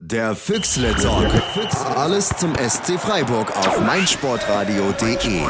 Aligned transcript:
Der 0.00 0.36
Füchsle 0.36 0.94
Talk. 0.94 1.26
Alles 1.96 2.28
zum 2.38 2.54
SC 2.54 3.00
Freiburg 3.00 3.50
auf 3.56 3.80
meinsportradio.de. 3.84 5.40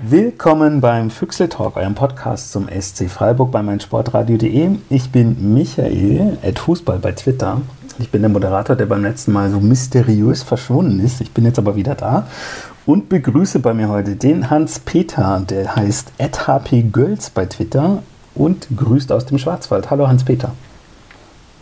Willkommen 0.00 0.80
beim 0.80 1.10
Füchsle 1.10 1.50
Talk, 1.50 1.76
eurem 1.76 1.94
Podcast 1.94 2.50
zum 2.50 2.66
SC 2.66 3.10
Freiburg 3.10 3.50
bei 3.50 3.62
meinsportradio.de. 3.62 4.70
Ich 4.88 5.10
bin 5.12 5.52
Michael, 5.52 6.38
at 6.42 6.58
Fußball 6.60 6.98
bei 6.98 7.12
Twitter. 7.12 7.60
Ich 7.98 8.10
bin 8.10 8.22
der 8.22 8.30
Moderator, 8.30 8.74
der 8.74 8.86
beim 8.86 9.02
letzten 9.02 9.32
Mal 9.32 9.50
so 9.50 9.60
mysteriös 9.60 10.42
verschwunden 10.42 10.98
ist. 10.98 11.20
Ich 11.20 11.32
bin 11.32 11.44
jetzt 11.44 11.58
aber 11.58 11.76
wieder 11.76 11.94
da 11.94 12.26
und 12.86 13.10
begrüße 13.10 13.58
bei 13.58 13.74
mir 13.74 13.90
heute 13.90 14.16
den 14.16 14.48
Hans-Peter, 14.48 15.42
der 15.46 15.76
heißt 15.76 16.12
@hpgölz 16.18 17.28
bei 17.28 17.44
Twitter 17.44 18.02
und 18.34 18.68
grüßt 18.74 19.12
aus 19.12 19.26
dem 19.26 19.36
Schwarzwald. 19.36 19.90
Hallo 19.90 20.08
Hans-Peter. 20.08 20.52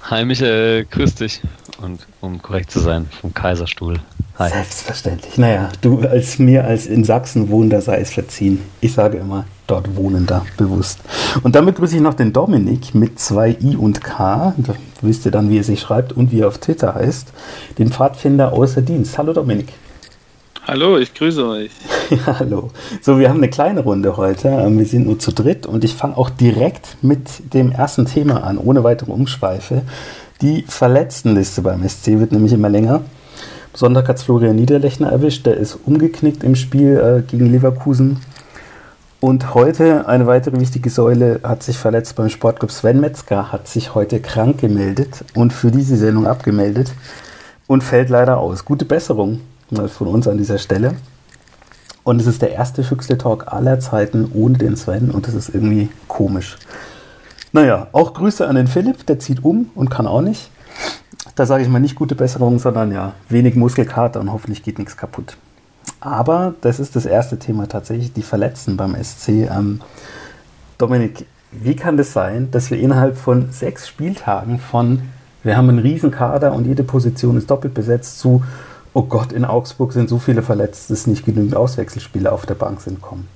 Hi 0.02 0.24
Michael, 0.24 0.86
grüß 0.86 1.14
dich. 1.16 1.40
Und 1.80 2.06
um 2.20 2.40
korrekt 2.40 2.70
zu 2.70 2.80
sein, 2.80 3.06
vom 3.20 3.32
Kaiserstuhl. 3.32 4.00
Hi. 4.38 4.50
Selbstverständlich. 4.50 5.36
Naja, 5.36 5.68
du 5.82 6.00
als 6.00 6.38
mir 6.38 6.64
als 6.64 6.86
in 6.86 7.04
Sachsen 7.04 7.50
wohnender 7.50 7.82
sei 7.82 8.00
es 8.00 8.10
verziehen. 8.10 8.62
Ich 8.80 8.94
sage 8.94 9.18
immer, 9.18 9.44
dort 9.66 9.94
wohnender, 9.96 10.46
bewusst. 10.56 11.00
Und 11.42 11.54
damit 11.54 11.76
grüße 11.76 11.96
ich 11.96 12.00
noch 12.00 12.14
den 12.14 12.32
Dominik 12.32 12.94
mit 12.94 13.20
zwei 13.20 13.56
I 13.60 13.76
und 13.76 14.02
K. 14.02 14.54
Da 14.56 14.74
wisst 15.02 15.26
ihr 15.26 15.30
dann, 15.30 15.50
wie 15.50 15.58
er 15.58 15.64
sich 15.64 15.80
schreibt 15.80 16.12
und 16.14 16.32
wie 16.32 16.40
er 16.40 16.48
auf 16.48 16.58
Twitter 16.58 16.94
heißt. 16.94 17.32
Den 17.78 17.92
Pfadfinder 17.92 18.52
außer 18.52 18.80
Dienst. 18.80 19.18
Hallo 19.18 19.34
Dominik. 19.34 19.68
Hallo, 20.66 20.98
ich 20.98 21.12
grüße 21.12 21.46
euch. 21.46 21.70
Hallo. 22.26 22.70
So, 23.00 23.18
wir 23.18 23.28
haben 23.28 23.36
eine 23.36 23.50
kleine 23.50 23.80
Runde 23.80 24.16
heute. 24.16 24.48
Ähm, 24.48 24.78
wir 24.78 24.86
sind 24.86 25.06
nur 25.06 25.18
zu 25.18 25.32
dritt 25.32 25.66
und 25.66 25.84
ich 25.84 25.94
fange 25.94 26.16
auch 26.16 26.30
direkt 26.30 26.96
mit 27.02 27.54
dem 27.54 27.70
ersten 27.70 28.06
Thema 28.06 28.42
an, 28.42 28.58
ohne 28.58 28.82
weitere 28.82 29.12
Umschweife. 29.12 29.82
Die 30.40 30.64
Verletztenliste 30.66 31.62
beim 31.62 31.86
SC 31.88 32.18
wird 32.18 32.32
nämlich 32.32 32.52
immer 32.52 32.68
länger. 32.68 33.02
Sonntag 33.74 34.08
hat 34.08 34.18
Florian 34.18 34.56
Niederlechner 34.56 35.12
erwischt, 35.12 35.46
der 35.46 35.56
ist 35.56 35.78
umgeknickt 35.86 36.42
im 36.42 36.56
Spiel 36.56 36.96
äh, 36.96 37.30
gegen 37.30 37.46
Leverkusen. 37.46 38.18
Und 39.20 39.54
heute 39.54 40.08
eine 40.08 40.26
weitere 40.26 40.58
wichtige 40.58 40.90
Säule 40.90 41.40
hat 41.44 41.62
sich 41.62 41.76
verletzt 41.78 42.16
beim 42.16 42.30
Sportclub 42.30 42.72
Sven 42.72 43.00
Metzger, 43.00 43.52
hat 43.52 43.68
sich 43.68 43.94
heute 43.94 44.18
krank 44.18 44.58
gemeldet 44.58 45.24
und 45.34 45.52
für 45.52 45.70
diese 45.70 45.96
Sendung 45.96 46.26
abgemeldet 46.26 46.92
und 47.66 47.84
fällt 47.84 48.08
leider 48.08 48.38
aus. 48.38 48.64
Gute 48.64 48.86
Besserung 48.86 49.40
von 49.88 50.08
uns 50.08 50.26
an 50.26 50.38
dieser 50.38 50.58
Stelle. 50.58 50.94
Und 52.10 52.20
es 52.20 52.26
ist 52.26 52.42
der 52.42 52.50
erste 52.50 52.82
Füchsle-Talk 52.82 53.52
aller 53.52 53.78
Zeiten 53.78 54.32
ohne 54.34 54.58
den 54.58 54.74
Sven 54.74 55.12
und 55.12 55.28
das 55.28 55.34
ist 55.34 55.54
irgendwie 55.54 55.90
komisch. 56.08 56.56
Naja, 57.52 57.86
auch 57.92 58.14
Grüße 58.14 58.48
an 58.48 58.56
den 58.56 58.66
Philipp, 58.66 59.06
der 59.06 59.20
zieht 59.20 59.44
um 59.44 59.70
und 59.76 59.90
kann 59.90 60.08
auch 60.08 60.20
nicht. 60.20 60.50
Da 61.36 61.46
sage 61.46 61.62
ich 61.62 61.68
mal 61.68 61.78
nicht 61.78 61.94
gute 61.94 62.16
Besserung, 62.16 62.58
sondern 62.58 62.90
ja, 62.90 63.12
wenig 63.28 63.54
Muskelkater 63.54 64.18
und 64.18 64.32
hoffentlich 64.32 64.64
geht 64.64 64.80
nichts 64.80 64.96
kaputt. 64.96 65.36
Aber 66.00 66.54
das 66.62 66.80
ist 66.80 66.96
das 66.96 67.06
erste 67.06 67.38
Thema 67.38 67.68
tatsächlich, 67.68 68.12
die 68.12 68.22
Verletzten 68.22 68.76
beim 68.76 68.96
SC. 69.00 69.48
Ähm, 69.48 69.80
Dominik, 70.78 71.26
wie 71.52 71.76
kann 71.76 71.96
das 71.96 72.12
sein, 72.12 72.50
dass 72.50 72.72
wir 72.72 72.80
innerhalb 72.80 73.18
von 73.18 73.52
sechs 73.52 73.86
Spieltagen 73.86 74.58
von, 74.58 75.02
wir 75.44 75.56
haben 75.56 75.68
einen 75.68 75.78
riesen 75.78 76.10
Kader 76.10 76.54
und 76.54 76.66
jede 76.66 76.82
Position 76.82 77.36
ist 77.36 77.48
doppelt 77.48 77.72
besetzt, 77.72 78.18
zu 78.18 78.42
oh 78.94 79.02
Gott, 79.02 79.32
in 79.32 79.44
Augsburg 79.44 79.92
sind 79.92 80.08
so 80.08 80.18
viele 80.18 80.42
verletzt, 80.42 80.90
dass 80.90 81.06
nicht 81.06 81.24
genügend 81.24 81.54
Auswechselspieler 81.54 82.32
auf 82.32 82.46
der 82.46 82.54
Bank 82.54 82.80
sind 82.80 83.00
kommen? 83.00 83.28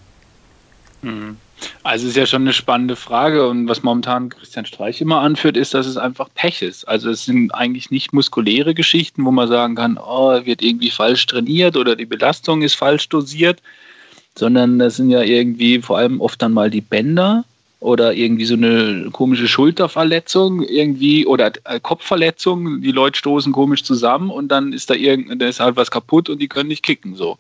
Mhm. 1.03 1.37
Also 1.83 2.09
ist 2.09 2.17
ja 2.17 2.27
schon 2.27 2.43
eine 2.43 2.53
spannende 2.53 2.97
Frage 2.97 3.49
und 3.49 3.69
was 3.69 3.83
momentan 3.83 4.29
Christian 4.29 4.67
Streich 4.67 5.01
immer 5.01 5.21
anführt, 5.21 5.57
ist, 5.57 5.75
dass 5.75 5.87
es 5.87 5.97
einfach 5.97 6.29
Pech 6.35 6.63
ist. 6.63 6.87
Also 6.89 7.11
es 7.11 7.25
sind 7.25 7.55
eigentlich 7.55 7.91
nicht 7.91 8.13
muskuläre 8.13 8.75
Geschichten, 8.75 9.25
wo 9.25 9.31
man 9.31 9.49
sagen 9.49 9.75
kann, 9.77 9.99
oh, 9.99 10.45
wird 10.45 10.63
irgendwie 10.63 10.91
falsch 10.91 11.27
trainiert 11.27 11.77
oder 11.77 11.97
die 11.97 12.07
Belastung 12.07 12.63
ist 12.63 12.75
falsch 12.75 13.09
dosiert, 13.09 13.63
sondern 14.37 14.79
das 14.79 14.97
sind 14.97 15.11
ja 15.11 15.23
irgendwie 15.23 15.81
vor 15.81 15.99
allem 15.99 16.21
oft 16.21 16.43
dann 16.43 16.53
mal 16.53 16.71
die 16.71 16.81
Bänder, 16.81 17.45
oder 17.85 18.15
irgendwie 18.15 18.47
so 18.47 18.55
eine 18.55 19.11
komische 19.13 19.47
Schulterverletzung 19.47 20.63
irgendwie 20.63 21.27
oder 21.27 21.53
äh, 21.65 21.79
Kopfverletzung. 21.79 22.81
Die 22.81 22.93
Leute 22.93 23.19
stoßen 23.19 23.53
komisch 23.53 23.85
zusammen 23.85 24.31
und 24.31 24.49
dann 24.49 24.73
ist 24.73 24.89
da 24.89 24.95
irgend, 24.95 25.41
da 25.41 25.47
ist 25.47 25.61
halt 25.61 25.77
was 25.77 25.91
kaputt 25.91 26.31
und 26.31 26.39
die 26.39 26.49
können 26.49 26.71
nicht 26.71 26.83
kicken. 26.83 27.15
So. 27.15 27.37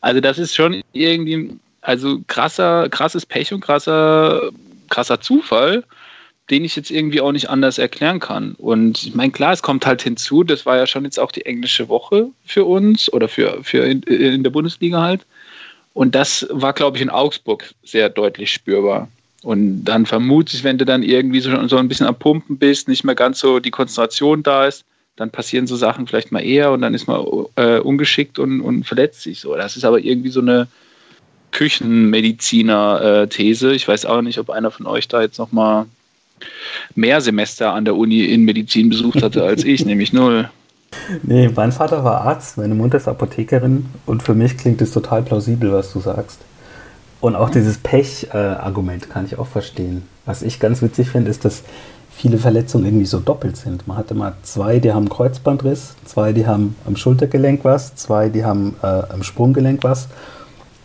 Also 0.00 0.20
das 0.20 0.38
ist 0.38 0.54
schon 0.54 0.80
irgendwie, 0.92 1.58
also 1.80 2.20
krasser, 2.28 2.88
krasses 2.88 3.26
Pech 3.26 3.52
und 3.52 3.62
krasser, 3.62 4.52
krasser 4.90 5.20
Zufall, 5.20 5.82
den 6.50 6.64
ich 6.64 6.76
jetzt 6.76 6.92
irgendwie 6.92 7.20
auch 7.20 7.32
nicht 7.32 7.50
anders 7.50 7.78
erklären 7.78 8.20
kann. 8.20 8.54
Und 8.58 9.02
ich 9.02 9.16
meine, 9.16 9.32
klar, 9.32 9.52
es 9.54 9.62
kommt 9.62 9.86
halt 9.86 10.02
hinzu, 10.02 10.44
das 10.44 10.66
war 10.66 10.76
ja 10.76 10.86
schon 10.86 11.02
jetzt 11.02 11.18
auch 11.18 11.32
die 11.32 11.46
englische 11.46 11.88
Woche 11.88 12.28
für 12.44 12.64
uns 12.64 13.12
oder 13.12 13.26
für, 13.26 13.64
für 13.64 13.84
in, 13.86 14.02
in 14.04 14.44
der 14.44 14.50
Bundesliga 14.50 15.00
halt. 15.00 15.26
Und 15.94 16.14
das 16.14 16.46
war, 16.48 16.74
glaube 16.74 16.96
ich, 16.96 17.02
in 17.02 17.10
Augsburg 17.10 17.74
sehr 17.82 18.08
deutlich 18.08 18.52
spürbar. 18.52 19.08
Und 19.42 19.84
dann 19.84 20.06
vermute 20.06 20.54
ich, 20.54 20.62
wenn 20.64 20.78
du 20.78 20.84
dann 20.84 21.02
irgendwie 21.02 21.40
so, 21.40 21.66
so 21.66 21.78
ein 21.78 21.88
bisschen 21.88 22.06
am 22.06 22.16
Pumpen 22.16 22.58
bist, 22.58 22.88
nicht 22.88 23.04
mehr 23.04 23.14
ganz 23.14 23.40
so 23.40 23.58
die 23.58 23.70
Konzentration 23.70 24.42
da 24.42 24.66
ist, 24.66 24.84
dann 25.16 25.30
passieren 25.30 25.66
so 25.66 25.76
Sachen 25.76 26.06
vielleicht 26.06 26.30
mal 26.32 26.40
eher 26.40 26.72
und 26.72 26.82
dann 26.82 26.92
ist 26.94 27.06
man 27.06 27.24
äh, 27.56 27.78
ungeschickt 27.78 28.38
und, 28.38 28.60
und 28.60 28.86
verletzt 28.86 29.22
sich 29.22 29.40
so. 29.40 29.56
Das 29.56 29.76
ist 29.76 29.84
aber 29.84 29.98
irgendwie 29.98 30.28
so 30.30 30.40
eine 30.40 30.68
Küchenmediziner-These. 31.52 33.72
Ich 33.72 33.88
weiß 33.88 34.04
auch 34.06 34.22
nicht, 34.22 34.38
ob 34.38 34.50
einer 34.50 34.70
von 34.70 34.86
euch 34.86 35.08
da 35.08 35.20
jetzt 35.20 35.38
noch 35.38 35.50
mal 35.52 35.86
mehr 36.94 37.20
Semester 37.20 37.74
an 37.74 37.84
der 37.84 37.96
Uni 37.96 38.24
in 38.24 38.44
Medizin 38.44 38.88
besucht 38.88 39.22
hatte 39.22 39.44
als 39.44 39.64
ich, 39.64 39.84
nämlich 39.86 40.12
null. 40.12 40.48
Nee, 41.22 41.50
mein 41.54 41.70
Vater 41.72 42.02
war 42.02 42.22
Arzt, 42.22 42.56
meine 42.56 42.74
Mutter 42.74 42.96
ist 42.96 43.08
Apothekerin 43.08 43.86
und 44.06 44.22
für 44.22 44.34
mich 44.34 44.56
klingt 44.58 44.82
es 44.82 44.92
total 44.92 45.22
plausibel, 45.22 45.72
was 45.72 45.92
du 45.92 46.00
sagst. 46.00 46.40
Und 47.20 47.36
auch 47.36 47.50
dieses 47.50 47.78
Pech-Argument 47.78 49.10
kann 49.10 49.26
ich 49.26 49.38
auch 49.38 49.46
verstehen. 49.46 50.08
Was 50.24 50.42
ich 50.42 50.58
ganz 50.58 50.80
witzig 50.80 51.10
finde, 51.10 51.30
ist, 51.30 51.44
dass 51.44 51.64
viele 52.10 52.38
Verletzungen 52.38 52.84
irgendwie 52.84 53.06
so 53.06 53.20
doppelt 53.20 53.56
sind. 53.56 53.86
Man 53.86 53.96
hat 53.96 54.10
immer 54.10 54.34
zwei, 54.42 54.78
die 54.78 54.92
haben 54.92 55.08
Kreuzbandriss, 55.08 55.96
zwei, 56.04 56.32
die 56.32 56.46
haben 56.46 56.76
am 56.86 56.96
Schultergelenk 56.96 57.64
was, 57.64 57.94
zwei, 57.94 58.28
die 58.28 58.44
haben 58.44 58.76
äh, 58.82 58.86
am 58.86 59.22
Sprunggelenk 59.22 59.84
was. 59.84 60.08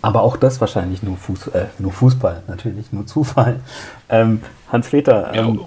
Aber 0.01 0.21
auch 0.21 0.37
das 0.37 0.61
wahrscheinlich 0.61 1.03
nur, 1.03 1.17
Fuß, 1.17 1.47
äh, 1.47 1.65
nur 1.79 1.91
Fußball, 1.91 2.43
natürlich, 2.47 2.91
nur 2.91 3.07
Zufall. 3.07 3.59
Ähm, 4.07 4.41
Hans-Peter, 4.71 5.33
ähm, 5.33 5.61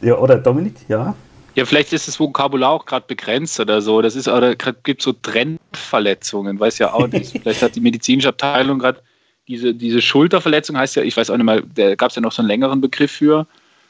ja, 0.00 0.08
ja, 0.08 0.18
oder 0.18 0.38
Dominik, 0.38 0.74
ja? 0.88 1.14
Ja, 1.54 1.64
vielleicht 1.64 1.92
ist 1.92 2.08
das 2.08 2.20
Vokabular 2.20 2.72
auch 2.72 2.84
gerade 2.84 3.06
begrenzt 3.06 3.58
oder 3.60 3.80
so. 3.80 4.02
Das 4.02 4.16
ist, 4.16 4.28
oder 4.28 4.54
gibt 4.54 5.00
so 5.00 5.14
Trendverletzungen, 5.14 6.60
weiß 6.60 6.78
ja 6.78 6.92
auch 6.92 7.06
nicht. 7.06 7.38
vielleicht 7.42 7.62
hat 7.62 7.74
die 7.74 7.80
medizinische 7.80 8.28
Abteilung 8.28 8.78
gerade 8.78 9.00
diese, 9.48 9.74
diese 9.74 10.02
Schulterverletzung 10.02 10.76
heißt 10.76 10.96
ja, 10.96 11.02
ich 11.02 11.16
weiß 11.16 11.30
auch 11.30 11.36
nicht 11.36 11.46
mal, 11.46 11.62
da 11.74 11.94
gab 11.94 12.10
es 12.10 12.16
ja 12.16 12.22
noch 12.22 12.32
so 12.32 12.42
einen 12.42 12.48
längeren 12.48 12.80
Begriff 12.80 13.12
für. 13.12 13.46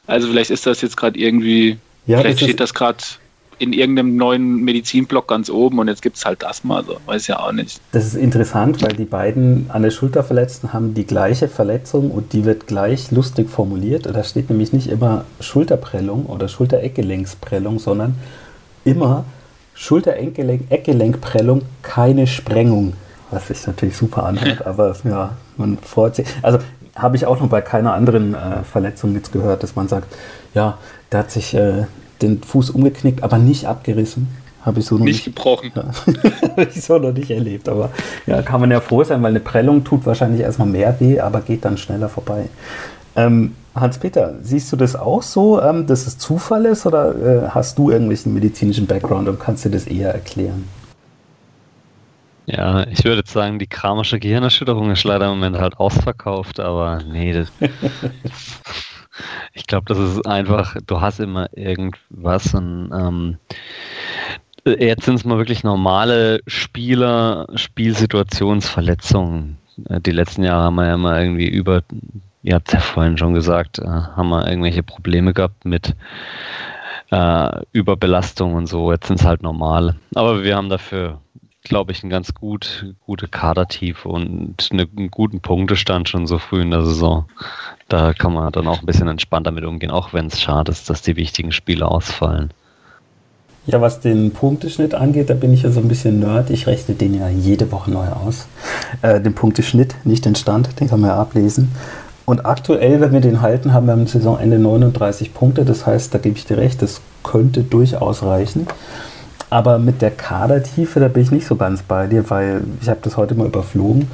Also 0.06 0.28
vielleicht 0.28 0.50
ist 0.50 0.66
das 0.66 0.82
jetzt 0.82 0.96
gerade 0.96 1.18
irgendwie, 1.18 1.78
ja, 2.06 2.20
vielleicht 2.20 2.40
steht 2.40 2.60
das 2.60 2.74
gerade 2.74 2.98
in 3.58 3.72
irgendeinem 3.72 4.16
neuen 4.16 4.56
Medizinblock 4.56 5.28
ganz 5.28 5.48
oben 5.48 5.78
und 5.78 5.88
jetzt 5.88 6.02
gibt 6.02 6.18
es 6.18 6.26
halt 6.26 6.42
das 6.42 6.62
mal 6.62 6.84
so, 6.84 6.98
weiß 7.06 7.26
ja 7.26 7.40
auch 7.40 7.52
nicht. 7.52 7.80
Das 7.92 8.04
ist 8.04 8.14
interessant, 8.14 8.82
weil 8.82 8.92
die 8.92 9.06
beiden 9.06 9.70
an 9.70 9.82
der 9.82 9.90
Schulter 9.90 10.22
Verletzten 10.22 10.74
haben 10.74 10.92
die 10.92 11.06
gleiche 11.06 11.48
Verletzung 11.48 12.10
und 12.10 12.34
die 12.34 12.44
wird 12.44 12.66
gleich 12.66 13.10
lustig 13.10 13.48
formuliert. 13.48 14.04
Da 14.04 14.24
steht 14.24 14.50
nämlich 14.50 14.74
nicht 14.74 14.88
immer 14.88 15.24
Schulterprellung 15.40 16.26
oder 16.26 16.48
Schulter-Eckgelenksprellung, 16.48 17.78
sondern 17.78 18.16
immer 18.84 19.24
Schulter-Eckgelenkprellung, 19.74 21.62
keine 21.82 22.26
Sprengung 22.26 22.92
was 23.30 23.48
sich 23.48 23.66
natürlich 23.66 23.96
super 23.96 24.24
anhört, 24.24 24.66
aber 24.66 24.94
ja, 25.04 25.36
man 25.56 25.78
freut 25.78 26.16
sich. 26.16 26.26
Also 26.42 26.58
habe 26.94 27.16
ich 27.16 27.26
auch 27.26 27.40
noch 27.40 27.48
bei 27.48 27.60
keiner 27.60 27.92
anderen 27.92 28.34
äh, 28.34 28.62
Verletzung 28.64 29.14
jetzt 29.14 29.32
gehört, 29.32 29.62
dass 29.62 29.76
man 29.76 29.88
sagt, 29.88 30.14
ja, 30.54 30.78
der 31.12 31.20
hat 31.20 31.30
sich 31.30 31.54
äh, 31.54 31.84
den 32.22 32.42
Fuß 32.42 32.70
umgeknickt, 32.70 33.22
aber 33.22 33.38
nicht 33.38 33.66
abgerissen. 33.66 34.28
Habe 34.62 34.80
ich 34.80 34.86
so 34.86 34.96
noch 34.96 35.04
nicht, 35.04 35.26
nicht 35.26 35.36
gebrochen. 35.36 35.70
Ja, 35.76 35.84
habe 36.50 36.64
ich 36.64 36.82
so 36.82 36.98
noch 36.98 37.12
nicht 37.12 37.30
erlebt. 37.30 37.68
Aber 37.68 37.90
ja, 38.26 38.42
kann 38.42 38.60
man 38.60 38.70
ja 38.70 38.80
froh 38.80 39.04
sein, 39.04 39.22
weil 39.22 39.30
eine 39.30 39.40
Prellung 39.40 39.84
tut 39.84 40.04
wahrscheinlich 40.06 40.40
erstmal 40.40 40.66
mehr 40.66 40.98
weh, 40.98 41.20
aber 41.20 41.40
geht 41.40 41.64
dann 41.64 41.78
schneller 41.78 42.08
vorbei. 42.08 42.48
Ähm, 43.14 43.54
Hans-Peter, 43.76 44.34
siehst 44.42 44.72
du 44.72 44.76
das 44.76 44.96
auch 44.96 45.22
so, 45.22 45.60
ähm, 45.60 45.86
dass 45.86 46.06
es 46.06 46.18
Zufall 46.18 46.64
ist 46.66 46.86
oder 46.86 47.14
äh, 47.14 47.48
hast 47.50 47.78
du 47.78 47.90
irgendwelchen 47.90 48.34
medizinischen 48.34 48.86
Background 48.86 49.28
und 49.28 49.38
kannst 49.38 49.64
dir 49.64 49.70
das 49.70 49.86
eher 49.86 50.12
erklären? 50.12 50.64
Ja, 52.46 52.86
ich 52.86 53.04
würde 53.04 53.22
sagen, 53.26 53.58
die 53.58 53.66
kramische 53.66 54.20
Gehirnerschütterung 54.20 54.92
ist 54.92 55.02
leider 55.02 55.26
im 55.26 55.32
Moment 55.32 55.58
halt 55.58 55.78
ausverkauft, 55.78 56.60
aber 56.60 57.02
nee, 57.04 57.32
das, 57.32 57.50
ich 59.52 59.66
glaube, 59.66 59.86
das 59.86 59.98
ist 59.98 60.24
einfach, 60.26 60.76
du 60.86 61.00
hast 61.00 61.18
immer 61.18 61.48
irgendwas 61.56 62.54
und 62.54 62.92
ähm, 62.92 63.38
jetzt 64.64 65.04
sind 65.04 65.16
es 65.16 65.24
mal 65.24 65.38
wirklich 65.38 65.64
normale 65.64 66.40
Spieler, 66.46 67.48
Spielsituationsverletzungen. 67.54 69.58
Äh, 69.88 70.00
die 70.00 70.12
letzten 70.12 70.44
Jahre 70.44 70.62
haben 70.64 70.76
wir 70.76 70.86
ja 70.86 70.94
immer 70.94 71.20
irgendwie 71.20 71.48
über, 71.48 71.82
ihr 72.42 72.54
habt 72.54 72.68
es 72.68 72.74
ja 72.74 72.80
vorhin 72.80 73.18
schon 73.18 73.34
gesagt, 73.34 73.80
äh, 73.80 73.86
haben 73.86 74.28
wir 74.28 74.48
irgendwelche 74.48 74.84
Probleme 74.84 75.32
gehabt 75.32 75.64
mit 75.64 75.96
äh, 77.10 77.60
Überbelastung 77.72 78.54
und 78.54 78.66
so. 78.66 78.92
Jetzt 78.92 79.08
sind 79.08 79.20
es 79.20 79.26
halt 79.26 79.42
normal. 79.42 79.96
Aber 80.14 80.42
wir 80.42 80.56
haben 80.56 80.68
dafür, 80.68 81.20
glaube 81.68 81.92
ich, 81.92 82.02
ein 82.02 82.10
ganz 82.10 82.34
gut, 82.34 82.94
gute 83.04 83.28
Kadertiefe 83.28 84.08
und 84.08 84.68
eine, 84.70 84.86
einen 84.96 85.10
guten 85.10 85.40
Punktestand 85.40 86.08
schon 86.08 86.26
so 86.26 86.38
früh 86.38 86.62
in 86.62 86.70
der 86.70 86.82
Saison. 86.82 87.26
Da 87.88 88.12
kann 88.12 88.32
man 88.32 88.52
dann 88.52 88.66
auch 88.66 88.80
ein 88.80 88.86
bisschen 88.86 89.08
entspannter 89.08 89.50
mit 89.50 89.64
umgehen, 89.64 89.90
auch 89.90 90.12
wenn 90.12 90.26
es 90.26 90.40
schade 90.40 90.72
ist, 90.72 90.90
dass 90.90 91.02
die 91.02 91.16
wichtigen 91.16 91.52
Spiele 91.52 91.86
ausfallen. 91.86 92.52
Ja, 93.66 93.80
was 93.80 93.98
den 93.98 94.30
Punkteschnitt 94.30 94.94
angeht, 94.94 95.28
da 95.28 95.34
bin 95.34 95.52
ich 95.52 95.62
ja 95.62 95.70
so 95.70 95.80
ein 95.80 95.88
bisschen 95.88 96.20
Nerd. 96.20 96.50
Ich 96.50 96.68
rechne 96.68 96.94
den 96.94 97.14
ja 97.14 97.28
jede 97.28 97.72
Woche 97.72 97.90
neu 97.90 98.06
aus. 98.06 98.46
Äh, 99.02 99.20
den 99.20 99.34
Punkteschnitt, 99.34 99.96
nicht 100.04 100.24
den 100.24 100.36
Stand, 100.36 100.78
den 100.78 100.88
kann 100.88 101.00
man 101.00 101.10
ja 101.10 101.16
ablesen. 101.16 101.72
Und 102.26 102.46
aktuell, 102.46 103.00
wenn 103.00 103.12
wir 103.12 103.20
den 103.20 103.40
halten, 103.40 103.72
haben 103.72 103.86
wir 103.86 103.94
am 103.94 104.06
Saisonende 104.06 104.58
39 104.58 105.34
Punkte. 105.34 105.64
Das 105.64 105.84
heißt, 105.84 106.14
da 106.14 106.18
gebe 106.18 106.36
ich 106.36 106.44
dir 106.44 106.58
recht, 106.58 106.80
das 106.80 107.00
könnte 107.24 107.62
durchaus 107.62 108.22
reichen. 108.22 108.68
Aber 109.56 109.78
mit 109.78 110.02
der 110.02 110.10
Kadertiefe, 110.10 111.00
da 111.00 111.08
bin 111.08 111.22
ich 111.22 111.30
nicht 111.30 111.46
so 111.46 111.56
ganz 111.56 111.82
bei 111.82 112.06
dir, 112.06 112.28
weil 112.28 112.62
ich 112.82 112.90
habe 112.90 113.00
das 113.00 113.16
heute 113.16 113.34
mal 113.34 113.46
überflogen. 113.46 114.06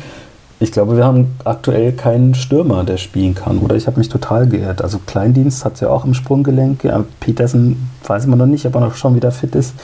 Ich 0.61 0.71
glaube, 0.71 0.97
wir 0.97 1.05
haben 1.05 1.35
aktuell 1.44 1.91
keinen 1.94 2.37
Stürmer, 2.37 2.85
der 2.85 2.97
spielen 2.97 3.35
kann. 3.35 3.59
Oder 3.59 3.75
ich 3.75 3.89
habe 3.89 3.99
mich 3.99 4.09
total 4.09 4.47
geirrt. 4.47 4.83
Also 4.83 5.00
Kleindienst 5.05 5.65
hat 5.65 5.75
es 5.75 5.81
ja 5.81 5.89
auch 5.89 6.05
im 6.05 6.15
Sprunggelenk. 6.15 6.85
Ja, 6.85 7.05
Petersen 7.19 7.91
weiß 8.06 8.29
man 8.29 8.39
noch 8.39 8.47
nicht, 8.47 8.67
ob 8.67 8.77
er 8.77 8.83
noch 8.83 8.94
schon 8.94 9.17
wieder 9.17 9.33
fit 9.33 9.56
ist. 9.56 9.75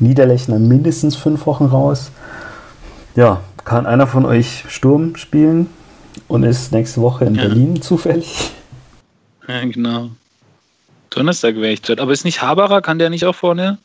Niederlechner 0.00 0.58
mindestens 0.58 1.14
fünf 1.14 1.46
Wochen 1.46 1.66
raus. 1.66 2.10
Ja, 3.14 3.40
kann 3.64 3.86
einer 3.86 4.08
von 4.08 4.26
euch 4.26 4.64
Sturm 4.66 5.14
spielen 5.14 5.68
und 6.26 6.42
ist 6.42 6.72
nächste 6.72 7.02
Woche 7.02 7.26
in 7.26 7.36
ja. 7.36 7.42
Berlin 7.42 7.80
zufällig? 7.80 8.50
Ja, 9.46 9.64
genau. 9.64 10.08
Donnerstag 11.10 11.54
wäre 11.54 11.70
ich 11.70 11.82
dort. 11.82 12.00
Aber 12.00 12.10
ist 12.10 12.24
nicht 12.24 12.42
Haberer, 12.42 12.82
kann 12.82 12.98
der 12.98 13.10
nicht 13.10 13.26
auch 13.26 13.36
vorne? 13.36 13.78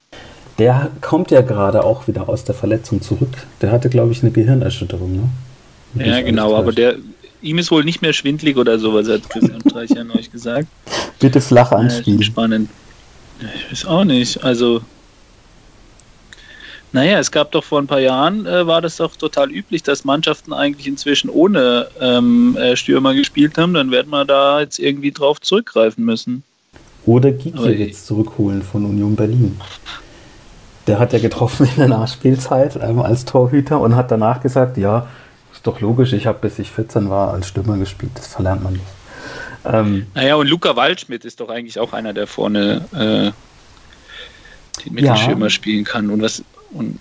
Der 0.60 0.92
kommt 1.02 1.32
ja 1.32 1.42
gerade 1.42 1.84
auch 1.84 2.08
wieder 2.08 2.28
aus 2.28 2.44
der 2.44 2.54
Verletzung 2.54 3.02
zurück. 3.02 3.30
Der 3.62 3.72
hatte, 3.72 3.90
glaube 3.90 4.12
ich, 4.12 4.22
eine 4.22 4.32
Gehirnerschütterung, 4.32 5.14
ne? 5.14 6.06
Ja, 6.06 6.22
genau, 6.22 6.56
aber 6.56 6.72
der, 6.72 6.98
ihm 7.42 7.58
ist 7.58 7.72
wohl 7.72 7.84
nicht 7.84 8.02
mehr 8.02 8.14
schwindlig 8.14 8.58
oder 8.58 8.78
sowas, 8.78 9.08
hat 9.08 9.28
Christian 9.30 9.62
Streich 9.62 9.90
ja 9.92 10.04
neulich 10.04 10.32
gesagt. 10.32 10.68
Bitte 11.20 11.42
flach 11.42 11.72
anspielen. 11.72 12.20
Ja, 12.20 12.26
spannend. 12.26 12.70
Ich 13.56 13.72
weiß 13.72 13.86
auch 13.86 14.04
nicht. 14.04 14.44
Also, 14.44 14.82
naja, 16.92 17.20
es 17.20 17.32
gab 17.32 17.52
doch 17.52 17.64
vor 17.64 17.82
ein 17.82 17.88
paar 17.88 18.02
Jahren, 18.02 18.46
äh, 18.46 18.68
war 18.68 18.82
das 18.82 18.98
doch 18.98 19.16
total 19.16 19.52
üblich, 19.52 19.82
dass 19.84 20.04
Mannschaften 20.04 20.54
eigentlich 20.54 20.88
inzwischen 20.88 21.30
ohne 21.30 21.88
ähm, 22.02 22.58
äh, 22.58 22.76
Stürmer 22.76 23.14
gespielt 23.14 23.58
haben. 23.58 23.74
Dann 23.74 23.92
werden 23.92 24.10
wir 24.10 24.26
da 24.26 24.60
jetzt 24.60 24.78
irgendwie 24.78 25.12
drauf 25.12 25.40
zurückgreifen 25.40 26.04
müssen. 26.04 26.44
Oder 27.06 27.32
Gikiewicz 27.32 28.06
zurückholen 28.06 28.62
von 28.62 28.86
Union 28.86 29.16
Berlin. 29.16 29.60
Der 30.90 30.98
hat 30.98 31.14
ja 31.14 31.20
getroffen 31.20 31.68
in 31.68 31.76
der 31.78 31.88
Nachspielzeit 31.88 32.76
ähm, 32.82 33.00
als 33.00 33.24
Torhüter 33.24 33.80
und 33.80 33.96
hat 33.96 34.10
danach 34.10 34.42
gesagt, 34.42 34.76
ja, 34.78 35.08
ist 35.54 35.68
doch 35.68 35.82
logisch, 35.82 36.14
ich 36.14 36.26
habe 36.26 36.40
bis 36.40 36.58
ich 36.58 36.72
14 36.72 37.12
war 37.12 37.32
als 37.32 37.48
Stürmer 37.48 37.78
gespielt, 37.78 38.14
das 38.16 38.26
verlernt 38.26 38.64
man 38.64 38.74
nicht. 38.74 38.86
Ähm, 39.66 40.08
naja, 40.16 40.34
und 40.34 40.48
Luca 40.48 40.76
Waldschmidt 40.76 41.26
ist 41.26 41.42
doch 41.42 41.50
eigentlich 41.50 41.80
auch 41.80 41.94
einer, 41.94 42.14
der 42.14 42.26
vorne 42.26 42.86
äh, 42.94 43.32
den 44.84 44.94
Mittelschirmer 44.94 45.46
ja. 45.46 45.50
spielen 45.52 45.84
kann. 45.84 46.10
Und 46.10 46.24
was 46.24 46.44
und 46.72 46.98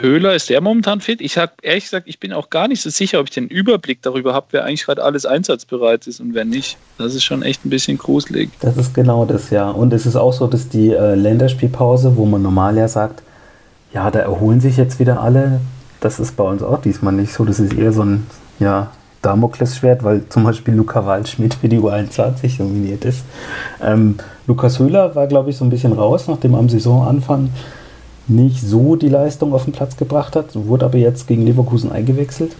Höhler, 0.00 0.34
ist 0.34 0.50
der 0.50 0.60
momentan 0.60 1.00
fit? 1.00 1.20
Ich 1.20 1.38
habe 1.38 1.52
ehrlich 1.62 1.84
gesagt, 1.84 2.08
ich 2.08 2.18
bin 2.18 2.32
auch 2.32 2.50
gar 2.50 2.68
nicht 2.68 2.82
so 2.82 2.90
sicher, 2.90 3.20
ob 3.20 3.26
ich 3.26 3.32
den 3.32 3.48
Überblick 3.48 4.02
darüber 4.02 4.32
habe, 4.32 4.46
wer 4.50 4.64
eigentlich 4.64 4.84
gerade 4.84 5.02
alles 5.02 5.26
einsatzbereit 5.26 6.06
ist 6.06 6.20
und 6.20 6.34
wer 6.34 6.44
nicht. 6.44 6.76
Das 6.98 7.14
ist 7.14 7.24
schon 7.24 7.42
echt 7.42 7.64
ein 7.64 7.70
bisschen 7.70 7.98
gruselig. 7.98 8.50
Das 8.60 8.76
ist 8.76 8.94
genau 8.94 9.24
das, 9.24 9.50
ja. 9.50 9.70
Und 9.70 9.92
es 9.92 10.06
ist 10.06 10.16
auch 10.16 10.32
so, 10.32 10.46
dass 10.46 10.68
die 10.68 10.90
äh, 10.90 11.14
Länderspielpause, 11.14 12.16
wo 12.16 12.24
man 12.24 12.42
normal 12.42 12.76
ja 12.76 12.88
sagt, 12.88 13.22
ja, 13.92 14.10
da 14.10 14.20
erholen 14.20 14.60
sich 14.60 14.76
jetzt 14.76 14.98
wieder 14.98 15.20
alle, 15.20 15.60
das 16.00 16.20
ist 16.20 16.36
bei 16.36 16.44
uns 16.44 16.62
auch 16.62 16.80
diesmal 16.80 17.12
nicht 17.12 17.32
so. 17.32 17.44
Das 17.44 17.60
ist 17.60 17.72
eher 17.72 17.92
so 17.92 18.02
ein 18.02 18.26
ja, 18.58 18.90
Damoklesschwert, 19.22 20.02
weil 20.04 20.28
zum 20.28 20.44
Beispiel 20.44 20.74
Luca 20.74 21.06
Waldschmidt 21.06 21.54
für 21.54 21.68
die 21.68 21.78
U21 21.78 22.58
nominiert 22.58 23.04
ist. 23.04 23.24
Ähm, 23.82 24.16
Lukas 24.46 24.78
Höhler 24.78 25.14
war, 25.14 25.26
glaube 25.26 25.50
ich, 25.50 25.56
so 25.56 25.64
ein 25.64 25.70
bisschen 25.70 25.92
raus, 25.92 26.28
nachdem 26.28 26.54
am 26.54 26.68
Saisonanfang 26.68 27.50
nicht 28.26 28.60
so 28.60 28.96
die 28.96 29.08
Leistung 29.08 29.52
auf 29.52 29.64
den 29.64 29.72
Platz 29.72 29.96
gebracht 29.96 30.36
hat, 30.36 30.54
wurde 30.54 30.86
aber 30.86 30.98
jetzt 30.98 31.26
gegen 31.26 31.44
Leverkusen 31.44 31.92
eingewechselt. 31.92 32.56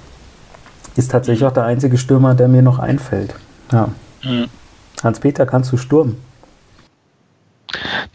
Ist 0.97 1.11
tatsächlich 1.11 1.47
auch 1.47 1.53
der 1.53 1.65
einzige 1.65 1.99
Stürmer, 1.99 2.35
der 2.35 2.49
mir 2.49 2.63
noch 2.63 2.79
einfällt. 2.79 3.35
Ja. 3.73 3.89
Mhm. 4.23 4.47
Hans-Peter, 5.03 5.47
kannst 5.47 5.73
du 5.73 5.77
Sturm? 5.77 6.17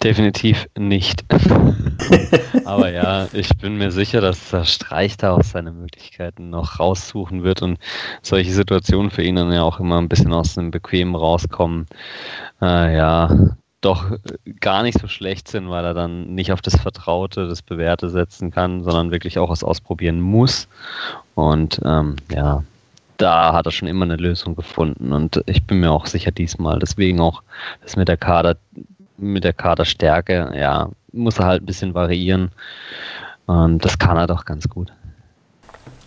Definitiv 0.02 0.68
nicht. 0.78 1.26
Aber 2.66 2.92
ja, 2.92 3.28
ich 3.34 3.50
bin 3.58 3.78
mir 3.78 3.92
sicher, 3.92 4.22
dass 4.22 4.52
der 4.52 4.64
Streich 4.64 5.18
da 5.18 5.32
auch 5.32 5.44
seine 5.44 5.72
Möglichkeiten 5.72 6.50
noch 6.50 6.80
raussuchen 6.80 7.44
wird 7.44 7.62
und 7.62 7.78
solche 8.22 8.54
Situationen 8.54 9.12
für 9.12 9.24
ihn 9.24 9.36
dann 9.36 9.52
ja 9.52 9.64
auch 9.64 9.80
immer 9.80 9.98
ein 9.98 10.08
bisschen 10.08 10.32
aus 10.32 10.56
dem 10.56 10.72
Bequemen 10.72 11.16
rauskommen. 11.16 11.88
Äh, 12.62 12.96
ja, 12.96 13.58
doch 13.82 14.18
gar 14.60 14.84
nicht 14.84 15.00
so 15.00 15.08
schlecht 15.08 15.48
sind, 15.48 15.70
weil 15.70 15.86
er 15.86 15.94
dann 15.94 16.36
nicht 16.36 16.52
auf 16.52 16.62
das 16.62 16.76
Vertraute, 16.76 17.48
das 17.48 17.62
Bewährte 17.62 18.10
setzen 18.10 18.52
kann, 18.52 18.84
sondern 18.84 19.12
wirklich 19.12 19.40
auch 19.40 19.50
was 19.50 19.64
ausprobieren 19.64 20.20
muss. 20.20 20.68
Und 21.36 21.80
ähm, 21.86 22.18
ja, 22.32 22.64
da 23.18 23.54
hat 23.54 23.66
er 23.66 23.72
schon 23.72 23.88
immer 23.88 24.06
eine 24.06 24.16
Lösung 24.16 24.56
gefunden 24.56 25.14
und 25.14 25.44
ich 25.46 25.66
bin 25.66 25.80
mir 25.80 25.92
auch 25.92 26.06
sicher 26.06 26.32
diesmal. 26.32 26.80
Deswegen 26.80 27.20
auch 27.20 27.44
das 27.82 27.96
mit 27.96 28.08
der 28.08 28.18
Kader 28.18 28.58
mit 29.18 29.44
der 29.44 29.54
Kaderstärke, 29.54 30.54
ja, 30.56 30.90
muss 31.12 31.40
er 31.40 31.46
halt 31.46 31.64
ein 31.64 31.66
bisschen 31.66 31.94
variieren. 31.94 32.52
Und 33.46 33.84
das 33.84 33.98
kann 34.00 34.18
er 34.18 34.28
doch 34.28 34.46
ganz 34.46 34.70
gut. 34.70 34.94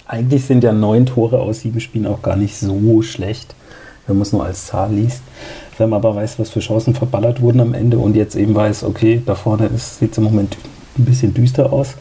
Eigentlich 0.07 0.45
sind 0.45 0.65
ja 0.65 0.73
neun 0.73 1.07
Tore 1.07 1.39
aus 1.39 1.61
sieben 1.61 1.81
Spielen 1.81 2.07
auch 2.07 2.23
gar 2.23 2.37
nicht 2.37 2.57
so 2.57 3.03
schlecht, 3.03 3.55
wenn 4.07 4.17
man 4.17 4.23
es 4.23 4.33
nur 4.33 4.45
als 4.45 4.67
Zahl 4.67 4.93
liest. 4.93 5.23
Wenn 5.79 5.91
man 5.91 5.99
aber 5.99 6.15
weiß, 6.15 6.39
was 6.39 6.51
für 6.51 6.61
Chancen 6.61 6.95
verballert 6.95 7.41
wurden 7.41 7.61
am 7.61 7.75
Ende 7.75 7.99
und 7.99 8.17
jetzt 8.17 8.37
eben 8.37 8.55
weiß, 8.55 8.85
okay, 8.85 9.23
da 9.25 9.35
vorne 9.35 9.71
sieht 9.77 10.13
es 10.13 10.19
im 10.19 10.25
Moment 10.25 10.57
ein 10.99 11.05
bisschen 11.05 11.33
düster 11.35 11.73
aus, 11.73 11.95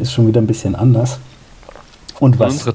ist 0.00 0.12
schon 0.12 0.26
wieder 0.28 0.40
ein 0.40 0.46
bisschen 0.46 0.74
anders. 0.74 1.18
Und 2.20 2.38
was? 2.38 2.52
Unsere 2.52 2.74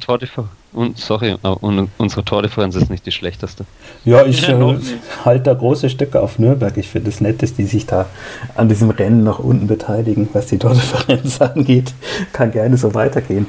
und 0.74 0.98
sorry, 0.98 1.36
und 1.44 1.90
unsere 1.98 2.26
Tordifferenz 2.26 2.76
ist 2.76 2.90
nicht 2.90 3.06
die 3.06 3.12
schlechteste. 3.12 3.66
Ja, 4.06 4.26
ich 4.26 4.48
äh, 4.50 4.78
halte 5.24 5.44
da 5.44 5.54
große 5.54 5.90
Stücke 5.90 6.20
auf 6.20 6.40
Nürnberg. 6.40 6.76
Ich 6.78 6.90
finde 6.90 7.10
es 7.10 7.22
nett, 7.22 7.44
dass 7.44 7.54
die 7.54 7.66
sich 7.66 7.86
da 7.86 8.08
an 8.56 8.70
diesem 8.70 8.90
Rennen 8.90 9.24
nach 9.24 9.40
unten 9.40 9.68
beteiligen, 9.68 10.30
was 10.34 10.48
die 10.48 10.58
Tordifferenz 10.58 11.40
angeht. 11.42 11.94
Kann 12.32 12.52
gerne 12.52 12.78
so 12.78 12.96
weitergehen. 12.96 13.48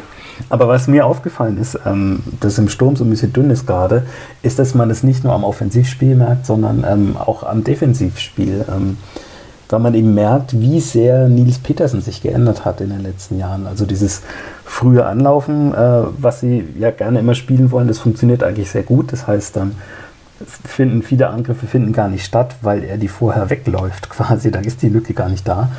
Aber 0.48 0.68
was 0.68 0.88
mir 0.88 1.06
aufgefallen 1.06 1.58
ist, 1.58 1.78
ähm, 1.86 2.22
dass 2.40 2.58
im 2.58 2.68
Sturm 2.68 2.96
so 2.96 3.04
ein 3.04 3.10
bisschen 3.10 3.32
dünn 3.32 3.50
ist 3.50 3.66
gerade, 3.66 4.04
ist, 4.42 4.58
dass 4.58 4.74
man 4.74 4.90
es 4.90 5.02
nicht 5.02 5.24
nur 5.24 5.32
am 5.32 5.44
Offensivspiel 5.44 6.16
merkt, 6.16 6.46
sondern 6.46 6.84
ähm, 6.88 7.16
auch 7.16 7.42
am 7.42 7.64
Defensivspiel. 7.64 8.64
Ähm, 8.68 8.96
weil 9.74 9.80
man 9.80 9.94
eben 9.94 10.14
merkt, 10.14 10.60
wie 10.60 10.78
sehr 10.78 11.28
Nils 11.28 11.58
Petersen 11.58 12.00
sich 12.00 12.22
geändert 12.22 12.64
hat 12.64 12.80
in 12.80 12.90
den 12.90 13.02
letzten 13.02 13.38
Jahren. 13.38 13.66
Also 13.66 13.86
dieses 13.86 14.22
frühe 14.64 15.04
Anlaufen, 15.04 15.74
äh, 15.74 16.02
was 16.18 16.40
sie 16.40 16.64
ja 16.78 16.90
gerne 16.90 17.18
immer 17.18 17.34
spielen 17.34 17.72
wollen, 17.72 17.88
das 17.88 17.98
funktioniert 17.98 18.44
eigentlich 18.44 18.70
sehr 18.70 18.84
gut. 18.84 19.12
Das 19.12 19.26
heißt, 19.26 19.56
dann 19.56 19.72
finden 20.64 21.02
viele 21.02 21.28
Angriffe 21.28 21.66
finden 21.66 21.92
gar 21.92 22.08
nicht 22.08 22.24
statt, 22.24 22.56
weil 22.62 22.84
er 22.84 22.98
die 22.98 23.08
vorher 23.08 23.50
wegläuft 23.50 24.10
quasi. 24.10 24.50
Da 24.50 24.60
ist 24.60 24.82
die 24.82 24.88
Lücke 24.88 25.14
gar 25.14 25.28
nicht 25.28 25.46
da. 25.48 25.70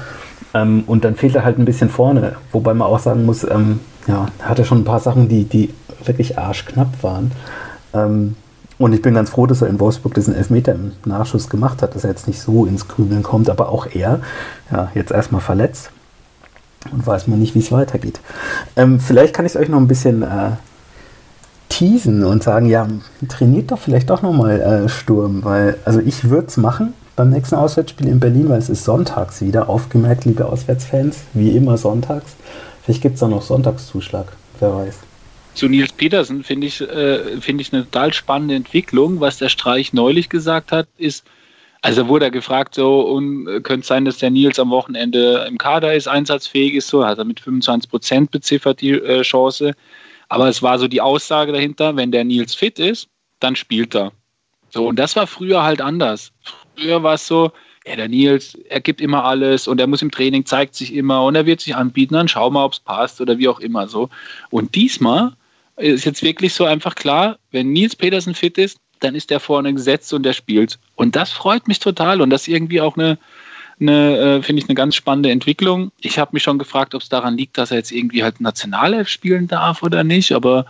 Ähm, 0.53 0.83
und 0.87 1.05
dann 1.05 1.15
fehlt 1.15 1.35
er 1.35 1.45
halt 1.45 1.59
ein 1.59 1.65
bisschen 1.65 1.89
vorne. 1.89 2.35
Wobei 2.51 2.73
man 2.73 2.87
auch 2.87 2.99
sagen 2.99 3.25
muss, 3.25 3.43
ähm, 3.43 3.79
ja, 4.07 4.27
hatte 4.41 4.65
schon 4.65 4.79
ein 4.79 4.85
paar 4.85 4.99
Sachen, 4.99 5.29
die, 5.29 5.45
die 5.45 5.73
wirklich 6.03 6.37
arschknapp 6.37 7.01
waren. 7.01 7.31
Ähm, 7.93 8.35
und 8.77 8.93
ich 8.93 9.01
bin 9.01 9.13
ganz 9.13 9.29
froh, 9.29 9.45
dass 9.47 9.61
er 9.61 9.69
in 9.69 9.79
Wolfsburg 9.79 10.13
diesen 10.13 10.35
Elfmeter 10.35 10.73
im 10.73 10.91
Nachschuss 11.05 11.49
gemacht 11.49 11.81
hat, 11.81 11.95
dass 11.95 12.03
er 12.03 12.09
jetzt 12.09 12.27
nicht 12.27 12.41
so 12.41 12.65
ins 12.65 12.87
Grübeln 12.87 13.23
kommt, 13.23 13.49
aber 13.49 13.69
auch 13.69 13.87
er, 13.87 14.19
ja, 14.71 14.91
jetzt 14.93 15.11
erstmal 15.11 15.41
verletzt 15.41 15.91
und 16.91 17.05
weiß 17.05 17.27
man 17.27 17.39
nicht, 17.39 17.55
wie 17.55 17.59
es 17.59 17.71
weitergeht. 17.71 18.19
Ähm, 18.75 18.99
vielleicht 18.99 19.33
kann 19.33 19.45
ich 19.45 19.53
es 19.53 19.61
euch 19.61 19.69
noch 19.69 19.79
ein 19.79 19.87
bisschen 19.87 20.23
äh, 20.23 20.51
teasen 21.69 22.23
und 22.23 22.43
sagen, 22.43 22.65
ja, 22.67 22.87
trainiert 23.29 23.71
doch 23.71 23.79
vielleicht 23.79 24.09
doch 24.09 24.21
nochmal 24.21 24.59
äh, 24.59 24.89
Sturm, 24.89 25.43
weil, 25.43 25.77
also 25.85 25.99
ich 25.99 26.29
würde 26.29 26.47
es 26.47 26.57
machen 26.57 26.93
beim 27.15 27.29
nächsten 27.29 27.55
Auswärtsspiel 27.55 28.07
in 28.07 28.19
Berlin, 28.19 28.49
weil 28.49 28.59
es 28.59 28.69
ist 28.69 28.83
sonntags 28.83 29.41
wieder, 29.41 29.69
aufgemerkt, 29.69 30.25
liebe 30.25 30.45
Auswärtsfans, 30.45 31.17
wie 31.33 31.55
immer 31.55 31.77
sonntags. 31.77 32.35
Vielleicht 32.85 33.01
gibt 33.01 33.15
es 33.15 33.19
da 33.19 33.27
noch 33.27 33.41
Sonntagszuschlag, 33.41 34.31
wer 34.59 34.73
weiß 34.73 34.99
zu 35.55 35.69
Nils 35.69 35.93
Petersen 35.93 36.43
finde 36.43 36.67
ich, 36.67 36.81
äh, 36.81 37.39
finde 37.41 37.61
ich 37.61 37.73
eine 37.73 37.83
total 37.85 38.13
spannende 38.13 38.55
Entwicklung. 38.55 39.21
Was 39.21 39.37
der 39.37 39.49
Streich 39.49 39.93
neulich 39.93 40.29
gesagt 40.29 40.71
hat, 40.71 40.87
ist, 40.97 41.25
also 41.81 42.07
wurde 42.07 42.25
er 42.25 42.31
gefragt, 42.31 42.75
so, 42.75 43.01
und 43.01 43.47
äh, 43.47 43.61
könnte 43.61 43.87
sein, 43.87 44.05
dass 44.05 44.17
der 44.17 44.29
Nils 44.29 44.59
am 44.59 44.69
Wochenende 44.69 45.45
im 45.47 45.57
Kader 45.57 45.95
ist, 45.95 46.07
einsatzfähig 46.07 46.75
ist, 46.75 46.89
so, 46.89 47.05
hat 47.05 47.17
er 47.17 47.25
mit 47.25 47.39
25 47.39 47.89
Prozent 47.89 48.31
beziffert 48.31 48.81
die 48.81 48.91
äh, 48.91 49.21
Chance. 49.21 49.73
Aber 50.27 50.49
es 50.49 50.61
war 50.61 50.77
so 50.77 50.87
die 50.87 51.01
Aussage 51.01 51.51
dahinter, 51.51 51.95
wenn 51.95 52.11
der 52.11 52.25
Nils 52.25 52.53
fit 52.53 52.77
ist, 52.79 53.07
dann 53.39 53.55
spielt 53.55 53.95
er. 53.95 54.11
So, 54.69 54.87
und 54.87 54.97
das 54.97 55.15
war 55.15 55.27
früher 55.27 55.63
halt 55.63 55.81
anders. 55.81 56.31
Früher 56.75 57.01
war 57.01 57.13
es 57.13 57.25
so, 57.25 57.51
ja, 57.87 57.95
der 57.95 58.07
Nils, 58.07 58.57
er 58.69 58.81
gibt 58.81 58.99
immer 58.99 59.23
alles 59.23 59.67
und 59.67 59.79
er 59.79 59.87
muss 59.87 60.01
im 60.01 60.11
Training, 60.11 60.45
zeigt 60.45 60.75
sich 60.75 60.93
immer 60.93 61.23
und 61.23 61.35
er 61.35 61.45
wird 61.45 61.61
sich 61.61 61.75
anbieten, 61.75 62.15
dann 62.15 62.27
schau 62.27 62.49
mal, 62.49 62.65
ob 62.65 62.73
es 62.73 62.79
passt 62.79 63.21
oder 63.21 63.37
wie 63.37 63.47
auch 63.47 63.59
immer 63.59 63.87
so. 63.87 64.09
Und 64.49 64.75
diesmal 64.75 65.33
ist 65.77 66.05
jetzt 66.05 66.23
wirklich 66.23 66.53
so 66.53 66.65
einfach 66.65 66.95
klar, 66.95 67.37
wenn 67.51 67.73
Nils 67.73 67.95
Petersen 67.95 68.33
fit 68.33 68.57
ist, 68.57 68.79
dann 69.01 69.13
ist 69.13 69.29
der 69.29 69.39
vorne 69.39 69.73
gesetzt 69.73 70.13
und 70.13 70.23
der 70.23 70.33
spielt. 70.33 70.79
Und 70.95 71.15
das 71.15 71.31
freut 71.31 71.67
mich 71.67 71.79
total 71.79 72.21
und 72.21 72.29
das 72.29 72.43
ist 72.43 72.47
irgendwie 72.47 72.81
auch 72.81 72.97
eine, 72.97 73.19
eine 73.79 74.17
äh, 74.17 74.41
finde 74.41 74.61
ich, 74.61 74.69
eine 74.69 74.75
ganz 74.75 74.95
spannende 74.95 75.29
Entwicklung. 75.29 75.91
Ich 75.99 76.17
habe 76.17 76.31
mich 76.33 76.43
schon 76.43 76.57
gefragt, 76.57 76.95
ob 76.95 77.01
es 77.01 77.09
daran 77.09 77.37
liegt, 77.37 77.57
dass 77.57 77.71
er 77.71 77.77
jetzt 77.77 77.91
irgendwie 77.91 78.23
halt 78.23 78.41
Nationalelf 78.41 79.09
spielen 79.09 79.47
darf 79.47 79.83
oder 79.83 80.03
nicht, 80.03 80.31
aber 80.31 80.65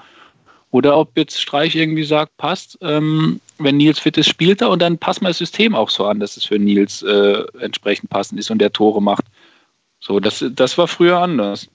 oder 0.72 0.98
ob 0.98 1.16
jetzt 1.16 1.40
Streich 1.40 1.76
irgendwie 1.76 2.04
sagt, 2.04 2.36
passt, 2.36 2.78
ähm, 2.82 3.40
wenn 3.58 3.78
Nils 3.78 4.00
fit 4.00 4.18
ist, 4.18 4.30
spielt 4.30 4.62
er 4.62 4.70
und 4.70 4.82
dann 4.82 4.98
passt 4.98 5.22
mal 5.22 5.30
das 5.30 5.38
System 5.38 5.76
auch 5.76 5.90
so 5.90 6.06
an, 6.06 6.20
dass 6.20 6.38
es 6.38 6.46
für 6.46 6.60
Nils 6.60 7.04
äh, 7.04 7.44
entsprechend 7.60 8.10
passend 8.10 8.40
ist 8.40 8.52
und 8.52 8.60
der 8.60 8.72
Tore 8.72 9.02
macht. 9.02 9.26
So, 10.00 10.20
das, 10.20 10.44
das 10.52 10.78
war 10.78 10.88
früher 10.88 11.20
anders. 11.20 11.68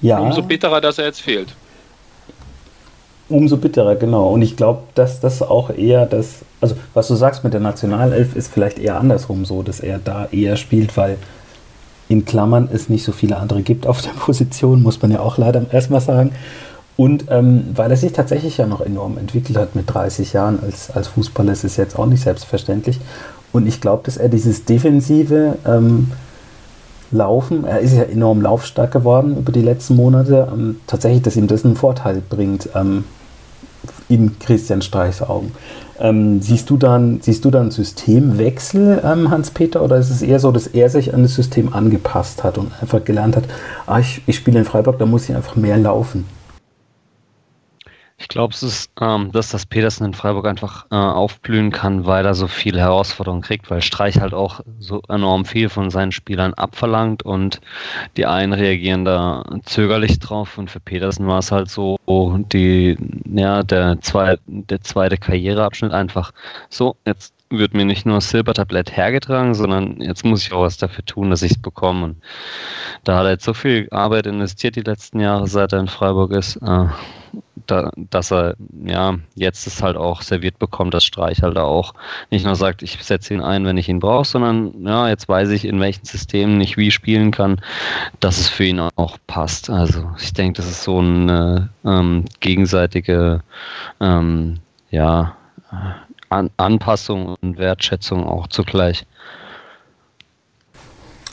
Ja. 0.00 0.18
Umso 0.18 0.42
bitterer, 0.42 0.80
dass 0.80 0.98
er 0.98 1.06
jetzt 1.06 1.20
fehlt. 1.20 1.54
Umso 3.28 3.56
bitterer, 3.56 3.96
genau. 3.96 4.28
Und 4.28 4.42
ich 4.42 4.56
glaube, 4.56 4.82
dass 4.94 5.20
das 5.20 5.40
auch 5.40 5.70
eher 5.70 6.04
das, 6.04 6.42
also 6.60 6.76
was 6.92 7.08
du 7.08 7.14
sagst 7.14 7.42
mit 7.42 7.54
der 7.54 7.60
Nationalelf, 7.60 8.36
ist 8.36 8.52
vielleicht 8.52 8.78
eher 8.78 9.00
andersrum 9.00 9.46
so, 9.46 9.62
dass 9.62 9.80
er 9.80 9.98
da 9.98 10.26
eher 10.26 10.56
spielt, 10.56 10.96
weil 10.96 11.16
in 12.08 12.26
Klammern 12.26 12.68
es 12.70 12.90
nicht 12.90 13.04
so 13.04 13.12
viele 13.12 13.38
andere 13.38 13.62
gibt 13.62 13.86
auf 13.86 14.02
der 14.02 14.10
Position, 14.18 14.82
muss 14.82 15.00
man 15.00 15.10
ja 15.10 15.20
auch 15.20 15.38
leider 15.38 15.64
erstmal 15.72 16.02
sagen. 16.02 16.32
Und 16.96 17.26
ähm, 17.28 17.64
weil 17.74 17.90
er 17.90 17.96
sich 17.96 18.12
tatsächlich 18.12 18.58
ja 18.58 18.66
noch 18.66 18.80
enorm 18.80 19.18
entwickelt 19.18 19.58
hat 19.58 19.74
mit 19.74 19.92
30 19.92 20.32
Jahren 20.32 20.60
als, 20.62 20.90
als 20.90 21.08
Fußballer, 21.08 21.52
ist 21.52 21.64
es 21.64 21.76
jetzt 21.76 21.98
auch 21.98 22.06
nicht 22.06 22.22
selbstverständlich. 22.22 23.00
Und 23.52 23.66
ich 23.66 23.80
glaube, 23.80 24.02
dass 24.04 24.16
er 24.16 24.28
dieses 24.28 24.64
defensive 24.64 25.56
ähm, 25.66 26.12
Laufen, 27.10 27.64
er 27.64 27.78
ist 27.78 27.94
ja 27.94 28.02
enorm 28.02 28.42
laufstark 28.42 28.90
geworden 28.90 29.36
über 29.36 29.52
die 29.52 29.62
letzten 29.62 29.94
Monate, 29.94 30.48
ähm, 30.52 30.80
tatsächlich, 30.86 31.22
dass 31.22 31.36
ihm 31.36 31.46
das 31.46 31.64
einen 31.64 31.76
Vorteil 31.76 32.20
bringt 32.28 32.68
ähm, 32.74 33.04
in 34.08 34.38
Christian 34.38 34.82
Streichs 34.82 35.22
Augen. 35.22 35.52
Ähm, 36.00 36.42
siehst, 36.42 36.70
du 36.70 36.76
dann, 36.76 37.20
siehst 37.20 37.44
du 37.44 37.50
dann 37.50 37.70
Systemwechsel, 37.70 39.00
ähm, 39.04 39.30
Hans-Peter, 39.30 39.82
oder 39.82 39.98
ist 39.98 40.10
es 40.10 40.22
eher 40.22 40.40
so, 40.40 40.50
dass 40.50 40.66
er 40.66 40.90
sich 40.90 41.14
an 41.14 41.22
das 41.22 41.34
System 41.34 41.72
angepasst 41.72 42.42
hat 42.42 42.58
und 42.58 42.72
einfach 42.80 43.04
gelernt 43.04 43.36
hat, 43.36 43.44
ah, 43.86 44.00
ich, 44.00 44.22
ich 44.26 44.36
spiele 44.36 44.58
in 44.58 44.64
Freiburg, 44.64 44.98
da 44.98 45.06
muss 45.06 45.28
ich 45.28 45.36
einfach 45.36 45.54
mehr 45.54 45.76
laufen? 45.76 46.24
Ich 48.16 48.28
glaube, 48.28 48.54
es 48.54 48.62
ist, 48.62 48.90
ähm, 49.00 49.32
dass 49.32 49.50
das 49.50 49.66
Petersen 49.66 50.04
in 50.06 50.14
Freiburg 50.14 50.46
einfach 50.46 50.86
äh, 50.90 50.94
aufblühen 50.94 51.72
kann, 51.72 52.06
weil 52.06 52.24
er 52.24 52.34
so 52.34 52.46
viele 52.46 52.80
Herausforderungen 52.80 53.42
kriegt, 53.42 53.70
weil 53.70 53.82
Streich 53.82 54.20
halt 54.20 54.34
auch 54.34 54.60
so 54.78 55.02
enorm 55.08 55.44
viel 55.44 55.68
von 55.68 55.90
seinen 55.90 56.12
Spielern 56.12 56.54
abverlangt 56.54 57.24
und 57.24 57.60
die 58.16 58.26
einen 58.26 58.52
reagieren 58.52 59.04
da 59.04 59.44
zögerlich 59.64 60.20
drauf 60.20 60.58
und 60.58 60.70
für 60.70 60.80
Petersen 60.80 61.26
war 61.26 61.40
es 61.40 61.50
halt 61.50 61.68
so 61.70 61.98
die, 62.52 62.96
ja, 63.26 63.62
der, 63.64 64.00
zwei, 64.00 64.38
der 64.46 64.80
zweite 64.80 65.18
Karriereabschnitt 65.18 65.92
einfach 65.92 66.32
so, 66.68 66.96
jetzt 67.04 67.34
wird 67.58 67.74
mir 67.74 67.84
nicht 67.84 68.06
nur 68.06 68.16
das 68.16 68.30
Silbertablett 68.30 68.96
hergetragen, 68.96 69.54
sondern 69.54 70.00
jetzt 70.00 70.24
muss 70.24 70.42
ich 70.42 70.52
auch 70.52 70.62
was 70.62 70.76
dafür 70.76 71.04
tun, 71.04 71.30
dass 71.30 71.42
ich 71.42 71.52
es 71.52 71.58
bekomme. 71.58 72.04
Und 72.04 72.16
da 73.04 73.18
hat 73.18 73.24
er 73.24 73.32
jetzt 73.32 73.44
so 73.44 73.54
viel 73.54 73.88
Arbeit 73.90 74.26
investiert 74.26 74.76
die 74.76 74.82
letzten 74.82 75.20
Jahre, 75.20 75.46
seit 75.46 75.72
er 75.72 75.80
in 75.80 75.88
Freiburg 75.88 76.32
ist. 76.32 76.56
Äh, 76.56 76.86
da, 77.66 77.90
dass 77.96 78.30
er 78.30 78.56
ja 78.84 79.16
jetzt 79.34 79.66
es 79.66 79.82
halt 79.82 79.96
auch 79.96 80.22
serviert 80.22 80.58
bekommt, 80.58 80.94
dass 80.94 81.04
Streich 81.04 81.42
halt 81.42 81.56
auch 81.56 81.94
nicht 82.30 82.44
nur 82.44 82.56
sagt, 82.56 82.82
ich 82.82 83.02
setze 83.02 83.34
ihn 83.34 83.40
ein, 83.40 83.64
wenn 83.64 83.78
ich 83.78 83.88
ihn 83.88 84.00
brauche, 84.00 84.26
sondern 84.26 84.84
ja, 84.84 85.08
jetzt 85.08 85.28
weiß 85.28 85.50
ich, 85.50 85.64
in 85.64 85.80
welchen 85.80 86.04
Systemen 86.04 86.60
ich 86.60 86.76
wie 86.76 86.90
spielen 86.90 87.30
kann, 87.30 87.60
dass 88.20 88.38
es 88.38 88.48
für 88.48 88.64
ihn 88.64 88.80
auch 88.80 89.18
passt. 89.26 89.70
Also 89.70 90.10
ich 90.18 90.32
denke, 90.32 90.58
das 90.58 90.66
ist 90.70 90.84
so 90.84 90.98
eine 90.98 91.70
ähm, 91.84 92.24
gegenseitige 92.40 93.42
ähm, 94.00 94.58
ja, 94.90 95.36
An 96.34 96.50
Anpassung 96.56 97.36
und 97.40 97.58
Wertschätzung 97.58 98.26
auch 98.26 98.48
zugleich. 98.48 99.06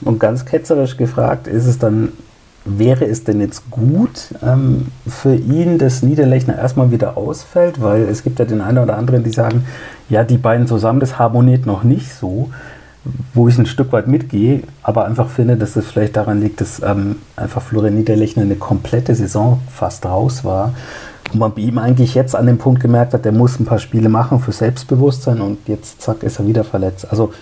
Und 0.03 0.19
ganz 0.19 0.45
ketzerisch 0.45 0.97
gefragt, 0.97 1.47
ist 1.47 1.65
es 1.65 1.77
dann 1.77 2.13
wäre 2.63 3.05
es 3.05 3.23
denn 3.23 3.39
jetzt 3.39 3.71
gut 3.71 4.29
ähm, 4.43 4.87
für 5.07 5.33
ihn, 5.35 5.77
dass 5.77 6.03
Niederlechner 6.03 6.57
erstmal 6.57 6.91
wieder 6.91 7.17
ausfällt? 7.17 7.81
Weil 7.81 8.03
es 8.03 8.23
gibt 8.23 8.39
ja 8.39 8.45
den 8.45 8.61
einen 8.61 8.77
oder 8.77 8.97
anderen, 8.97 9.23
die 9.23 9.31
sagen, 9.31 9.65
ja, 10.09 10.23
die 10.23 10.37
beiden 10.37 10.67
zusammen, 10.67 10.99
das 10.99 11.17
harmoniert 11.17 11.65
noch 11.65 11.83
nicht 11.83 12.13
so, 12.13 12.51
wo 13.33 13.47
ich 13.47 13.57
ein 13.57 13.65
Stück 13.65 13.91
weit 13.93 14.07
mitgehe, 14.07 14.61
aber 14.83 15.05
einfach 15.05 15.27
finde, 15.27 15.57
dass 15.57 15.75
es 15.75 15.87
vielleicht 15.87 16.15
daran 16.15 16.39
liegt, 16.39 16.61
dass 16.61 16.81
ähm, 16.83 17.15
einfach 17.35 17.63
Florian 17.63 17.95
Niederlechner 17.95 18.43
eine 18.43 18.55
komplette 18.55 19.15
Saison 19.15 19.59
fast 19.71 20.05
raus 20.05 20.45
war. 20.45 20.73
Und 21.31 21.39
man 21.39 21.53
bei 21.53 21.61
ihm 21.61 21.77
eigentlich 21.77 22.13
jetzt 22.13 22.35
an 22.35 22.45
dem 22.45 22.57
Punkt 22.57 22.81
gemerkt 22.81 23.13
hat, 23.13 23.25
der 23.25 23.31
muss 23.31 23.59
ein 23.59 23.65
paar 23.65 23.79
Spiele 23.79 24.09
machen 24.09 24.39
für 24.39 24.51
Selbstbewusstsein 24.51 25.41
und 25.41 25.67
jetzt 25.67 26.01
zack 26.01 26.23
ist 26.23 26.39
er 26.39 26.47
wieder 26.47 26.63
verletzt. 26.63 27.07
Also 27.09 27.33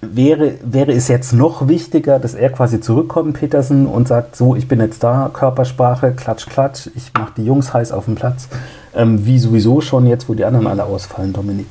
wäre, 0.00 0.58
wäre 0.62 0.92
es 0.92 1.08
jetzt 1.08 1.32
noch 1.32 1.68
wichtiger, 1.68 2.18
dass 2.18 2.34
er 2.34 2.50
quasi 2.50 2.80
zurückkommt, 2.80 3.38
Petersen, 3.38 3.86
und 3.86 4.08
sagt, 4.08 4.36
so, 4.36 4.56
ich 4.56 4.68
bin 4.68 4.80
jetzt 4.80 5.02
da, 5.02 5.30
Körpersprache, 5.32 6.12
klatsch, 6.12 6.46
klatsch, 6.46 6.88
ich 6.94 7.12
mache 7.14 7.32
die 7.36 7.44
Jungs 7.44 7.72
heiß 7.72 7.92
auf 7.92 8.06
dem 8.06 8.14
Platz, 8.14 8.48
ähm, 8.94 9.26
wie 9.26 9.38
sowieso 9.38 9.80
schon 9.80 10.06
jetzt, 10.06 10.28
wo 10.28 10.34
die 10.34 10.44
anderen 10.44 10.66
alle 10.66 10.84
ausfallen, 10.84 11.32
Dominik. 11.32 11.66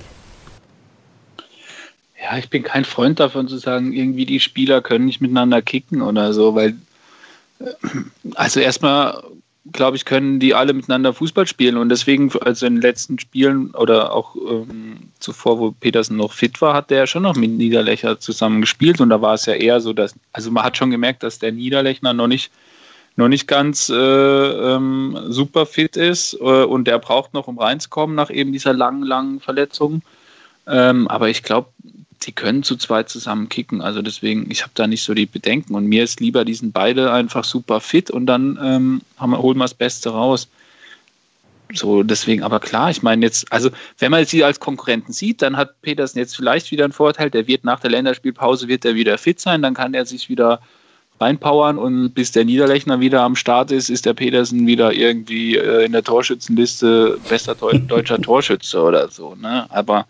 Ja, 2.22 2.38
ich 2.38 2.50
bin 2.50 2.64
kein 2.64 2.86
Freund 2.86 3.20
davon 3.20 3.48
zu 3.48 3.58
sagen, 3.58 3.94
irgendwie 3.94 4.26
die 4.26 4.40
Spieler 4.40 4.82
können 4.82 5.06
nicht 5.06 5.22
miteinander 5.22 5.62
kicken 5.62 6.02
oder 6.02 6.34
so, 6.34 6.54
weil 6.54 6.76
äh, 7.60 7.66
also 8.36 8.60
erstmal 8.60 9.24
glaube 9.72 9.98
ich, 9.98 10.06
können 10.06 10.40
die 10.40 10.54
alle 10.54 10.74
miteinander 10.74 11.14
Fußball 11.14 11.48
spielen. 11.48 11.78
Und 11.78 11.90
deswegen, 11.90 12.32
also 12.42 12.66
in 12.66 12.76
den 12.76 12.82
letzten 12.82 13.20
Spielen 13.20 13.72
oder 13.72 14.14
auch 14.14 14.36
ähm, 14.36 15.12
zuvor, 15.20 15.60
wo 15.60 15.72
Petersen 15.72 16.18
noch 16.18 16.34
fit 16.34 16.62
war, 16.62 16.74
hat 16.74 16.90
der 16.90 17.00
ja 17.00 17.08
schon 17.08 17.24
noch 17.24 17.36
mit 17.36 17.52
Niederlechner 17.52 18.20
zusammen 18.20 18.62
gespielt. 18.62 19.02
Und 19.02 19.10
da 19.10 19.22
war 19.22 19.34
es 19.34 19.46
ja 19.46 19.54
eher 19.54 19.80
so, 19.82 19.94
dass, 19.94 20.16
also 20.34 20.52
man 20.52 20.64
hat 20.64 20.78
schon 20.78 20.92
gemerkt, 20.92 21.24
dass 21.24 21.40
der 21.40 21.52
Niederlechner 21.52 22.14
noch 22.14 22.28
nicht, 22.28 22.52
noch 23.16 23.28
nicht 23.28 23.48
ganz 23.48 23.90
äh, 23.90 23.96
ähm, 23.96 25.18
super 25.28 25.66
fit 25.66 25.98
ist 25.98 26.34
äh, 26.34 26.64
und 26.64 26.86
der 26.86 27.00
braucht 27.00 27.34
noch, 27.34 27.48
um 27.48 27.60
reinzukommen 27.60 28.16
nach 28.16 28.30
eben 28.30 28.52
dieser 28.52 28.74
langen, 28.74 29.04
langen 29.04 29.40
Verletzung. 29.40 30.02
Ähm, 30.68 31.08
aber 31.08 31.30
ich 31.30 31.44
glaube, 31.44 31.70
sie 32.24 32.32
können 32.32 32.64
zu 32.64 32.76
zweit 32.76 33.10
zusammen 33.10 33.50
kicken. 33.50 33.82
Also 33.82 34.02
deswegen, 34.02 34.50
ich 34.52 34.62
habe 34.62 34.72
da 34.76 34.88
nicht 34.88 35.04
so 35.04 35.14
die 35.14 35.26
Bedenken. 35.26 35.76
Und 35.76 35.86
mir 35.86 36.04
ist 36.04 36.20
lieber, 36.20 36.46
die 36.46 36.54
sind 36.54 36.74
beide 36.74 37.12
einfach 37.12 37.44
super 37.44 37.80
fit 37.80 38.12
und 38.12 38.26
dann 38.26 38.60
ähm, 38.62 39.02
haben, 39.18 39.38
holen 39.38 39.58
wir 39.58 39.64
das 39.64 39.74
Beste 39.74 40.10
raus. 40.10 40.48
So, 41.72 42.02
deswegen, 42.02 42.42
aber 42.42 42.60
klar, 42.60 42.90
ich 42.90 43.04
meine 43.04 43.24
jetzt, 43.24 43.52
also 43.54 43.70
wenn 44.00 44.10
man 44.12 44.26
sie 44.26 44.44
als 44.44 44.60
Konkurrenten 44.60 45.14
sieht, 45.14 45.42
dann 45.44 45.56
hat 45.56 45.82
Petersen 45.84 46.18
jetzt 46.18 46.36
vielleicht 46.36 46.72
wieder 46.72 46.84
einen 46.84 46.94
Vorteil, 46.94 47.30
der 47.30 47.48
wird 47.48 47.64
nach 47.64 47.80
der 47.80 47.92
Länderspielpause 47.92 48.68
wird 48.68 48.86
er 48.86 48.96
wieder 48.96 49.20
fit 49.20 49.40
sein, 49.40 49.62
dann 49.62 49.76
kann 49.76 49.94
er 49.94 50.06
sich 50.06 50.30
wieder 50.30 50.62
reinpowern 51.20 51.78
und 51.78 52.14
bis 52.14 52.32
der 52.32 52.46
Niederlechner 52.46 53.02
wieder 53.02 53.22
am 53.22 53.36
Start 53.36 53.72
ist, 53.72 53.90
ist 53.90 54.08
der 54.08 54.16
Petersen 54.16 54.66
wieder 54.66 54.94
irgendwie 54.94 55.58
äh, 55.58 55.86
in 55.86 55.92
der 55.92 56.04
Torschützenliste 56.04 57.20
bester 57.30 57.54
deutscher 57.56 58.20
Torschütze 58.22 58.82
oder 58.82 59.10
so. 59.10 59.36
Ne? 59.36 59.68
Aber 59.70 60.08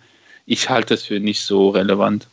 ich 0.50 0.70
halte 0.70 0.96
es 0.96 1.04
für 1.04 1.20
nicht 1.20 1.44
so 1.44 1.70
relevant. 1.70 2.28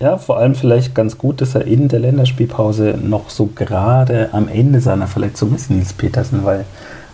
Ja, 0.00 0.16
vor 0.16 0.38
allem 0.38 0.54
vielleicht 0.54 0.94
ganz 0.94 1.18
gut, 1.18 1.42
dass 1.42 1.54
er 1.54 1.66
in 1.66 1.88
der 1.88 2.00
Länderspielpause 2.00 2.98
noch 3.00 3.28
so 3.28 3.50
gerade 3.54 4.30
am 4.32 4.48
Ende 4.48 4.80
seiner 4.80 5.06
Verletzung 5.06 5.54
ist, 5.54 5.70
Nils 5.70 5.92
Petersen, 5.92 6.44
weil 6.44 6.64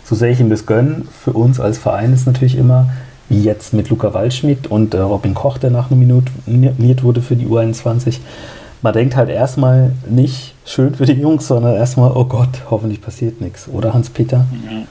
so 0.04 0.14
sehr 0.14 0.30
ich 0.30 0.40
ihm 0.40 0.48
das 0.48 0.64
gönne, 0.64 1.02
für 1.10 1.32
uns 1.32 1.58
als 1.58 1.76
Verein 1.76 2.12
ist 2.12 2.26
natürlich 2.26 2.56
immer, 2.56 2.88
wie 3.28 3.42
jetzt 3.42 3.74
mit 3.74 3.90
Luca 3.90 4.14
Waldschmidt 4.14 4.68
und 4.68 4.94
äh, 4.94 5.00
Robin 5.00 5.34
Koch, 5.34 5.58
der 5.58 5.70
nach 5.70 5.90
einer 5.90 5.98
Minute 5.98 6.30
nominiert 6.46 7.02
wurde 7.02 7.20
für 7.20 7.36
die 7.36 7.46
U21. 7.46 8.20
Man 8.80 8.92
denkt 8.92 9.16
halt 9.16 9.28
erstmal 9.28 9.92
nicht 10.08 10.54
schön 10.64 10.94
für 10.94 11.04
die 11.04 11.12
Jungs, 11.20 11.48
sondern 11.48 11.74
erstmal, 11.74 12.12
oh 12.12 12.24
Gott, 12.24 12.62
hoffentlich 12.70 13.02
passiert 13.02 13.40
nichts. 13.40 13.68
Oder 13.68 13.92
Hans-Peter? 13.92 14.46
Ja. 14.70 14.82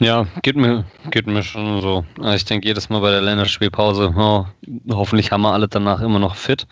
Ja, 0.00 0.26
geht 0.42 0.54
mir, 0.54 0.84
geht 1.10 1.26
mir 1.26 1.42
schon 1.42 1.80
so. 1.80 2.04
Also 2.20 2.36
ich 2.36 2.44
denke 2.44 2.68
jedes 2.68 2.88
Mal 2.88 3.00
bei 3.00 3.10
der 3.10 3.20
Länderspielpause, 3.20 4.14
oh, 4.16 4.46
hoffentlich 4.90 5.32
haben 5.32 5.42
wir 5.42 5.52
alle 5.52 5.66
danach 5.66 6.00
immer 6.00 6.20
noch 6.20 6.36
fit. 6.36 6.68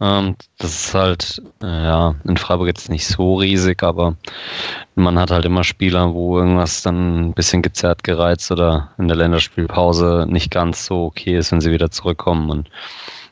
Ähm, 0.00 0.34
das 0.58 0.86
ist 0.86 0.94
halt, 0.94 1.42
äh, 1.62 1.66
ja, 1.66 2.16
in 2.24 2.36
Freiburg 2.36 2.66
jetzt 2.66 2.90
nicht 2.90 3.06
so 3.06 3.36
riesig, 3.36 3.84
aber 3.84 4.16
man 4.96 5.16
hat 5.20 5.30
halt 5.30 5.44
immer 5.44 5.62
Spieler, 5.62 6.14
wo 6.14 6.36
irgendwas 6.36 6.82
dann 6.82 7.28
ein 7.28 7.32
bisschen 7.32 7.62
gezerrt, 7.62 8.02
gereizt 8.02 8.50
oder 8.50 8.90
in 8.98 9.06
der 9.06 9.16
Länderspielpause 9.16 10.26
nicht 10.28 10.50
ganz 10.50 10.86
so 10.86 11.04
okay 11.04 11.36
ist, 11.38 11.52
wenn 11.52 11.60
sie 11.60 11.70
wieder 11.70 11.92
zurückkommen. 11.92 12.50
Und 12.50 12.70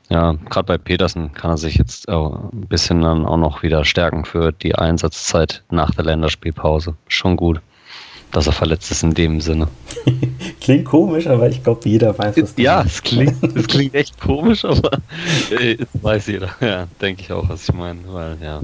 ja, 0.08 0.34
gerade 0.50 0.66
bei 0.66 0.78
Petersen 0.78 1.32
kann 1.32 1.50
er 1.50 1.58
sich 1.58 1.74
jetzt 1.74 2.08
ein 2.08 2.66
bisschen 2.68 3.00
dann 3.00 3.26
auch 3.26 3.38
noch 3.38 3.64
wieder 3.64 3.84
stärken 3.84 4.24
für 4.24 4.52
die 4.52 4.76
Einsatzzeit 4.76 5.64
nach 5.68 5.90
der 5.90 6.04
Länderspielpause. 6.04 6.94
Schon 7.08 7.36
gut. 7.36 7.60
Dass 8.32 8.46
er 8.46 8.52
verletzt 8.52 8.90
ist 8.90 9.02
in 9.02 9.14
dem 9.14 9.40
Sinne. 9.40 9.68
klingt 10.60 10.86
komisch, 10.86 11.26
aber 11.26 11.48
ich 11.48 11.62
glaube, 11.62 11.88
jeder 11.88 12.16
weiß, 12.18 12.34
du 12.34 12.62
Ja, 12.62 12.82
es 12.82 13.02
klingt, 13.02 13.36
es 13.56 13.68
klingt 13.68 13.94
echt 13.94 14.20
komisch, 14.20 14.64
aber 14.64 14.98
äh, 15.50 15.76
weiß 15.94 16.26
jeder. 16.28 16.48
Ja, 16.60 16.86
denke 17.00 17.22
ich 17.22 17.32
auch, 17.32 17.48
was 17.48 17.68
ich 17.68 17.74
meine, 17.74 18.00
weil 18.08 18.36
ja. 18.42 18.60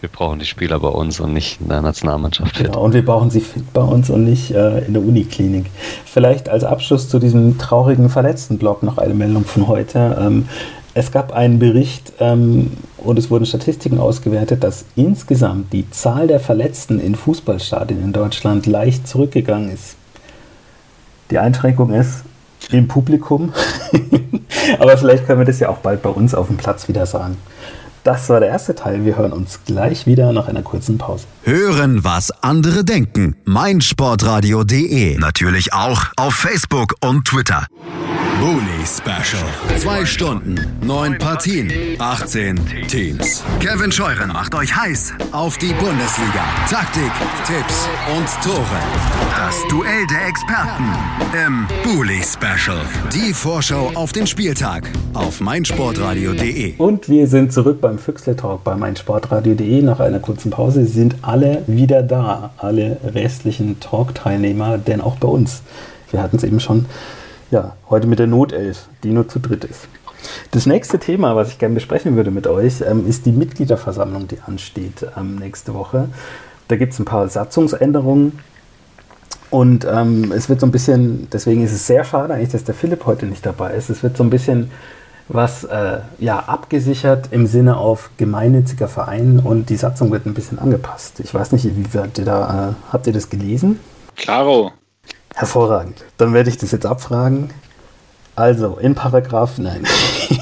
Wir 0.00 0.08
brauchen 0.08 0.38
die 0.38 0.46
Spieler 0.46 0.78
bei 0.78 0.88
uns 0.88 1.20
und 1.20 1.32
nicht 1.32 1.60
in 1.60 1.68
der 1.68 1.82
Nationalmannschaft. 1.82 2.56
Fit. 2.56 2.66
Genau, 2.66 2.84
und 2.84 2.94
wir 2.94 3.04
brauchen 3.04 3.30
sie 3.30 3.40
fit 3.40 3.70
bei 3.72 3.82
uns 3.82 4.08
und 4.08 4.24
nicht 4.24 4.50
äh, 4.50 4.80
in 4.84 4.94
der 4.94 5.02
Uniklinik. 5.02 5.66
Vielleicht 6.04 6.48
als 6.48 6.64
Abschluss 6.64 7.08
zu 7.08 7.18
diesem 7.18 7.58
traurigen 7.58 8.08
Verletzten-Blog 8.08 8.82
noch 8.82 8.98
eine 8.98 9.14
Meldung 9.14 9.44
von 9.44 9.68
heute. 9.68 10.18
Ähm, 10.20 10.48
es 10.94 11.12
gab 11.12 11.32
einen 11.32 11.58
Bericht 11.58 12.12
ähm, 12.18 12.72
und 12.98 13.18
es 13.18 13.30
wurden 13.30 13.46
Statistiken 13.46 13.98
ausgewertet, 13.98 14.64
dass 14.64 14.84
insgesamt 14.96 15.72
die 15.72 15.88
Zahl 15.90 16.26
der 16.26 16.40
Verletzten 16.40 16.98
in 16.98 17.14
Fußballstadien 17.14 18.02
in 18.02 18.12
Deutschland 18.12 18.66
leicht 18.66 19.06
zurückgegangen 19.06 19.70
ist. 19.70 19.96
Die 21.30 21.38
Einschränkung 21.38 21.92
ist 21.92 22.24
im 22.70 22.88
Publikum, 22.88 23.52
aber 24.78 24.96
vielleicht 24.96 25.26
können 25.26 25.40
wir 25.40 25.46
das 25.46 25.60
ja 25.60 25.68
auch 25.68 25.78
bald 25.78 26.02
bei 26.02 26.10
uns 26.10 26.34
auf 26.34 26.48
dem 26.48 26.56
Platz 26.56 26.88
wieder 26.88 27.06
sagen. 27.06 27.36
Das 28.04 28.28
war 28.28 28.40
der 28.40 28.48
erste 28.48 28.74
Teil. 28.74 29.04
Wir 29.04 29.16
hören 29.16 29.32
uns 29.32 29.60
gleich 29.66 30.06
wieder 30.06 30.32
nach 30.32 30.48
einer 30.48 30.62
kurzen 30.62 30.98
Pause. 30.98 31.26
Hören, 31.44 32.02
was 32.04 32.30
andere 32.42 32.84
denken. 32.84 33.36
meinsportradio.de. 33.44 35.18
Natürlich 35.18 35.72
auch 35.72 36.04
auf 36.16 36.34
Facebook 36.34 36.94
und 37.02 37.26
Twitter. 37.26 37.66
Bully 38.40 38.86
Special. 38.86 39.44
Zwei 39.78 40.06
Stunden, 40.06 40.58
neun 40.80 41.18
Partien, 41.18 41.70
18 41.98 42.58
Teams. 42.88 43.42
Kevin 43.60 43.92
Scheuren 43.92 44.32
macht 44.32 44.54
euch 44.54 44.74
heiß 44.74 45.12
auf 45.32 45.58
die 45.58 45.74
Bundesliga. 45.74 46.42
Taktik, 46.70 47.12
Tipps 47.46 47.86
und 48.16 48.26
Tore. 48.42 48.80
Das 49.36 49.56
Duell 49.68 50.06
der 50.06 50.26
Experten 50.26 50.84
im 51.46 51.66
Bully 51.84 52.22
Special. 52.22 52.80
Die 53.12 53.34
Vorschau 53.34 53.92
auf 53.94 54.12
den 54.12 54.26
Spieltag 54.26 54.88
auf 55.12 55.40
meinsportradio.de. 55.42 56.76
Und 56.78 57.10
wir 57.10 57.26
sind 57.26 57.52
zurück 57.52 57.82
beim 57.90 57.98
Füchsle 57.98 58.36
Talk 58.36 58.62
bei 58.62 58.76
meinsportradio.de. 58.76 59.82
Nach 59.82 59.98
einer 59.98 60.20
kurzen 60.20 60.52
Pause 60.52 60.86
sind 60.86 61.16
alle 61.22 61.64
wieder 61.66 62.04
da. 62.04 62.50
Alle 62.56 62.98
restlichen 63.02 63.80
Talk-Teilnehmer, 63.80 64.78
denn 64.78 65.00
auch 65.00 65.16
bei 65.16 65.26
uns. 65.26 65.62
Wir 66.12 66.22
hatten 66.22 66.36
es 66.36 66.44
eben 66.44 66.60
schon 66.60 66.86
ja, 67.50 67.74
heute 67.88 68.06
mit 68.06 68.20
der 68.20 68.28
Notelf, 68.28 68.86
die 69.02 69.10
nur 69.10 69.28
zu 69.28 69.40
dritt 69.40 69.64
ist. 69.64 69.88
Das 70.52 70.66
nächste 70.66 71.00
Thema, 71.00 71.34
was 71.34 71.48
ich 71.48 71.58
gerne 71.58 71.74
besprechen 71.74 72.14
würde 72.14 72.30
mit 72.30 72.46
euch, 72.46 72.80
ähm, 72.80 73.08
ist 73.08 73.26
die 73.26 73.32
Mitgliederversammlung, 73.32 74.28
die 74.28 74.38
ansteht 74.46 75.04
ähm, 75.16 75.34
nächste 75.34 75.74
Woche. 75.74 76.10
Da 76.68 76.76
gibt 76.76 76.92
es 76.92 77.00
ein 77.00 77.06
paar 77.06 77.28
Satzungsänderungen. 77.28 78.38
Und 79.50 79.84
ähm, 79.84 80.30
es 80.30 80.48
wird 80.48 80.60
so 80.60 80.66
ein 80.66 80.70
bisschen, 80.70 81.26
deswegen 81.32 81.64
ist 81.64 81.72
es 81.72 81.88
sehr 81.88 82.04
schade 82.04 82.34
eigentlich, 82.34 82.50
dass 82.50 82.62
der 82.62 82.76
Philipp 82.76 83.04
heute 83.06 83.26
nicht 83.26 83.44
dabei 83.44 83.72
ist. 83.74 83.90
Es 83.90 84.04
wird 84.04 84.16
so 84.16 84.22
ein 84.22 84.30
bisschen 84.30 84.70
was 85.32 85.64
äh, 85.64 86.00
ja, 86.18 86.40
abgesichert 86.40 87.28
im 87.30 87.46
Sinne 87.46 87.76
auf 87.76 88.10
gemeinnütziger 88.16 88.88
Verein 88.88 89.38
und 89.38 89.70
die 89.70 89.76
Satzung 89.76 90.10
wird 90.10 90.26
ein 90.26 90.34
bisschen 90.34 90.58
angepasst. 90.58 91.20
Ich 91.20 91.32
weiß 91.32 91.52
nicht, 91.52 91.64
wie 91.64 91.98
habt 91.98 92.18
ihr 92.18 92.24
da, 92.24 92.70
äh, 92.70 92.92
habt 92.92 93.06
ihr 93.06 93.12
das 93.12 93.30
gelesen? 93.30 93.78
Klaro. 94.16 94.72
Hervorragend. 95.34 96.04
Dann 96.16 96.34
werde 96.34 96.50
ich 96.50 96.58
das 96.58 96.72
jetzt 96.72 96.84
abfragen. 96.84 97.50
Also, 98.34 98.78
in 98.80 98.94
Paragraph, 98.94 99.58
nein. 99.58 99.84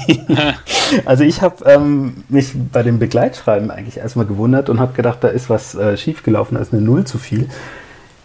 also 1.05 1.23
ich 1.23 1.41
habe 1.41 1.65
ähm, 1.65 2.23
mich 2.29 2.53
bei 2.71 2.81
dem 2.81 2.97
Begleitschreiben 2.97 3.71
eigentlich 3.71 3.97
erstmal 3.97 4.25
gewundert 4.25 4.69
und 4.69 4.79
habe 4.79 4.93
gedacht, 4.93 5.19
da 5.21 5.27
ist 5.27 5.49
was 5.49 5.75
äh, 5.75 5.97
schiefgelaufen, 5.97 6.55
da 6.55 6.61
ist 6.61 6.73
eine 6.73 6.81
Null 6.81 7.05
zu 7.05 7.17
viel. 7.17 7.47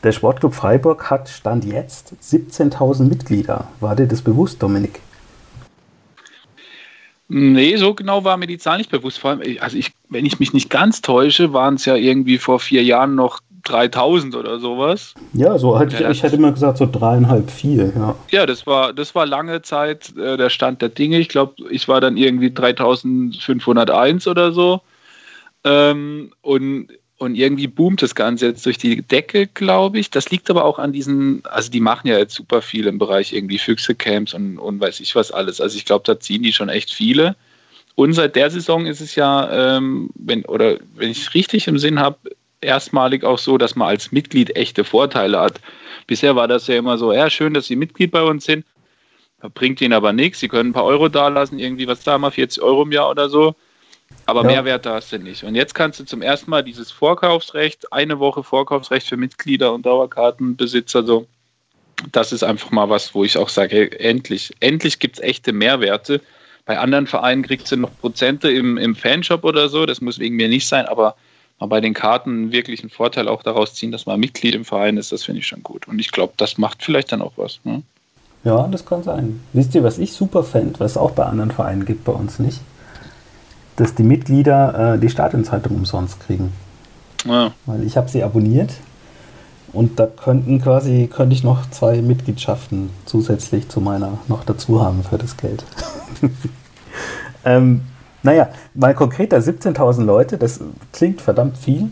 Der 0.02 0.12
Sportclub 0.12 0.54
Freiburg 0.54 1.10
hat 1.10 1.28
Stand 1.28 1.64
jetzt 1.64 2.14
17.000 2.22 3.04
Mitglieder. 3.04 3.68
War 3.80 3.96
dir 3.96 4.06
das 4.06 4.22
bewusst, 4.22 4.62
Dominik? 4.62 5.00
Nee, 7.36 7.74
so 7.78 7.94
genau 7.94 8.22
war 8.22 8.36
mir 8.36 8.46
die 8.46 8.58
Zahl 8.58 8.78
nicht 8.78 8.92
bewusst. 8.92 9.18
Vor 9.18 9.30
allem, 9.30 9.42
also 9.58 9.76
ich, 9.76 9.90
wenn 10.08 10.24
ich 10.24 10.38
mich 10.38 10.52
nicht 10.52 10.70
ganz 10.70 11.02
täusche, 11.02 11.52
waren 11.52 11.74
es 11.74 11.84
ja 11.84 11.96
irgendwie 11.96 12.38
vor 12.38 12.60
vier 12.60 12.84
Jahren 12.84 13.16
noch 13.16 13.40
3000 13.64 14.36
oder 14.36 14.60
sowas. 14.60 15.14
Ja, 15.32 15.58
so 15.58 15.76
hätte 15.76 15.96
ich, 15.96 16.08
ich 16.08 16.22
hätte 16.22 16.36
immer 16.36 16.52
gesagt 16.52 16.78
so 16.78 16.86
dreieinhalb, 16.86 17.50
vier, 17.50 17.92
ja. 17.96 18.14
Ja, 18.30 18.46
das 18.46 18.68
war, 18.68 18.92
das 18.92 19.16
war 19.16 19.26
lange 19.26 19.62
Zeit 19.62 20.16
äh, 20.16 20.36
der 20.36 20.48
Stand 20.48 20.80
der 20.80 20.90
Dinge. 20.90 21.18
Ich 21.18 21.28
glaube, 21.28 21.54
ich 21.70 21.88
war 21.88 22.00
dann 22.00 22.16
irgendwie 22.16 22.54
3501 22.54 24.28
oder 24.28 24.52
so. 24.52 24.82
Ähm, 25.64 26.30
und, 26.40 26.86
und 27.24 27.34
irgendwie 27.34 27.66
boomt 27.66 28.02
das 28.02 28.14
Ganze 28.14 28.46
jetzt 28.46 28.64
durch 28.66 28.78
die 28.78 29.02
Decke, 29.02 29.46
glaube 29.46 29.98
ich. 29.98 30.10
Das 30.10 30.30
liegt 30.30 30.50
aber 30.50 30.64
auch 30.64 30.78
an 30.78 30.92
diesen, 30.92 31.42
also 31.46 31.70
die 31.70 31.80
machen 31.80 32.06
ja 32.06 32.18
jetzt 32.18 32.34
super 32.34 32.62
viel 32.62 32.86
im 32.86 32.98
Bereich 32.98 33.32
irgendwie 33.32 33.58
Füchse-Camps 33.58 34.34
und, 34.34 34.58
und 34.58 34.80
weiß 34.80 35.00
ich 35.00 35.14
was 35.16 35.32
alles. 35.32 35.60
Also 35.60 35.76
ich 35.76 35.84
glaube, 35.84 36.04
da 36.06 36.20
ziehen 36.20 36.42
die 36.42 36.52
schon 36.52 36.68
echt 36.68 36.92
viele. 36.92 37.36
Und 37.94 38.12
seit 38.12 38.36
der 38.36 38.50
Saison 38.50 38.86
ist 38.86 39.00
es 39.00 39.14
ja, 39.14 39.76
ähm, 39.76 40.10
wenn, 40.14 40.44
oder 40.44 40.78
wenn 40.94 41.10
ich 41.10 41.22
es 41.22 41.34
richtig 41.34 41.66
im 41.68 41.78
Sinn 41.78 41.98
habe, 41.98 42.18
erstmalig 42.60 43.24
auch 43.24 43.38
so, 43.38 43.58
dass 43.58 43.76
man 43.76 43.88
als 43.88 44.12
Mitglied 44.12 44.56
echte 44.56 44.84
Vorteile 44.84 45.40
hat. 45.40 45.60
Bisher 46.06 46.36
war 46.36 46.48
das 46.48 46.66
ja 46.66 46.76
immer 46.76 46.98
so, 46.98 47.12
ja, 47.12 47.30
schön, 47.30 47.54
dass 47.54 47.66
Sie 47.66 47.76
Mitglied 47.76 48.10
bei 48.10 48.22
uns 48.22 48.44
sind, 48.44 48.64
bringt 49.54 49.80
Ihnen 49.80 49.92
aber 49.92 50.12
nichts. 50.12 50.40
Sie 50.40 50.48
können 50.48 50.70
ein 50.70 50.74
paar 50.74 50.84
Euro 50.84 51.08
dalassen, 51.08 51.58
irgendwie 51.58 51.86
was 51.86 52.02
da 52.02 52.18
mal, 52.18 52.30
40 52.30 52.62
Euro 52.62 52.82
im 52.82 52.92
Jahr 52.92 53.10
oder 53.10 53.28
so. 53.28 53.54
Aber 54.26 54.42
ja. 54.42 54.48
Mehrwert 54.48 54.86
hast 54.86 55.12
du 55.12 55.18
nicht. 55.18 55.44
Und 55.44 55.54
jetzt 55.54 55.74
kannst 55.74 56.00
du 56.00 56.04
zum 56.04 56.22
ersten 56.22 56.50
Mal 56.50 56.62
dieses 56.62 56.90
Vorkaufsrecht, 56.90 57.92
eine 57.92 58.18
Woche 58.18 58.42
Vorkaufsrecht 58.42 59.06
für 59.06 59.16
Mitglieder 59.16 59.72
und 59.72 59.84
Dauerkartenbesitzer, 59.86 61.04
so. 61.04 61.26
Das 62.10 62.32
ist 62.32 62.42
einfach 62.42 62.70
mal 62.70 62.90
was, 62.90 63.14
wo 63.14 63.24
ich 63.24 63.38
auch 63.38 63.48
sage, 63.48 63.98
endlich, 64.00 64.52
endlich 64.60 64.98
gibt 64.98 65.16
es 65.16 65.22
echte 65.22 65.52
Mehrwerte. 65.52 66.20
Bei 66.66 66.78
anderen 66.78 67.06
Vereinen 67.06 67.42
kriegst 67.42 67.70
du 67.70 67.76
noch 67.76 67.90
Prozente 68.00 68.50
im, 68.50 68.78
im 68.78 68.96
Fanshop 68.96 69.44
oder 69.44 69.68
so, 69.68 69.86
das 69.86 70.00
muss 70.00 70.18
wegen 70.18 70.36
mir 70.36 70.48
nicht 70.48 70.66
sein, 70.66 70.86
aber 70.86 71.14
mal 71.60 71.66
bei 71.66 71.80
den 71.80 71.94
Karten 71.94 72.50
wirklich 72.52 72.80
einen 72.80 72.90
Vorteil 72.90 73.28
auch 73.28 73.42
daraus 73.42 73.74
ziehen, 73.74 73.92
dass 73.92 74.06
man 74.06 74.18
Mitglied 74.18 74.54
im 74.54 74.64
Verein 74.64 74.96
ist, 74.96 75.12
das 75.12 75.24
finde 75.24 75.40
ich 75.40 75.46
schon 75.46 75.62
gut. 75.62 75.86
Und 75.86 75.98
ich 75.98 76.10
glaube, 76.10 76.32
das 76.36 76.58
macht 76.58 76.82
vielleicht 76.82 77.12
dann 77.12 77.22
auch 77.22 77.34
was. 77.36 77.60
Ne? 77.64 77.82
Ja, 78.42 78.66
das 78.66 78.84
kann 78.84 79.02
sein. 79.02 79.40
Wisst 79.52 79.74
ihr, 79.74 79.84
was 79.84 79.98
ich 79.98 80.12
super 80.12 80.42
fände, 80.42 80.80
was 80.80 80.92
es 80.92 80.96
auch 80.96 81.12
bei 81.12 81.24
anderen 81.24 81.50
Vereinen 81.50 81.84
gibt, 81.84 82.04
bei 82.04 82.12
uns 82.12 82.38
nicht? 82.38 82.60
Dass 83.76 83.94
die 83.94 84.02
Mitglieder 84.02 84.94
äh, 84.94 84.98
die 84.98 85.10
Stadionzeitung 85.10 85.76
umsonst 85.76 86.20
kriegen. 86.20 86.52
Ja. 87.24 87.52
Weil 87.66 87.82
ich 87.84 87.96
habe 87.96 88.08
sie 88.08 88.22
abonniert 88.22 88.70
und 89.74 89.98
da 89.98 90.06
könnten 90.06 90.60
quasi, 90.62 91.10
könnte 91.12 91.34
ich 91.34 91.42
noch 91.42 91.68
zwei 91.70 92.00
Mitgliedschaften 92.00 92.90
zusätzlich 93.06 93.68
zu 93.68 93.80
meiner 93.80 94.18
noch 94.28 94.44
dazu 94.44 94.82
haben 94.82 95.02
für 95.02 95.18
das 95.18 95.36
Geld. 95.36 95.64
ähm, 97.44 97.80
naja, 98.22 98.48
mal 98.74 98.94
konkreter 98.94 99.38
17.000 99.38 100.04
Leute, 100.04 100.38
das 100.38 100.60
klingt 100.92 101.20
verdammt 101.20 101.58
viel. 101.58 101.90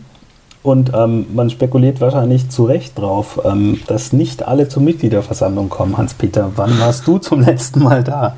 Und 0.63 0.93
ähm, 0.95 1.25
man 1.35 1.49
spekuliert 1.49 1.99
wahrscheinlich 1.99 2.49
zu 2.49 2.63
Recht 2.63 2.97
drauf, 2.97 3.41
ähm, 3.43 3.81
dass 3.87 4.13
nicht 4.13 4.47
alle 4.47 4.69
zur 4.69 4.81
Mitgliederversammlung 4.81 5.67
kommen. 5.67 5.97
Hans-Peter, 5.97 6.53
wann 6.55 6.79
warst 6.79 7.05
du 7.05 7.17
zum 7.17 7.41
letzten 7.41 7.83
Mal 7.83 8.01
da? 8.01 8.37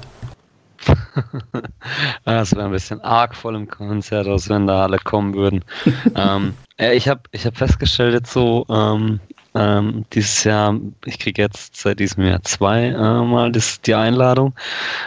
das 2.25 2.55
wäre 2.55 2.65
ein 2.65 2.71
bisschen 2.71 3.01
arg 3.01 3.35
voll 3.35 3.55
im 3.55 3.67
Konzert, 3.67 4.27
als 4.27 4.49
wenn 4.49 4.67
da 4.67 4.83
alle 4.83 4.97
kommen 4.97 5.33
würden. 5.33 5.63
ähm, 6.15 6.53
ich 6.77 7.07
habe 7.07 7.21
ich 7.31 7.45
hab 7.45 7.57
festgestellt 7.57 8.13
jetzt 8.13 8.33
so, 8.33 8.65
ähm, 8.69 9.19
ähm, 9.55 10.05
dieses 10.11 10.43
Jahr, 10.43 10.77
ich 11.05 11.17
kriege 11.17 11.41
jetzt 11.41 11.77
seit 11.77 11.99
diesem 11.99 12.25
Jahr 12.25 12.41
zweimal 12.43 13.55
äh, 13.55 13.61
die 13.85 13.95
Einladung, 13.95 14.53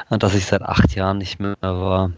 dass 0.08 0.34
ich 0.34 0.46
seit 0.46 0.62
acht 0.62 0.94
Jahren 0.94 1.18
nicht 1.18 1.38
mehr 1.38 1.56
war. 1.60 2.12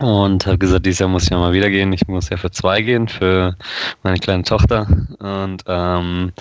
Und 0.00 0.46
habe 0.46 0.58
gesagt, 0.58 0.86
dieses 0.86 0.98
Jahr 0.98 1.08
muss 1.08 1.24
ich 1.24 1.30
ja 1.30 1.38
mal 1.38 1.52
wieder 1.52 1.70
gehen. 1.70 1.92
Ich 1.92 2.08
muss 2.08 2.28
ja 2.28 2.36
für 2.36 2.50
zwei 2.50 2.82
gehen, 2.82 3.06
für 3.06 3.54
meine 4.02 4.18
kleine 4.18 4.42
Tochter. 4.42 4.88
Und 5.20 5.62
ähm, 5.68 6.32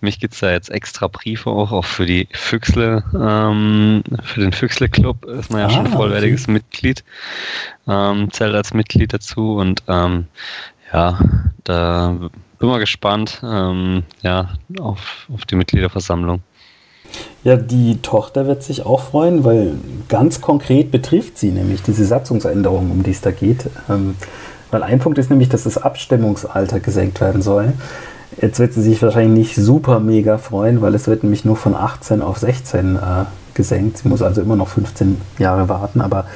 mich 0.00 0.20
gibt's 0.20 0.40
da 0.40 0.50
jetzt 0.50 0.70
extra 0.70 1.08
Briefe 1.08 1.48
auch, 1.48 1.72
auch 1.72 1.86
für 1.86 2.04
die 2.04 2.28
Füchsle, 2.32 3.02
ähm, 3.14 4.02
für 4.22 4.40
den 4.40 4.52
Füchsle-Club 4.52 5.24
ist 5.24 5.50
man 5.50 5.60
ja 5.60 5.66
ah, 5.68 5.70
schon 5.70 5.86
vollwertiges 5.86 6.44
okay. 6.44 6.52
Mitglied, 6.52 7.04
ähm, 7.86 8.30
zählt 8.30 8.54
als 8.54 8.74
Mitglied 8.74 9.14
dazu. 9.14 9.56
Und 9.56 9.82
ähm, 9.88 10.26
ja, 10.92 11.18
da 11.64 12.14
bin 12.58 12.68
mal 12.68 12.78
gespannt 12.78 13.40
ähm, 13.42 14.02
ja, 14.20 14.50
auf, 14.80 15.26
auf 15.32 15.46
die 15.46 15.56
Mitgliederversammlung. 15.56 16.42
Ja, 17.44 17.56
die 17.56 17.98
Tochter 18.02 18.46
wird 18.46 18.62
sich 18.62 18.84
auch 18.84 19.00
freuen, 19.00 19.44
weil 19.44 19.74
ganz 20.08 20.40
konkret 20.40 20.90
betrifft 20.90 21.38
sie 21.38 21.50
nämlich 21.50 21.82
diese 21.82 22.04
Satzungsänderung, 22.04 22.90
um 22.90 23.02
die 23.02 23.12
es 23.12 23.20
da 23.20 23.30
geht. 23.30 23.66
Ähm, 23.88 24.16
weil 24.70 24.82
ein 24.82 24.98
Punkt 24.98 25.18
ist 25.18 25.30
nämlich, 25.30 25.48
dass 25.48 25.64
das 25.64 25.78
Abstimmungsalter 25.78 26.80
gesenkt 26.80 27.20
werden 27.20 27.42
soll. 27.42 27.72
Jetzt 28.40 28.58
wird 28.58 28.74
sie 28.74 28.82
sich 28.82 29.00
wahrscheinlich 29.02 29.48
nicht 29.48 29.64
super 29.64 30.00
mega 30.00 30.38
freuen, 30.38 30.82
weil 30.82 30.94
es 30.94 31.06
wird 31.06 31.22
nämlich 31.22 31.44
nur 31.44 31.56
von 31.56 31.74
18 31.74 32.22
auf 32.22 32.38
16 32.38 32.96
äh, 32.96 32.98
gesenkt. 33.54 33.98
Sie 33.98 34.08
muss 34.08 34.22
also 34.22 34.42
immer 34.42 34.56
noch 34.56 34.68
15 34.68 35.20
Jahre 35.38 35.68
warten. 35.68 36.00
Aber 36.00 36.26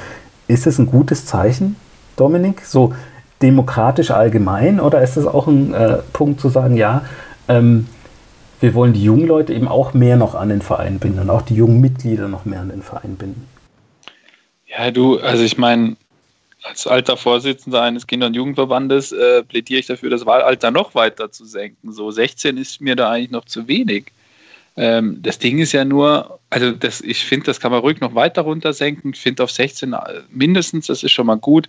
ist 0.47 0.67
es 0.67 0.79
ein 0.79 0.87
gutes 0.87 1.25
Zeichen, 1.25 1.75
Dominik? 2.15 2.65
So 2.65 2.93
demokratisch 3.41 4.11
allgemein 4.11 4.79
oder 4.79 5.01
ist 5.01 5.17
es 5.17 5.27
auch 5.27 5.47
ein 5.47 5.73
äh, 5.73 5.97
Punkt 6.13 6.39
zu 6.39 6.49
sagen, 6.49 6.75
ja, 6.75 7.03
ähm, 7.47 7.87
wir 8.63 8.73
wollen 8.75 8.93
die 8.93 9.03
jungen 9.03 9.27
Leute 9.27 9.53
eben 9.53 9.67
auch 9.67 9.93
mehr 9.93 10.15
noch 10.15 10.35
an 10.35 10.47
den 10.47 10.61
Verein 10.61 10.97
binden 10.97 11.19
und 11.19 11.29
auch 11.29 11.41
die 11.41 11.53
jungen 11.53 11.81
Mitglieder 11.81 12.29
noch 12.29 12.45
mehr 12.45 12.61
an 12.61 12.69
den 12.69 12.81
Verein 12.81 13.17
binden. 13.17 13.45
Ja, 14.65 14.89
du, 14.89 15.19
also 15.19 15.43
ich 15.43 15.57
meine, 15.57 15.97
als 16.63 16.87
alter 16.87 17.17
Vorsitzender 17.17 17.81
eines 17.81 18.07
Kinder- 18.07 18.27
und 18.27 18.35
Jugendverbandes 18.35 19.11
äh, 19.11 19.43
plädiere 19.43 19.81
ich 19.81 19.87
dafür, 19.87 20.09
das 20.09 20.25
Wahlalter 20.25 20.71
noch 20.71 20.95
weiter 20.95 21.29
zu 21.29 21.43
senken. 21.43 21.91
So 21.91 22.09
16 22.09 22.55
ist 22.55 22.79
mir 22.79 22.95
da 22.95 23.11
eigentlich 23.11 23.31
noch 23.31 23.43
zu 23.43 23.67
wenig. 23.67 24.13
Ähm, 24.77 25.19
das 25.21 25.39
Ding 25.39 25.59
ist 25.59 25.73
ja 25.73 25.83
nur, 25.83 26.39
also 26.49 26.71
das, 26.71 27.01
ich 27.01 27.25
finde, 27.25 27.47
das 27.47 27.59
kann 27.59 27.73
man 27.73 27.81
ruhig 27.81 27.99
noch 27.99 28.15
weiter 28.15 28.43
runter 28.43 28.71
senken. 28.71 29.11
Ich 29.13 29.19
finde 29.19 29.43
auf 29.43 29.51
16 29.51 29.91
äh, 29.91 29.97
mindestens, 30.29 30.87
das 30.87 31.03
ist 31.03 31.11
schon 31.11 31.27
mal 31.27 31.35
gut. 31.35 31.67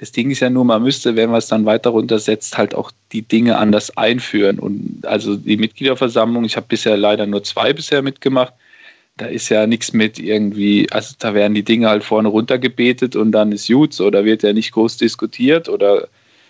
Das 0.00 0.12
Ding 0.12 0.30
ist 0.30 0.40
ja 0.40 0.48
nur, 0.48 0.64
man 0.64 0.82
müsste, 0.82 1.14
wenn 1.14 1.28
man 1.28 1.40
es 1.40 1.48
dann 1.48 1.66
weiter 1.66 1.90
runtersetzt, 1.90 2.56
halt 2.56 2.74
auch 2.74 2.90
die 3.12 3.20
Dinge 3.20 3.58
anders 3.58 3.94
einführen. 3.98 4.58
Und 4.58 5.04
also 5.04 5.36
die 5.36 5.58
Mitgliederversammlung, 5.58 6.42
ich 6.44 6.56
habe 6.56 6.64
bisher 6.66 6.96
leider 6.96 7.26
nur 7.26 7.44
zwei 7.44 7.74
bisher 7.74 8.00
mitgemacht, 8.00 8.54
da 9.18 9.26
ist 9.26 9.50
ja 9.50 9.66
nichts 9.66 9.92
mit 9.92 10.18
irgendwie, 10.18 10.90
also 10.90 11.14
da 11.18 11.34
werden 11.34 11.52
die 11.52 11.62
Dinge 11.62 11.90
halt 11.90 12.02
vorne 12.02 12.30
runtergebetet 12.30 13.14
und 13.14 13.32
dann 13.32 13.52
ist 13.52 13.68
gut, 13.68 14.00
oder 14.00 14.24
wird 14.24 14.42
ja 14.42 14.54
nicht 14.54 14.72
groß 14.72 14.96
diskutiert 14.96 15.68
oder 15.68 16.08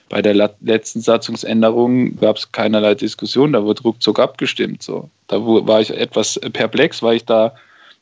bei 0.09 0.23
der 0.23 0.35
letzten 0.61 1.01
Satzungsänderung 1.01 2.21
gab 2.21 2.37
es 2.37 2.53
keinerlei 2.53 2.95
Diskussion, 2.95 3.53
da 3.53 3.65
wurde 3.65 3.83
ruckzuck 3.83 4.21
abgestimmt. 4.21 4.85
So. 4.85 5.11
Da 5.27 5.45
war 5.45 5.81
ich 5.81 5.91
etwas 5.91 6.39
perplex, 6.53 7.03
weil 7.03 7.17
ich 7.17 7.25
da 7.25 7.57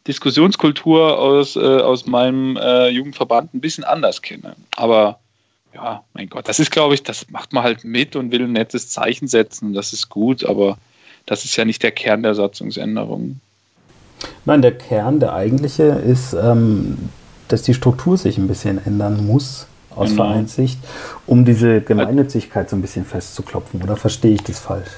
Diskussionskultur 0.06 1.18
aus, 1.18 1.56
äh, 1.56 1.60
aus 1.60 2.06
meinem 2.06 2.58
äh, 2.58 2.88
Jugendverband 2.88 3.54
ein 3.54 3.60
bisschen 3.60 3.84
anders 3.84 4.20
kenne. 4.20 4.54
Aber 4.76 5.18
ja, 5.74 6.02
mein 6.14 6.28
Gott, 6.28 6.48
das 6.48 6.58
ist, 6.58 6.70
glaube 6.70 6.94
ich, 6.94 7.02
das 7.02 7.30
macht 7.30 7.52
man 7.52 7.62
halt 7.62 7.84
mit 7.84 8.16
und 8.16 8.32
will 8.32 8.42
ein 8.42 8.52
nettes 8.52 8.88
Zeichen 8.88 9.28
setzen. 9.28 9.74
Das 9.74 9.92
ist 9.92 10.08
gut, 10.08 10.44
aber 10.44 10.78
das 11.26 11.44
ist 11.44 11.56
ja 11.56 11.64
nicht 11.64 11.82
der 11.82 11.92
Kern 11.92 12.22
der 12.22 12.34
Satzungsänderung. 12.34 13.40
Nein, 14.44 14.62
der 14.62 14.76
Kern, 14.76 15.20
der 15.20 15.34
eigentliche, 15.34 15.84
ist, 15.84 16.32
ähm, 16.32 17.10
dass 17.48 17.62
die 17.62 17.74
Struktur 17.74 18.16
sich 18.16 18.38
ein 18.38 18.48
bisschen 18.48 18.84
ändern 18.84 19.26
muss 19.26 19.66
aus 19.94 20.10
genau. 20.10 20.24
Vereinssicht, 20.24 20.78
um 21.26 21.44
diese 21.44 21.80
Gemeinnützigkeit 21.80 22.70
so 22.70 22.76
ein 22.76 22.82
bisschen 22.82 23.04
festzuklopfen. 23.04 23.82
Oder 23.82 23.96
verstehe 23.96 24.34
ich 24.34 24.42
das 24.42 24.58
falsch? 24.58 24.90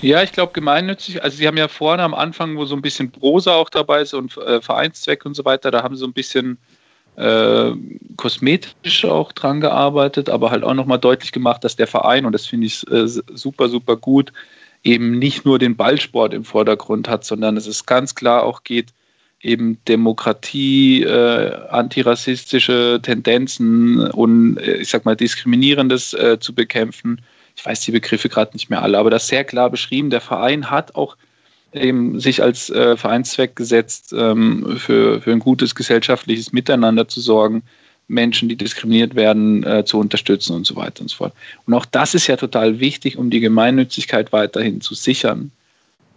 Ja, 0.00 0.22
ich 0.22 0.32
glaube 0.32 0.52
gemeinnützig, 0.52 1.22
also 1.24 1.36
Sie 1.36 1.46
haben 1.46 1.56
ja 1.56 1.66
vorne 1.66 2.04
am 2.04 2.14
Anfang, 2.14 2.56
wo 2.56 2.64
so 2.64 2.76
ein 2.76 2.82
bisschen 2.82 3.10
Prosa 3.10 3.54
auch 3.54 3.68
dabei 3.68 4.02
ist 4.02 4.14
und 4.14 4.36
äh, 4.36 4.60
Vereinszweck 4.60 5.26
und 5.26 5.34
so 5.34 5.44
weiter, 5.44 5.72
da 5.72 5.82
haben 5.82 5.96
Sie 5.96 6.00
so 6.00 6.06
ein 6.06 6.12
bisschen 6.12 6.58
äh, 7.18 7.72
kosmetisch 8.16 9.04
auch 9.04 9.32
dran 9.32 9.60
gearbeitet, 9.60 10.28
aber 10.30 10.50
halt 10.50 10.62
auch 10.62 10.74
nochmal 10.74 10.98
deutlich 10.98 11.32
gemacht, 11.32 11.64
dass 11.64 11.76
der 11.76 11.88
Verein, 11.88 12.24
und 12.24 12.32
das 12.32 12.46
finde 12.46 12.66
ich 12.66 12.88
äh, 12.90 13.06
super, 13.06 13.68
super 13.68 13.96
gut, 13.96 14.32
eben 14.84 15.18
nicht 15.18 15.44
nur 15.44 15.58
den 15.58 15.76
Ballsport 15.76 16.32
im 16.32 16.44
Vordergrund 16.44 17.08
hat, 17.08 17.24
sondern 17.24 17.56
dass 17.56 17.66
es 17.66 17.86
ganz 17.86 18.14
klar 18.14 18.44
auch 18.44 18.62
geht, 18.62 18.92
eben 19.40 19.78
Demokratie, 19.86 21.02
äh, 21.02 21.54
antirassistische 21.70 23.00
Tendenzen 23.02 24.10
und 24.10 24.58
äh, 24.58 24.76
ich 24.76 24.88
sag 24.88 25.04
mal 25.04 25.16
diskriminierendes 25.16 26.14
äh, 26.14 26.38
zu 26.38 26.54
bekämpfen. 26.54 27.20
Ich 27.56 27.66
weiß 27.66 27.80
die 27.80 27.92
Begriffe 27.92 28.28
gerade 28.28 28.52
nicht 28.52 28.70
mehr 28.70 28.82
alle, 28.82 28.98
aber 28.98 29.10
das 29.10 29.26
sehr 29.26 29.44
klar 29.44 29.70
beschrieben. 29.70 30.10
Der 30.10 30.20
Verein 30.20 30.70
hat 30.70 30.94
auch 30.94 31.16
eben 31.72 32.18
sich 32.20 32.42
als 32.42 32.70
äh, 32.70 32.96
Vereinszweck 32.96 33.56
gesetzt, 33.56 34.14
ähm, 34.16 34.76
für, 34.78 35.20
für 35.20 35.32
ein 35.32 35.38
gutes 35.38 35.74
gesellschaftliches 35.74 36.52
Miteinander 36.52 37.08
zu 37.08 37.20
sorgen, 37.20 37.62
Menschen, 38.08 38.48
die 38.48 38.56
diskriminiert 38.56 39.14
werden, 39.14 39.64
äh, 39.64 39.84
zu 39.84 39.98
unterstützen 39.98 40.56
und 40.56 40.66
so 40.66 40.76
weiter 40.76 41.02
und 41.02 41.08
so 41.08 41.16
fort. 41.16 41.34
Und 41.66 41.74
auch 41.74 41.84
das 41.84 42.14
ist 42.14 42.26
ja 42.26 42.36
total 42.36 42.80
wichtig, 42.80 43.18
um 43.18 43.28
die 43.30 43.40
Gemeinnützigkeit 43.40 44.32
weiterhin 44.32 44.80
zu 44.80 44.94
sichern. 44.94 45.50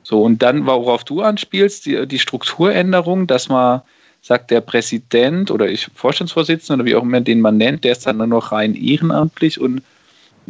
So, 0.03 0.23
und 0.23 0.41
dann, 0.41 0.65
worauf 0.65 1.03
du 1.03 1.21
anspielst, 1.21 1.85
die, 1.85 2.07
die 2.07 2.19
Strukturänderung, 2.19 3.27
dass 3.27 3.49
man 3.49 3.81
sagt, 4.21 4.51
der 4.51 4.61
Präsident 4.61 5.51
oder 5.51 5.69
ich 5.69 5.89
Vorstandsvorsitzender 5.93 6.81
oder 6.81 6.85
wie 6.85 6.95
auch 6.95 7.03
immer 7.03 7.21
den 7.21 7.41
man 7.41 7.57
nennt, 7.57 7.83
der 7.83 7.91
ist 7.91 8.05
dann 8.05 8.17
nur 8.17 8.27
noch 8.27 8.51
rein 8.51 8.73
ehrenamtlich 8.75 9.59
und 9.59 9.81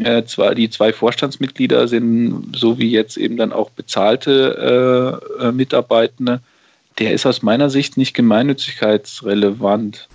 äh, 0.04 0.26
zwar 0.26 0.56
die 0.56 0.70
zwei 0.70 0.94
Vorstandsmitglieder 0.94 1.88
sind 1.88 2.56
so 2.56 2.78
wie 2.78 2.92
jetzt 2.92 3.18
eben 3.18 3.38
dann 3.38 3.52
auch 3.52 3.70
bezahlte 3.70 5.22
äh, 5.40 5.48
äh 5.48 5.52
Mitarbeitende. 5.52 6.42
Der 7.00 7.14
ist 7.14 7.26
aus 7.26 7.42
meiner 7.42 7.70
Sicht 7.70 7.98
nicht 7.98 8.14
gemeinnützigkeitsrelevant. 8.14 10.08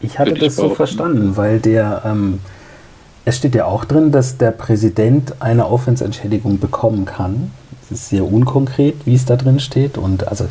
Ich 0.00 0.18
hatte 0.18 0.34
das 0.34 0.56
so 0.56 0.70
verstanden, 0.74 1.36
weil 1.36 1.60
der, 1.60 2.02
ähm, 2.04 2.40
es 3.24 3.36
steht 3.36 3.54
ja 3.54 3.66
auch 3.66 3.84
drin, 3.84 4.12
dass 4.12 4.38
der 4.38 4.50
Präsident 4.50 5.34
eine 5.40 5.66
Aufwandsentschädigung 5.66 6.58
bekommen 6.58 7.04
kann. 7.04 7.50
Es 7.84 7.90
ist 7.90 8.08
sehr 8.08 8.24
unkonkret, 8.24 8.94
wie 9.04 9.14
es 9.14 9.26
da 9.26 9.36
drin 9.36 9.60
steht. 9.60 9.98
Und 9.98 10.28
also 10.28 10.48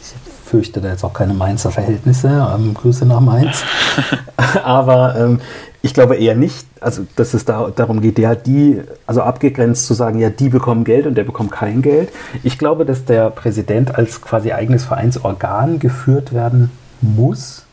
ich 0.00 0.48
fürchte 0.48 0.80
da 0.80 0.88
jetzt 0.88 1.04
auch 1.04 1.12
keine 1.12 1.34
Mainzer 1.34 1.70
Verhältnisse. 1.70 2.28
Ähm, 2.54 2.74
Grüße 2.74 3.06
nach 3.06 3.20
Mainz. 3.20 3.62
Aber 4.64 5.14
ähm, 5.16 5.40
ich 5.80 5.94
glaube 5.94 6.16
eher 6.16 6.34
nicht, 6.34 6.66
also 6.80 7.06
dass 7.16 7.34
es 7.34 7.44
da, 7.44 7.70
darum 7.74 8.00
geht, 8.00 8.18
ja, 8.18 8.34
die, 8.34 8.82
also 9.06 9.22
abgegrenzt 9.22 9.86
zu 9.86 9.94
sagen, 9.94 10.18
ja, 10.18 10.28
die 10.30 10.48
bekommen 10.48 10.84
Geld 10.84 11.06
und 11.06 11.14
der 11.14 11.24
bekommt 11.24 11.52
kein 11.52 11.82
Geld. 11.82 12.10
Ich 12.42 12.58
glaube, 12.58 12.84
dass 12.84 13.04
der 13.04 13.30
Präsident 13.30 13.94
als 13.94 14.20
quasi 14.20 14.52
eigenes 14.52 14.84
Vereinsorgan 14.84 15.78
geführt 15.78 16.34
werden 16.34 16.70
muss 17.00 17.64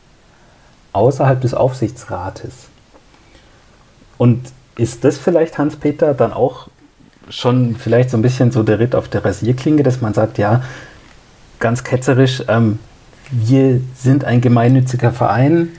außerhalb 0.94 1.42
des 1.42 1.54
Aufsichtsrates. 1.54 2.68
Und 4.18 4.52
ist 4.78 5.04
das 5.04 5.18
vielleicht, 5.18 5.58
Hans-Peter, 5.58 6.14
dann 6.14 6.32
auch 6.32 6.68
schon 7.30 7.76
vielleicht 7.76 8.12
so 8.12 8.18
ein 8.18 8.22
bisschen 8.22 8.52
so 8.52 8.62
der 8.64 8.80
Ritt 8.80 8.94
auf 8.94 9.08
der 9.08 9.26
Rasierklinge, 9.26 9.84
dass 9.84 10.02
man 10.02 10.14
sagt, 10.14 10.38
ja, 10.38 10.62
ganz 11.60 11.84
ketzerisch, 11.84 12.44
ähm, 12.48 12.80
wir 13.32 13.82
sind 13.96 14.24
ein 14.26 14.42
gemeinnütziger 14.42 15.12
Verein, 15.12 15.70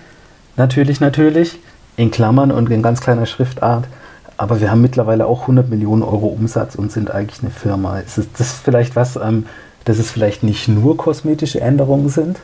natürlich, 0.57 1.01
natürlich, 1.01 1.59
in 1.97 2.11
Klammern 2.11 2.51
und 2.51 2.71
in 2.71 2.83
ganz 2.83 3.01
kleiner 3.01 3.27
Schriftart, 3.27 3.85
aber 4.37 4.61
wir 4.61 4.71
haben 4.71 4.83
mittlerweile 4.83 5.27
auch 5.27 5.43
100 5.43 5.69
Millionen 5.69 6.03
Euro 6.03 6.27
Umsatz 6.27 6.75
und 6.75 6.93
sind 6.93 7.11
eigentlich 7.11 7.43
eine 7.43 7.51
Firma. 7.51 7.99
Ist 8.01 8.21
das 8.39 8.53
vielleicht 8.53 8.97
was, 8.97 9.17
ähm, 9.17 9.47
dass 9.85 9.99
es 9.99 10.11
vielleicht 10.11 10.43
nicht 10.43 10.69
nur 10.69 10.97
kosmetische 10.97 11.61
Änderungen 11.61 12.09
sind? 12.09 12.39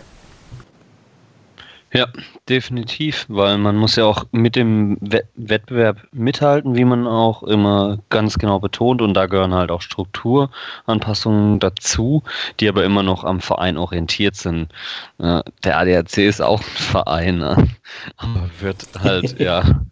Ja, 1.95 2.07
definitiv, 2.49 3.27
weil 3.29 3.59
man 3.59 3.77
muss 3.77 3.97
ja 3.97 4.07
auch 4.07 4.25
mit 4.33 4.57
dem 4.57 4.97
Wettbewerb 5.01 5.99
mithalten, 6.13 6.75
wie 6.75 6.87
man 6.87 7.07
auch 7.07 7.43
immer 7.43 7.99
ganz 8.09 8.39
genau 8.39 8.59
betont. 8.61 9.03
Und 9.03 9.13
da 9.13 9.27
gehören 9.27 9.53
halt 9.53 9.71
auch 9.71 9.83
Strukturanpassungen 9.83 11.61
dazu, 11.61 12.23
die 12.61 12.69
aber 12.69 12.85
immer 12.85 13.03
noch 13.03 13.25
am 13.25 13.41
Verein 13.41 13.77
orientiert 13.77 14.37
sind. 14.37 14.73
Der 15.19 15.79
ADAC 15.79 16.19
ist 16.19 16.41
auch 16.41 16.61
ein 16.61 16.65
Verein, 16.65 17.39
ne? 17.39 17.69
aber 18.17 18.51
wird 18.61 18.87
halt 18.99 19.39
ja 19.39 19.83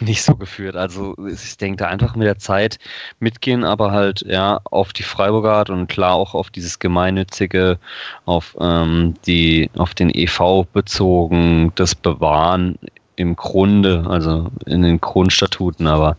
nicht 0.00 0.22
so 0.22 0.36
geführt. 0.36 0.76
Also 0.76 1.14
ich 1.26 1.56
denke 1.58 1.76
da 1.76 1.88
einfach 1.88 2.16
mit 2.16 2.26
der 2.26 2.38
Zeit 2.38 2.78
mitgehen, 3.20 3.64
aber 3.64 3.92
halt 3.92 4.22
ja 4.22 4.60
auf 4.64 4.92
die 4.92 5.02
Freiburger 5.02 5.52
Art 5.52 5.70
und 5.70 5.86
klar 5.86 6.14
auch 6.14 6.34
auf 6.34 6.50
dieses 6.50 6.78
gemeinnützige, 6.78 7.78
auf 8.24 8.56
ähm, 8.60 9.14
die, 9.26 9.70
auf 9.76 9.94
den 9.94 10.10
EV 10.12 10.64
bezogen, 10.72 11.41
das 11.74 11.94
Bewahren 11.94 12.78
im 13.16 13.36
Grunde, 13.36 14.04
also 14.08 14.50
in 14.66 14.82
den 14.82 15.00
Grundstatuten, 15.00 15.86
aber 15.86 16.16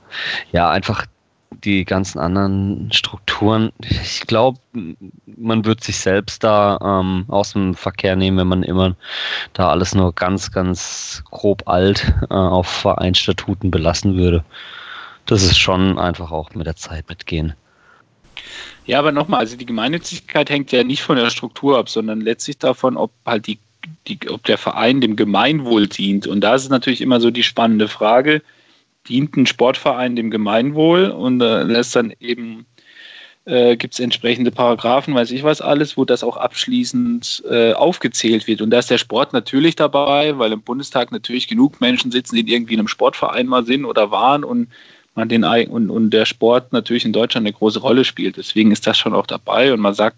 ja, 0.52 0.70
einfach 0.70 1.06
die 1.64 1.86
ganzen 1.86 2.20
anderen 2.20 2.92
Strukturen, 2.92 3.72
ich 3.80 4.22
glaube, 4.22 4.60
man 5.26 5.66
wird 5.66 5.84
sich 5.84 5.98
selbst 5.98 6.44
da 6.44 6.78
ähm, 6.82 7.26
aus 7.28 7.54
dem 7.54 7.74
Verkehr 7.76 8.16
nehmen, 8.16 8.38
wenn 8.38 8.48
man 8.48 8.64
immer 8.64 8.96
da 9.54 9.70
alles 9.70 9.96
nur 9.96 10.14
ganz, 10.14 10.52
ganz 10.52 11.24
grob 11.32 11.68
alt 11.68 12.14
äh, 12.30 12.34
auf 12.34 12.68
Vereinsstatuten 12.68 13.72
belassen 13.72 14.16
würde. 14.16 14.44
Das 15.26 15.44
ist 15.44 15.58
schon 15.58 15.98
einfach 15.98 16.32
auch 16.32 16.54
mit 16.54 16.68
der 16.68 16.76
Zeit 16.76 17.08
mitgehen. 17.08 17.54
Ja, 18.86 19.00
aber 19.00 19.12
nochmal, 19.12 19.40
also 19.40 19.56
die 19.56 19.66
Gemeinnützigkeit 19.66 20.50
hängt 20.50 20.72
ja 20.72 20.84
nicht 20.84 21.02
von 21.02 21.16
der 21.16 21.30
Struktur 21.30 21.78
ab, 21.78 21.88
sondern 21.88 22.20
letztlich 22.20 22.58
davon, 22.58 22.98
ob 22.98 23.12
halt 23.26 23.48
die, 23.48 23.60
die, 24.08 24.20
ob 24.30 24.44
der 24.44 24.58
Verein 24.58 25.02
dem 25.02 25.16
Gemeinwohl 25.16 25.88
dient. 25.88 26.28
Und 26.28 26.42
da 26.42 26.56
ist 26.56 26.64
es 26.64 26.70
natürlich 26.70 27.02
immer 27.02 27.20
so 27.20 27.32
die 27.32 27.44
spannende 27.44 27.88
Frage, 27.88 28.42
dient 29.08 29.36
ein 29.36 29.46
Sportverein 29.46 30.16
dem 30.16 30.32
Gemeinwohl 30.32 31.10
und 31.10 31.42
äh, 31.42 31.64
lässt 31.64 31.96
dann 31.96 32.14
eben 32.20 32.66
äh, 33.46 33.76
gibt 33.76 33.94
es 33.94 34.00
entsprechende 34.00 34.52
Paragraphen, 34.52 35.14
weiß 35.16 35.32
ich 35.32 35.44
was 35.44 35.60
alles, 35.60 35.98
wo 35.98 36.06
das 36.06 36.24
auch 36.24 36.38
abschließend 36.38 37.44
äh, 37.50 37.74
aufgezählt 37.74 38.48
wird. 38.48 38.62
Und 38.62 38.70
da 38.70 38.80
ist 38.80 38.90
der 38.90 38.98
Sport 38.98 39.34
natürlich 39.34 39.76
dabei, 39.76 40.38
weil 40.38 40.54
im 40.54 40.62
Bundestag 40.62 41.12
natürlich 41.12 41.48
genug 41.48 41.82
Menschen 41.82 42.12
sitzen, 42.12 42.36
die 42.36 42.54
irgendwie 42.54 42.74
in 42.74 42.80
einem 42.80 42.88
Sportverein 42.88 43.48
mal 43.48 43.66
sind 43.66 43.86
oder 43.86 44.12
waren 44.12 44.44
und 44.44 44.70
man 45.16 45.30
den 45.30 45.44
und, 45.44 45.90
und 45.90 46.10
der 46.12 46.26
Sport 46.26 46.74
natürlich 46.74 47.06
in 47.06 47.14
Deutschland 47.14 47.46
eine 47.46 47.54
große 47.54 47.80
Rolle 47.80 48.06
spielt. 48.06 48.38
Deswegen 48.38 48.72
ist 48.72 48.88
das 48.88 48.98
schon 48.98 49.14
auch 49.14 49.28
dabei 49.28 49.74
und 49.74 49.80
man 49.80 49.94
sagt, 49.94 50.18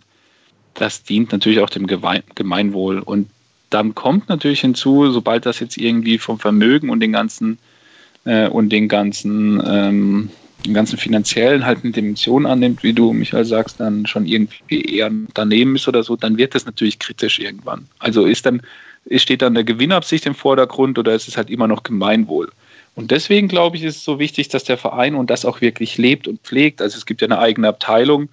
das 0.76 1.04
dient 1.04 1.32
natürlich 1.32 1.60
auch 1.62 1.70
dem 1.70 1.88
Gemeinwohl. 1.88 3.00
Und 3.00 3.30
dann 3.76 3.94
kommt 3.94 4.30
natürlich 4.30 4.62
hinzu, 4.62 5.12
sobald 5.12 5.46
das 5.46 5.60
jetzt 5.60 5.78
irgendwie 5.78 6.18
vom 6.18 6.40
Vermögen 6.40 6.90
und 6.90 7.02
den 7.02 7.12
ganzen 7.12 7.60
äh, 8.24 8.48
und 8.48 8.70
den 8.70 8.88
ganzen 8.88 9.62
ähm, 9.68 10.30
ganzen 10.74 10.98
finanziellen 10.98 11.66
halt 11.66 11.84
eine 11.84 11.92
Dimension 11.92 12.46
annimmt, 12.46 12.84
wie 12.84 12.94
du, 12.94 13.12
Michael, 13.12 13.44
sagst, 13.44 13.82
dann 13.82 14.08
schon 14.08 14.26
irgendwie 14.26 14.82
eher 14.82 15.12
daneben 15.34 15.76
ist 15.76 15.90
oder 15.90 16.04
so, 16.04 16.16
dann 16.16 16.38
wird 16.38 16.56
das 16.56 16.66
natürlich 16.66 16.98
kritisch 17.00 17.38
irgendwann. 17.38 17.88
Also 18.00 18.26
ist 18.26 18.46
dann, 18.46 18.62
steht 19.18 19.42
dann 19.42 19.54
der 19.54 19.66
Gewinnabsicht 19.66 20.26
im 20.26 20.36
Vordergrund 20.36 20.98
oder 20.98 21.14
ist 21.14 21.28
es 21.28 21.36
halt 21.36 21.50
immer 21.50 21.68
noch 21.68 21.84
Gemeinwohl? 21.84 22.50
Und 22.96 23.12
deswegen 23.12 23.50
glaube 23.50 23.76
ich, 23.76 23.84
ist 23.84 23.98
es 23.98 24.06
so 24.06 24.20
wichtig, 24.20 24.48
dass 24.48 24.64
der 24.64 24.78
Verein 24.78 25.16
und 25.16 25.30
das 25.30 25.44
auch 25.44 25.60
wirklich 25.60 25.98
lebt 25.98 26.30
und 26.30 26.40
pflegt. 26.42 26.82
Also 26.82 26.98
es 26.98 27.06
gibt 27.06 27.22
ja 27.22 27.28
eine 27.28 27.40
eigene 27.40 27.68
Abteilung, 27.68 28.30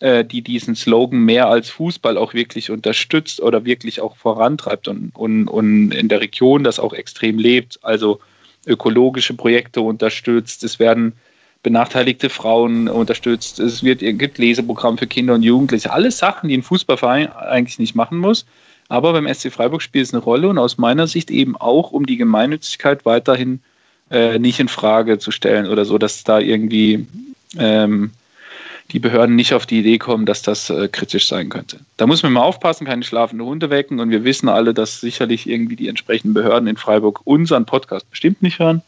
äh, 0.00 0.24
die 0.24 0.42
diesen 0.42 0.74
Slogan 0.74 1.20
mehr 1.20 1.48
als 1.48 1.70
Fußball 1.70 2.18
auch 2.18 2.34
wirklich 2.34 2.70
unterstützt 2.70 3.40
oder 3.40 3.64
wirklich 3.64 4.00
auch 4.00 4.16
vorantreibt 4.16 4.88
und, 4.88 5.12
und, 5.14 5.48
und 5.48 5.92
in 5.92 6.08
der 6.08 6.20
Region 6.20 6.64
das 6.64 6.78
auch 6.78 6.92
extrem 6.92 7.38
lebt. 7.38 7.78
Also 7.82 8.20
ökologische 8.66 9.34
Projekte 9.34 9.80
unterstützt. 9.80 10.64
Es 10.64 10.78
werden 10.78 11.12
benachteiligte 11.62 12.28
Frauen 12.28 12.88
unterstützt. 12.88 13.58
Es 13.58 13.82
wird, 13.82 14.00
gibt 14.00 14.38
Leseprogramm 14.38 14.98
für 14.98 15.06
Kinder 15.06 15.34
und 15.34 15.42
Jugendliche. 15.42 15.92
Alles 15.92 16.18
Sachen, 16.18 16.48
die 16.48 16.56
ein 16.56 16.62
Fußballverein 16.62 17.32
eigentlich 17.32 17.78
nicht 17.78 17.94
machen 17.94 18.18
muss. 18.18 18.46
Aber 18.88 19.12
beim 19.12 19.32
SC 19.32 19.50
Freiburg 19.50 19.80
spielt 19.80 20.06
es 20.06 20.14
eine 20.14 20.22
Rolle 20.22 20.48
und 20.48 20.58
aus 20.58 20.76
meiner 20.76 21.06
Sicht 21.06 21.30
eben 21.30 21.56
auch, 21.56 21.90
um 21.90 22.04
die 22.04 22.18
Gemeinnützigkeit 22.18 23.06
weiterhin 23.06 23.60
äh, 24.10 24.38
nicht 24.38 24.60
in 24.60 24.68
Frage 24.68 25.18
zu 25.18 25.30
stellen 25.30 25.66
oder 25.66 25.86
so, 25.86 25.96
dass 25.96 26.22
da 26.22 26.38
irgendwie 26.38 27.06
ähm, 27.58 28.10
die 28.92 28.98
Behörden 28.98 29.34
nicht 29.34 29.54
auf 29.54 29.66
die 29.66 29.80
Idee 29.80 29.98
kommen, 29.98 30.26
dass 30.26 30.42
das 30.42 30.70
äh, 30.70 30.88
kritisch 30.88 31.28
sein 31.28 31.48
könnte. 31.48 31.80
Da 31.96 32.06
muss 32.06 32.22
man 32.22 32.32
mal 32.32 32.42
aufpassen, 32.42 32.86
keine 32.86 33.02
schlafende 33.02 33.44
Hunde 33.44 33.70
wecken 33.70 33.98
und 34.00 34.10
wir 34.10 34.24
wissen 34.24 34.48
alle, 34.48 34.74
dass 34.74 35.00
sicherlich 35.00 35.48
irgendwie 35.48 35.76
die 35.76 35.88
entsprechenden 35.88 36.34
Behörden 36.34 36.68
in 36.68 36.76
Freiburg 36.76 37.20
unseren 37.24 37.64
Podcast 37.66 38.08
bestimmt 38.10 38.42
nicht 38.42 38.58
hören. 38.58 38.82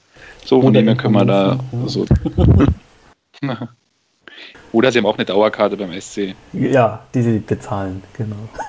So, 0.45 0.63
von 0.63 0.73
dem 0.73 0.87
her 0.87 0.97
können 0.97 1.15
wir 1.15 1.25
da 1.25 1.59
so. 1.87 2.07
Oder 4.73 4.93
sie 4.93 4.99
haben 4.99 5.07
auch 5.07 5.17
eine 5.17 5.25
Dauerkarte 5.25 5.77
beim 5.77 5.99
SC. 5.99 6.35
Ja, 6.53 7.01
die 7.15 7.23
sie 7.23 7.39
bezahlen, 7.39 8.03
genau. 8.17 8.37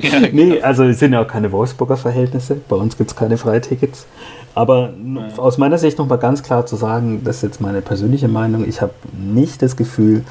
ja, 0.00 0.20
nee, 0.20 0.50
genau. 0.50 0.64
also 0.64 0.84
es 0.84 1.00
sind 1.00 1.12
ja 1.12 1.22
auch 1.22 1.26
keine 1.26 1.50
Wolfsburger 1.50 1.96
Verhältnisse. 1.96 2.60
Bei 2.68 2.76
uns 2.76 2.96
gibt 2.96 3.10
es 3.10 3.16
keine 3.16 3.36
Freitickets. 3.38 4.06
Aber 4.54 4.92
ja. 4.92 5.28
aus 5.36 5.58
meiner 5.58 5.78
Sicht 5.78 5.98
nochmal 5.98 6.18
ganz 6.18 6.42
klar 6.42 6.66
zu 6.66 6.76
sagen, 6.76 7.22
das 7.24 7.36
ist 7.36 7.42
jetzt 7.42 7.60
meine 7.60 7.82
persönliche 7.82 8.28
Meinung, 8.28 8.68
ich 8.68 8.80
habe 8.80 8.92
nicht 9.12 9.62
das 9.62 9.76
Gefühl, 9.76 10.24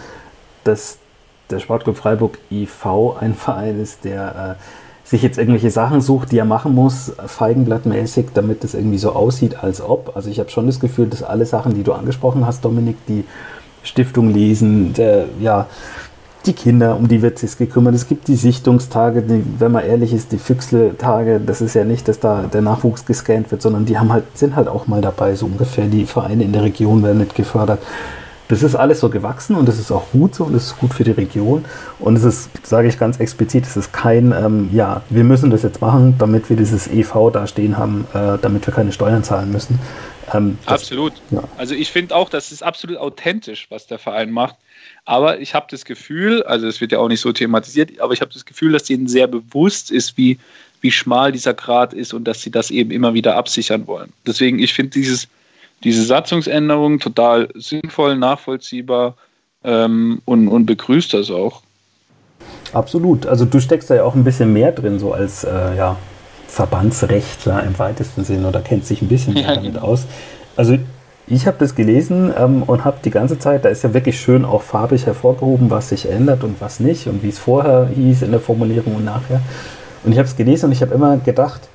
dass 0.68 0.98
der 1.50 1.60
Sportclub 1.60 1.98
Freiburg 1.98 2.38
IV 2.52 2.86
ein 3.20 3.34
Verein 3.34 3.80
ist, 3.80 4.04
der 4.04 4.58
äh, 4.58 5.10
sich 5.10 5.22
jetzt 5.22 5.38
irgendwelche 5.38 5.72
Sachen 5.72 6.02
sucht, 6.02 6.34
die 6.34 6.38
er 6.38 6.46
machen 6.46 6.76
muss, 6.76 7.14
feigenblattmäßig, 7.26 8.28
damit 8.34 8.64
es 8.66 8.74
irgendwie 8.74 8.98
so 8.98 9.14
aussieht, 9.14 9.64
als 9.64 9.82
ob. 9.82 10.16
Also 10.16 10.30
ich 10.30 10.40
habe 10.40 10.50
schon 10.50 10.68
das 10.68 10.82
Gefühl, 10.82 11.08
dass 11.08 11.24
alle 11.24 11.46
Sachen, 11.46 11.74
die 11.74 11.84
du 11.84 11.94
angesprochen 11.94 12.46
hast, 12.46 12.66
Dominik, 12.66 12.98
die 13.08 13.24
Stiftung 13.84 14.30
lesen, 14.30 14.92
der, 14.94 15.26
ja, 15.40 15.68
die 16.46 16.54
Kinder, 16.54 16.98
um 16.98 17.08
die 17.08 17.22
wird 17.22 17.40
sich 17.40 17.58
gekümmert. 17.58 17.96
Es 17.96 18.08
gibt 18.08 18.28
die 18.28 18.36
Sichtungstage, 18.36 19.22
die, 19.22 19.44
wenn 19.60 19.72
man 19.72 19.86
ehrlich 19.86 20.14
ist, 20.14 20.32
die 20.34 20.38
Füchsle-Tage, 20.38 21.40
das 21.40 21.62
ist 21.62 21.74
ja 21.74 21.84
nicht, 21.84 22.08
dass 22.08 22.20
da 22.20 22.44
der 22.44 22.62
Nachwuchs 22.62 23.06
gescannt 23.06 23.50
wird, 23.52 23.62
sondern 23.62 23.86
die 23.86 23.98
haben 23.98 24.12
halt, 24.12 24.26
sind 24.38 24.56
halt 24.56 24.68
auch 24.68 24.88
mal 24.88 25.02
dabei, 25.02 25.36
so 25.36 25.46
ungefähr. 25.46 25.88
Die 25.88 26.06
Vereine 26.06 26.44
in 26.44 26.54
der 26.54 26.64
Region 26.64 27.04
werden 27.04 27.20
nicht 27.20 27.36
gefördert. 27.36 27.80
Das 28.48 28.64
ist 28.64 28.76
alles 28.76 29.02
so 29.02 29.10
gewachsen 29.10 29.56
und 29.56 29.68
das 29.68 29.78
ist 29.78 29.92
auch 29.92 30.12
gut 30.12 30.34
so 30.36 30.46
und 30.46 30.54
das 30.54 30.68
ist 30.68 30.78
gut 30.78 30.94
für 30.94 31.04
die 31.04 31.12
Region. 31.12 31.66
Und 32.00 32.16
es 32.16 32.24
ist, 32.24 32.50
sage 32.66 32.88
ich 32.88 32.98
ganz 32.98 33.20
explizit, 33.20 33.66
es 33.66 33.76
ist 33.76 33.92
kein, 33.92 34.32
ähm, 34.32 34.70
ja, 34.72 35.02
wir 35.10 35.24
müssen 35.24 35.50
das 35.50 35.64
jetzt 35.64 35.82
machen, 35.82 36.16
damit 36.18 36.50
wir 36.50 36.56
dieses 36.56 36.88
EV 36.88 37.32
da 37.32 37.46
stehen 37.48 37.78
haben, 37.78 38.08
äh, 38.14 38.38
damit 38.42 38.66
wir 38.66 38.74
keine 38.74 38.92
Steuern 38.92 39.24
zahlen 39.24 39.52
müssen. 39.52 39.80
Ähm, 40.34 40.58
das, 40.66 40.82
absolut. 40.82 41.14
Ja. 41.32 41.44
Also 41.58 41.74
ich 41.76 41.92
finde 41.92 42.16
auch, 42.16 42.30
das 42.30 42.52
ist 42.52 42.64
absolut 42.64 42.98
authentisch, 42.98 43.68
was 43.70 43.88
der 43.88 44.00
Verein 44.00 44.32
macht. 44.32 44.56
Aber 45.06 45.40
ich 45.40 45.54
habe 45.54 45.68
das 45.70 45.86
Gefühl, 45.86 46.44
also 46.44 46.68
es 46.68 46.82
wird 46.82 46.92
ja 46.92 47.00
auch 47.00 47.08
nicht 47.08 47.22
so 47.22 47.32
thematisiert, 47.32 48.00
aber 48.00 48.14
ich 48.14 48.22
habe 48.22 48.34
das 48.34 48.46
Gefühl, 48.46 48.74
dass 48.74 48.90
ihnen 48.90 49.08
sehr 49.08 49.28
bewusst 49.28 49.90
ist, 49.92 50.18
wie, 50.18 50.38
wie 50.82 50.92
schmal 50.92 51.32
dieser 51.32 51.54
Grad 51.54 51.94
ist 51.94 52.14
und 52.14 52.26
dass 52.26 52.42
sie 52.42 52.52
das 52.52 52.72
eben 52.72 52.92
immer 52.92 53.14
wieder 53.14 53.36
absichern 53.36 53.88
wollen. 53.88 54.12
Deswegen, 54.26 54.60
ich 54.60 54.74
finde 54.74 54.92
dieses, 54.92 55.28
diese 55.84 56.04
Satzungsänderung 56.04 57.00
total 57.00 57.50
sinnvoll, 57.56 58.16
nachvollziehbar 58.16 59.16
ähm, 59.64 60.22
und, 60.26 60.48
und 60.48 60.66
begrüßt 60.66 61.14
das 61.14 61.32
auch. 61.32 61.62
Absolut. 62.74 63.26
Also 63.26 63.46
du 63.46 63.60
steckst 63.60 63.90
da 63.90 63.96
ja 63.96 64.04
auch 64.04 64.16
ein 64.16 64.24
bisschen 64.24 64.54
mehr 64.54 64.72
drin, 64.72 65.00
so 65.00 65.14
als 65.14 65.44
äh, 65.44 65.76
ja, 65.76 65.98
Verbandsrechtler 66.48 67.64
im 67.64 67.78
weitesten 67.78 68.24
Sinn 68.24 68.46
oder 68.46 68.62
kennt 68.62 68.86
sich 68.86 69.02
ein 69.02 69.08
bisschen 69.08 69.38
ja, 69.38 69.56
damit 69.56 69.74
genau. 69.74 69.86
aus. 69.86 70.06
Also 70.56 70.78
ich 71.28 71.46
habe 71.46 71.58
das 71.60 71.76
gelesen 71.76 72.34
ähm, 72.38 72.64
und 72.64 72.86
habe 72.86 72.98
die 73.04 73.10
ganze 73.10 73.38
Zeit, 73.38 73.66
da 73.66 73.70
ist 73.70 73.84
ja 73.84 73.94
wirklich 73.94 74.20
schön 74.20 74.46
auch 74.46 74.62
farbig 74.62 75.06
hervorgehoben, 75.06 75.70
was 75.70 75.90
sich 75.90 76.10
ändert 76.10 76.44
und 76.44 76.60
was 76.62 76.80
nicht 76.80 77.08
und 77.08 77.22
wie 77.22 77.30
es 77.30 77.40
vorher 77.40 77.90
hieß 77.94 78.24
in 78.24 78.32
der 78.32 78.40
Formulierung 78.40 78.96
und 78.96 79.06
nachher. 79.06 79.42
Und 80.04 80.14
ich 80.14 80.18
habe 80.18 80.28
es 80.28 80.36
gelesen 80.36 80.68
und 80.68 80.72
ich 80.72 80.82
habe 80.82 80.94
immer 80.94 81.18
gedacht, 81.18 81.68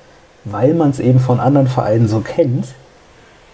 weil 0.43 0.73
man 0.73 0.89
es 0.89 0.99
eben 0.99 1.19
von 1.19 1.39
anderen 1.39 1.67
Vereinen 1.67 2.07
so 2.07 2.19
kennt 2.19 2.65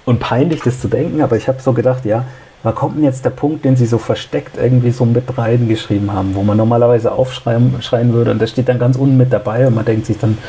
und 0.09 0.19
peinlich 0.19 0.61
das 0.61 0.81
zu 0.81 0.87
denken, 0.87 1.21
aber 1.21 1.37
ich 1.37 1.47
habe 1.47 1.61
so 1.61 1.71
gedacht, 1.71 2.03
ja, 2.03 2.25
wann 2.63 2.73
kommt 2.73 2.97
denn 2.97 3.03
jetzt 3.03 3.23
der 3.25 3.29
Punkt, 3.29 3.63
den 3.63 3.75
sie 3.75 3.85
so 3.85 3.99
versteckt 3.99 4.57
irgendwie 4.57 4.89
so 4.89 5.05
mit 5.05 5.37
reingeschrieben 5.37 6.11
haben, 6.11 6.33
wo 6.33 6.41
man 6.41 6.57
normalerweise 6.57 7.11
aufschreien 7.11 7.75
schreien 7.81 8.11
würde 8.11 8.31
und 8.31 8.39
der 8.39 8.47
steht 8.47 8.69
dann 8.69 8.79
ganz 8.79 8.97
unten 8.97 9.17
mit 9.17 9.31
dabei 9.31 9.67
und 9.67 9.75
man 9.75 9.85
denkt 9.85 10.07
sich 10.07 10.17
dann, 10.17 10.39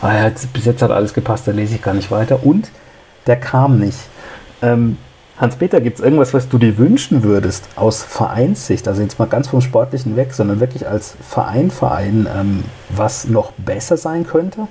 ah 0.00 0.14
ja, 0.14 0.30
bis 0.54 0.64
jetzt 0.64 0.80
hat 0.80 0.90
alles 0.90 1.12
gepasst, 1.12 1.46
da 1.46 1.52
lese 1.52 1.74
ich 1.74 1.82
gar 1.82 1.92
nicht 1.92 2.10
weiter 2.10 2.46
und 2.46 2.70
der 3.26 3.36
kam 3.36 3.78
nicht. 3.78 3.98
Ähm, 4.62 4.96
Hans-Peter, 5.36 5.82
gibt 5.82 5.98
es 5.98 6.04
irgendwas, 6.04 6.32
was 6.32 6.48
du 6.48 6.56
dir 6.56 6.78
wünschen 6.78 7.22
würdest 7.22 7.68
aus 7.76 8.02
Vereinssicht, 8.02 8.88
also 8.88 9.02
jetzt 9.02 9.18
mal 9.18 9.26
ganz 9.26 9.48
vom 9.48 9.60
Sportlichen 9.60 10.16
weg, 10.16 10.32
sondern 10.32 10.60
wirklich 10.60 10.88
als 10.88 11.14
Verein, 11.20 11.70
Verein, 11.70 12.26
ähm, 12.34 12.64
was 12.88 13.28
noch 13.28 13.52
besser 13.52 13.98
sein 13.98 14.26
könnte? 14.26 14.66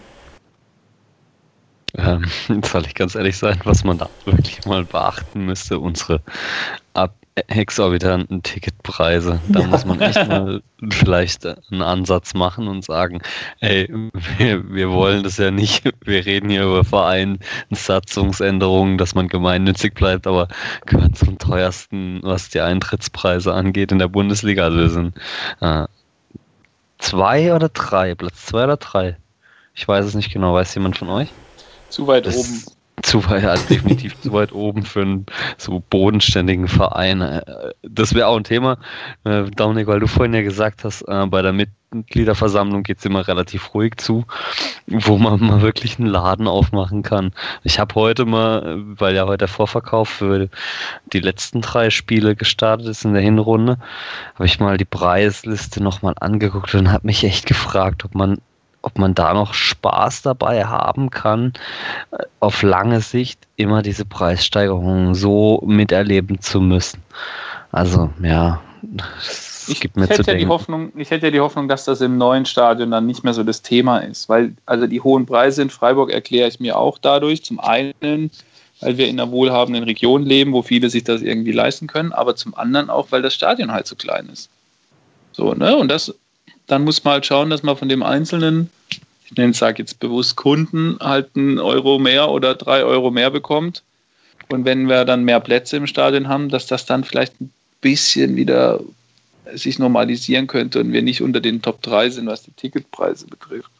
Ähm, 2.00 2.26
soll 2.64 2.86
ich 2.86 2.96
ganz 2.96 3.16
ehrlich 3.16 3.38
sein, 3.38 3.60
was 3.64 3.84
man 3.84 3.98
da 3.98 4.10
wirklich 4.26 4.66
mal 4.66 4.86
beachten 4.86 5.46
müsste, 5.46 5.80
unsere 5.80 6.22
Ab 6.94 7.14
exorbitanten 7.48 8.44
Ticketpreise. 8.44 9.40
Da 9.48 9.62
ja. 9.62 9.68
muss 9.68 9.86
man 9.86 10.02
echt 10.02 10.28
mal 10.28 10.62
vielleicht 10.92 11.46
einen 11.46 11.82
Ansatz 11.82 12.34
machen 12.34 12.68
und 12.68 12.84
sagen, 12.84 13.22
ey, 13.60 13.88
wir, 14.38 14.70
wir 14.70 14.90
wollen 14.90 15.24
das 15.24 15.38
ja 15.38 15.50
nicht, 15.52 15.90
wir 16.04 16.26
reden 16.26 16.50
hier 16.50 16.64
über 16.64 16.84
Vereinsatzungsänderungen, 16.84 18.98
dass 18.98 19.16
man 19.16 19.30
gemeinnützig 19.30 19.94
bleibt, 19.94 20.28
aber 20.28 20.50
gehört 20.86 21.18
zum 21.18 21.38
teuersten, 21.38 22.20
was 22.24 22.50
die 22.50 22.60
Eintrittspreise 22.62 23.54
angeht 23.54 23.94
in 23.94 24.00
der 24.00 24.10
Bundesliga. 24.10 24.66
Also 24.66 24.88
sind 24.88 25.16
äh, 25.62 25.86
zwei 26.98 27.54
oder 27.54 27.70
drei, 27.70 28.16
Platz 28.16 28.48
zwei 28.48 28.64
oder 28.66 28.78
drei. 28.78 29.16
Ich 29.76 29.88
weiß 29.88 30.06
es 30.06 30.16
nicht 30.16 30.34
genau, 30.34 30.54
weiß 30.54 30.76
jemand 30.76 30.98
von 30.98 31.10
euch? 31.10 31.30
Zu 31.90 32.08
weit 32.08 32.26
das, 32.26 32.38
oben 32.38 32.64
zu 33.04 33.28
weit, 33.30 33.46
also 33.46 33.68
definitiv 33.68 34.20
zu 34.22 34.32
weit 34.34 34.52
oben 34.52 34.84
für 34.84 35.02
einen 35.02 35.26
so 35.58 35.82
bodenständigen 35.90 36.68
Verein. 36.68 37.22
Äh, 37.22 37.42
das 37.82 38.14
wäre 38.14 38.28
auch 38.28 38.38
ein 38.38 38.44
Thema, 38.44 38.78
äh, 39.24 39.44
Dominik, 39.44 39.88
weil 39.88 40.00
du 40.00 40.08
vorhin 40.08 40.34
ja 40.34 40.42
gesagt 40.42 40.84
hast, 40.84 41.04
äh, 41.04 41.26
bei 41.28 41.42
der 41.42 41.54
Mitgliederversammlung 41.54 42.84
geht 42.84 43.00
es 43.00 43.06
immer 43.06 43.28
relativ 43.28 43.74
ruhig 43.74 43.98
zu, 43.98 44.26
wo 44.88 45.18
man 45.18 45.40
mal 45.40 45.62
wirklich 45.62 46.00
einen 46.00 46.08
Laden 46.08 46.48
aufmachen 46.48 47.04
kann. 47.04 47.32
Ich 47.64 47.80
habe 47.80 47.96
heute 47.96 48.26
mal, 48.26 48.78
weil 48.78 49.16
ja 49.16 49.26
heute 49.26 49.40
der 49.40 49.48
Vorverkauf 49.48 50.10
für 50.10 50.50
die 51.14 51.20
letzten 51.20 51.62
drei 51.62 51.90
Spiele 51.90 52.36
gestartet 52.36 52.88
ist 52.88 53.06
in 53.06 53.14
der 53.14 53.24
Hinrunde, 53.24 53.78
habe 54.36 54.46
ich 54.46 54.60
mal 54.60 54.78
die 54.78 54.86
Preisliste 54.86 55.82
nochmal 55.82 56.16
angeguckt 56.20 56.74
und 56.76 56.92
habe 56.92 57.08
mich 57.08 57.24
echt 57.24 57.46
gefragt, 57.46 58.06
ob 58.06 58.16
man 58.16 58.40
ob 58.82 58.98
man 58.98 59.14
da 59.14 59.34
noch 59.34 59.54
Spaß 59.54 60.22
dabei 60.22 60.66
haben 60.66 61.10
kann, 61.10 61.54
äh, 62.12 62.24
auf 62.40 62.62
lange 62.64 63.02
Sicht 63.02 63.40
immer 63.56 63.82
diese 63.82 64.06
Preissteigerungen 64.06 65.16
so 65.16 65.62
miterleben 65.66 66.40
zu 66.42 66.62
müssen. 66.62 67.02
Also, 67.72 68.10
ja, 68.22 68.62
es 69.18 69.68
ich 69.68 69.80
gibt 69.80 69.98
mir 69.98 70.08
hätte 70.08 70.24
zu 70.24 70.32
ja 70.32 70.38
Die 70.38 70.48
Hoffnung, 70.48 70.92
ich 70.96 71.12
hätte 71.12 71.28
ja 71.28 71.32
die 71.32 71.40
Hoffnung, 71.40 71.68
dass 71.68 71.86
das 71.86 72.02
im 72.02 72.18
neuen 72.18 72.46
Stadion 72.46 72.92
dann 72.92 73.06
nicht 73.06 73.24
mehr 73.24 73.34
so 73.34 73.44
das 73.44 73.62
Thema 73.62 74.00
ist, 74.00 74.30
weil 74.30 74.56
also 74.66 74.88
die 74.88 75.02
hohen 75.02 75.26
Preise 75.26 75.62
in 75.62 75.70
Freiburg 75.70 76.12
erkläre 76.12 76.48
ich 76.48 76.60
mir 76.60 76.78
auch 76.78 76.98
dadurch. 76.98 77.44
Zum 77.44 77.60
einen, 77.60 78.32
weil 78.80 78.98
wir 78.98 79.08
in 79.08 79.20
einer 79.20 79.32
wohlhabenden 79.32 79.84
Region 79.84 80.24
leben, 80.24 80.54
wo 80.54 80.62
viele 80.62 80.90
sich 80.90 81.04
das 81.04 81.22
irgendwie 81.22 81.52
leisten 81.52 81.88
können, 81.88 82.14
aber 82.14 82.36
zum 82.36 82.56
anderen 82.56 82.90
auch, 82.90 83.08
weil 83.12 83.22
das 83.22 83.34
Stadion 83.34 83.72
halt 83.72 83.88
so 83.88 83.96
klein 83.96 84.30
ist. 84.32 84.50
So, 85.32 85.54
ne? 85.54 85.78
Und 85.78 85.90
das 85.90 86.16
dann 86.70 86.84
muss 86.84 87.04
man 87.04 87.14
halt 87.14 87.26
schauen, 87.26 87.50
dass 87.50 87.64
man 87.64 87.76
von 87.76 87.90
dem 87.90 88.04
einzelnen, 88.04 88.70
ich 89.26 89.36
nenne 89.36 89.54
sage 89.54 89.82
jetzt 89.82 90.00
bewusst 90.00 90.36
Kunden, 90.36 90.98
halt 91.00 91.30
einen 91.36 91.60
Euro 91.60 92.00
mehr 92.00 92.30
oder 92.30 92.56
drei 92.56 92.84
Euro 92.84 93.12
mehr 93.12 93.32
bekommt. 93.32 93.84
Und 94.52 94.66
wenn 94.66 94.88
wir 94.88 95.06
dann 95.06 95.24
mehr 95.24 95.40
Plätze 95.40 95.78
im 95.78 95.88
Stadion 95.88 96.28
haben, 96.28 96.50
dass 96.50 96.68
das 96.68 96.86
dann 96.86 97.04
vielleicht 97.04 97.40
ein 97.42 97.52
bisschen 97.82 98.36
wieder 98.36 98.80
sich 99.54 99.80
normalisieren 99.80 100.48
könnte 100.48 100.80
und 100.80 100.92
wir 100.92 101.02
nicht 101.02 101.22
unter 101.22 101.40
den 101.40 101.62
Top 101.62 101.82
3 101.82 102.12
sind, 102.12 102.28
was 102.28 102.44
die 102.44 102.52
Ticketpreise 102.52 103.28
betrifft. 103.28 103.72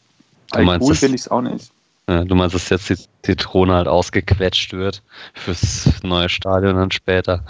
Du 0.52 0.62
meinst, 0.64 0.88
gut 0.88 0.98
finde 0.98 1.16
ich 1.16 1.22
es 1.22 1.28
auch 1.28 1.42
nicht. 1.42 1.72
du 2.08 2.36
meinst, 2.36 2.56
dass 2.56 2.70
jetzt 2.70 2.90
die 2.90 2.98
Zitrone 3.24 3.74
halt 3.74 3.88
ausgequetscht 3.88 4.74
wird 4.74 5.04
fürs 5.34 5.88
neue 6.02 6.30
Stadion 6.30 6.76
dann 6.76 6.90
später. 6.90 7.46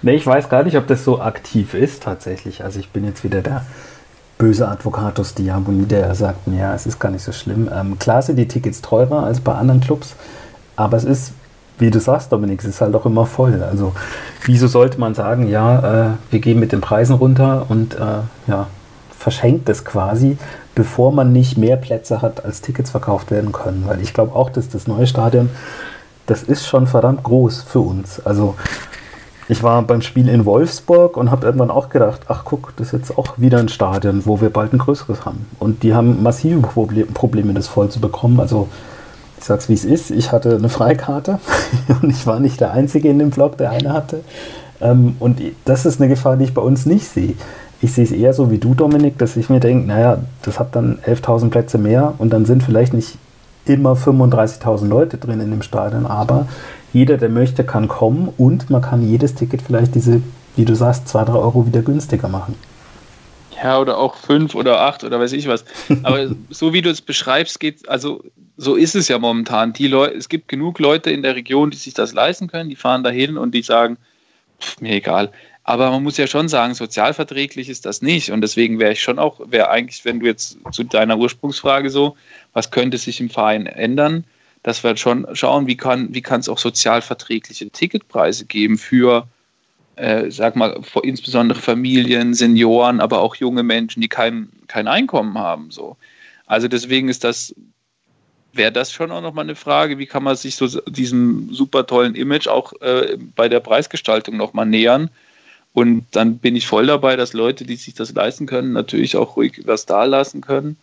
nee, 0.00 0.14
ich 0.14 0.26
weiß 0.26 0.48
gar 0.48 0.62
nicht, 0.62 0.78
ob 0.78 0.86
das 0.86 1.04
so 1.04 1.20
aktiv 1.20 1.74
ist 1.74 2.02
tatsächlich. 2.02 2.64
Also 2.64 2.80
ich 2.80 2.88
bin 2.88 3.04
jetzt 3.04 3.24
wieder 3.24 3.42
der 3.42 3.66
böse 4.42 4.66
Advocatus 4.66 5.34
Diaboli, 5.34 5.86
der 5.86 6.16
sagt, 6.16 6.48
ja, 6.48 6.74
es 6.74 6.84
ist 6.84 6.98
gar 6.98 7.12
nicht 7.12 7.22
so 7.22 7.30
schlimm. 7.30 7.70
Ähm, 7.72 7.96
klar 8.00 8.22
sind 8.22 8.34
die 8.34 8.48
Tickets 8.48 8.82
teurer 8.82 9.22
als 9.22 9.38
bei 9.38 9.54
anderen 9.54 9.80
Clubs, 9.80 10.16
aber 10.74 10.96
es 10.96 11.04
ist, 11.04 11.32
wie 11.78 11.92
du 11.92 12.00
sagst, 12.00 12.32
Dominik, 12.32 12.58
es 12.58 12.64
ist 12.64 12.80
halt 12.80 12.92
auch 12.96 13.06
immer 13.06 13.24
voll. 13.24 13.62
Also 13.62 13.92
wieso 14.44 14.66
sollte 14.66 14.98
man 14.98 15.14
sagen, 15.14 15.46
ja, 15.46 16.06
äh, 16.06 16.10
wir 16.30 16.40
gehen 16.40 16.58
mit 16.58 16.72
den 16.72 16.80
Preisen 16.80 17.14
runter 17.14 17.66
und 17.68 17.94
äh, 17.94 17.98
ja, 18.48 18.66
verschenkt 19.16 19.68
es 19.68 19.84
quasi, 19.84 20.36
bevor 20.74 21.12
man 21.12 21.32
nicht 21.32 21.56
mehr 21.56 21.76
Plätze 21.76 22.20
hat, 22.20 22.44
als 22.44 22.62
Tickets 22.62 22.90
verkauft 22.90 23.30
werden 23.30 23.52
können. 23.52 23.84
Weil 23.86 24.00
ich 24.00 24.12
glaube 24.12 24.34
auch, 24.34 24.50
dass 24.50 24.68
das 24.68 24.88
neue 24.88 25.06
Stadion, 25.06 25.50
das 26.26 26.42
ist 26.42 26.66
schon 26.66 26.88
verdammt 26.88 27.22
groß 27.22 27.62
für 27.62 27.78
uns. 27.78 28.18
Also 28.18 28.56
ich 29.52 29.62
war 29.62 29.82
beim 29.82 30.00
Spiel 30.00 30.28
in 30.28 30.46
Wolfsburg 30.46 31.18
und 31.18 31.30
habe 31.30 31.44
irgendwann 31.44 31.70
auch 31.70 31.90
gedacht, 31.90 32.22
ach 32.28 32.44
guck, 32.44 32.74
das 32.76 32.88
ist 32.88 32.92
jetzt 32.92 33.18
auch 33.18 33.38
wieder 33.38 33.58
ein 33.58 33.68
Stadion, 33.68 34.22
wo 34.24 34.40
wir 34.40 34.48
bald 34.48 34.72
ein 34.72 34.78
größeres 34.78 35.26
haben. 35.26 35.46
Und 35.58 35.82
die 35.82 35.94
haben 35.94 36.22
massive 36.22 36.60
Probleme, 37.12 37.52
das 37.52 37.68
voll 37.68 37.90
zu 37.90 38.00
bekommen. 38.00 38.40
Also 38.40 38.68
ich 39.38 39.44
sag's 39.44 39.68
wie 39.68 39.74
es 39.74 39.84
ist, 39.84 40.10
ich 40.10 40.32
hatte 40.32 40.56
eine 40.56 40.70
Freikarte 40.70 41.38
und 42.02 42.10
ich 42.10 42.26
war 42.26 42.40
nicht 42.40 42.60
der 42.60 42.72
Einzige 42.72 43.10
in 43.10 43.18
dem 43.18 43.30
Vlog, 43.30 43.58
der 43.58 43.70
eine 43.70 43.92
hatte. 43.92 44.20
Ähm, 44.80 45.16
und 45.20 45.40
das 45.66 45.84
ist 45.84 46.00
eine 46.00 46.08
Gefahr, 46.08 46.38
die 46.38 46.44
ich 46.44 46.54
bei 46.54 46.62
uns 46.62 46.86
nicht 46.86 47.06
sehe. 47.06 47.34
Ich 47.82 47.92
sehe 47.92 48.04
es 48.04 48.12
eher 48.12 48.32
so 48.32 48.50
wie 48.50 48.58
du, 48.58 48.74
Dominik, 48.74 49.18
dass 49.18 49.36
ich 49.36 49.50
mir 49.50 49.60
denke, 49.60 49.86
naja, 49.86 50.18
das 50.42 50.58
hat 50.60 50.74
dann 50.74 50.98
11.000 51.06 51.50
Plätze 51.50 51.76
mehr 51.76 52.14
und 52.16 52.32
dann 52.32 52.46
sind 52.46 52.62
vielleicht 52.62 52.94
nicht 52.94 53.18
immer 53.64 53.94
35.000 53.94 54.86
Leute 54.86 55.18
drin 55.18 55.40
in 55.40 55.50
dem 55.50 55.62
Stadion, 55.62 56.06
aber 56.06 56.48
jeder, 56.92 57.16
der 57.16 57.28
möchte, 57.28 57.64
kann 57.64 57.88
kommen 57.88 58.32
und 58.36 58.70
man 58.70 58.82
kann 58.82 59.08
jedes 59.08 59.34
Ticket 59.34 59.62
vielleicht 59.62 59.94
diese, 59.94 60.22
wie 60.56 60.64
du 60.64 60.74
sagst, 60.74 61.08
2, 61.08 61.24
3 61.24 61.32
Euro 61.32 61.66
wieder 61.66 61.82
günstiger 61.82 62.28
machen. 62.28 62.54
Ja, 63.62 63.78
oder 63.78 63.98
auch 63.98 64.16
5 64.16 64.54
oder 64.54 64.80
8 64.80 65.04
oder 65.04 65.20
weiß 65.20 65.32
ich 65.32 65.46
was. 65.46 65.64
Aber 66.02 66.30
so 66.50 66.72
wie 66.72 66.82
du 66.82 66.90
es 66.90 67.00
beschreibst, 67.00 67.60
geht, 67.60 67.88
also 67.88 68.24
so 68.56 68.74
ist 68.74 68.94
es 68.94 69.08
ja 69.08 69.18
momentan. 69.18 69.72
Die 69.72 69.86
Leute, 69.86 70.16
es 70.16 70.28
gibt 70.28 70.48
genug 70.48 70.78
Leute 70.78 71.10
in 71.10 71.22
der 71.22 71.36
Region, 71.36 71.70
die 71.70 71.76
sich 71.76 71.94
das 71.94 72.12
leisten 72.12 72.48
können, 72.48 72.68
die 72.68 72.76
fahren 72.76 73.04
dahin 73.04 73.38
und 73.38 73.54
die 73.54 73.62
sagen, 73.62 73.96
pff, 74.60 74.80
mir 74.80 74.92
egal. 74.94 75.30
Aber 75.64 75.90
man 75.90 76.02
muss 76.02 76.16
ja 76.16 76.26
schon 76.26 76.48
sagen, 76.48 76.74
sozialverträglich 76.74 77.68
ist 77.68 77.86
das 77.86 78.02
nicht. 78.02 78.32
Und 78.32 78.40
deswegen 78.40 78.80
wäre 78.80 78.92
ich 78.92 79.02
schon 79.02 79.20
auch, 79.20 79.40
wäre 79.46 79.70
eigentlich, 79.70 80.04
wenn 80.04 80.18
du 80.18 80.26
jetzt 80.26 80.58
zu 80.72 80.82
deiner 80.82 81.16
Ursprungsfrage 81.18 81.88
so, 81.88 82.16
was 82.52 82.70
könnte 82.70 82.98
sich 82.98 83.20
im 83.20 83.30
Verein 83.30 83.66
ändern, 83.66 84.24
dass 84.62 84.84
wir 84.84 84.96
schon 84.96 85.26
schauen, 85.34 85.66
wie 85.66 85.76
kann 85.76 86.14
wie 86.14 86.22
es 86.22 86.48
auch 86.48 86.58
sozialverträgliche 86.58 87.70
Ticketpreise 87.70 88.46
geben 88.46 88.78
für, 88.78 89.26
äh, 89.96 90.30
sag 90.30 90.56
mal, 90.56 90.80
insbesondere 91.02 91.58
Familien, 91.58 92.34
Senioren, 92.34 93.00
aber 93.00 93.20
auch 93.20 93.34
junge 93.36 93.62
Menschen, 93.62 94.00
die 94.00 94.08
kein, 94.08 94.48
kein 94.68 94.86
Einkommen 94.86 95.36
haben. 95.38 95.70
So. 95.70 95.96
Also 96.46 96.68
deswegen 96.68 97.08
ist 97.08 97.24
das, 97.24 97.54
wäre 98.52 98.70
das 98.70 98.92
schon 98.92 99.10
auch 99.10 99.22
nochmal 99.22 99.44
eine 99.44 99.56
Frage, 99.56 99.98
wie 99.98 100.06
kann 100.06 100.22
man 100.22 100.36
sich 100.36 100.56
so 100.56 100.68
diesem 100.82 101.52
super 101.52 101.86
tollen 101.86 102.14
Image 102.14 102.46
auch 102.46 102.72
äh, 102.80 103.16
bei 103.34 103.48
der 103.48 103.60
Preisgestaltung 103.60 104.36
nochmal 104.36 104.66
nähern. 104.66 105.10
Und 105.72 106.04
dann 106.12 106.38
bin 106.38 106.54
ich 106.54 106.66
voll 106.66 106.86
dabei, 106.86 107.16
dass 107.16 107.32
Leute, 107.32 107.64
die 107.64 107.76
sich 107.76 107.94
das 107.94 108.12
leisten 108.12 108.46
können, 108.46 108.72
natürlich 108.72 109.16
auch 109.16 109.36
ruhig 109.36 109.62
was 109.64 109.86
da 109.86 110.04
lassen 110.04 110.42
können. 110.42 110.76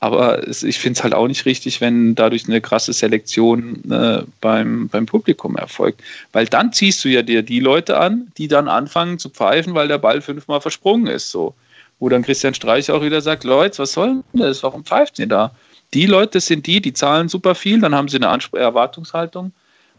Aber 0.00 0.48
es, 0.48 0.62
ich 0.62 0.78
finde 0.78 0.98
es 0.98 1.02
halt 1.04 1.14
auch 1.14 1.28
nicht 1.28 1.44
richtig, 1.44 1.82
wenn 1.82 2.14
dadurch 2.14 2.48
eine 2.48 2.62
krasse 2.62 2.94
Selektion 2.94 3.90
äh, 3.90 4.22
beim, 4.40 4.88
beim 4.88 5.04
Publikum 5.04 5.56
erfolgt. 5.56 6.02
Weil 6.32 6.46
dann 6.46 6.72
ziehst 6.72 7.04
du 7.04 7.10
ja 7.10 7.20
dir 7.22 7.42
die 7.42 7.60
Leute 7.60 7.98
an, 7.98 8.32
die 8.38 8.48
dann 8.48 8.66
anfangen 8.66 9.18
zu 9.18 9.28
pfeifen, 9.28 9.74
weil 9.74 9.88
der 9.88 9.98
Ball 9.98 10.22
fünfmal 10.22 10.62
versprungen 10.62 11.06
ist. 11.06 11.30
So. 11.30 11.54
Wo 11.98 12.08
dann 12.08 12.22
Christian 12.22 12.54
Streich 12.54 12.90
auch 12.90 13.02
wieder 13.02 13.20
sagt, 13.20 13.44
Leute, 13.44 13.78
was 13.78 13.92
soll 13.92 14.22
denn 14.32 14.40
das? 14.40 14.62
Warum 14.62 14.84
pfeift 14.84 15.18
ihr 15.18 15.26
da? 15.26 15.52
Die 15.92 16.06
Leute 16.06 16.40
sind 16.40 16.66
die, 16.66 16.80
die 16.80 16.94
zahlen 16.94 17.28
super 17.28 17.54
viel, 17.54 17.80
dann 17.80 17.94
haben 17.94 18.08
sie 18.08 18.16
eine 18.16 18.28
Anspr 18.28 18.58
Erwartungshaltung 18.58 19.52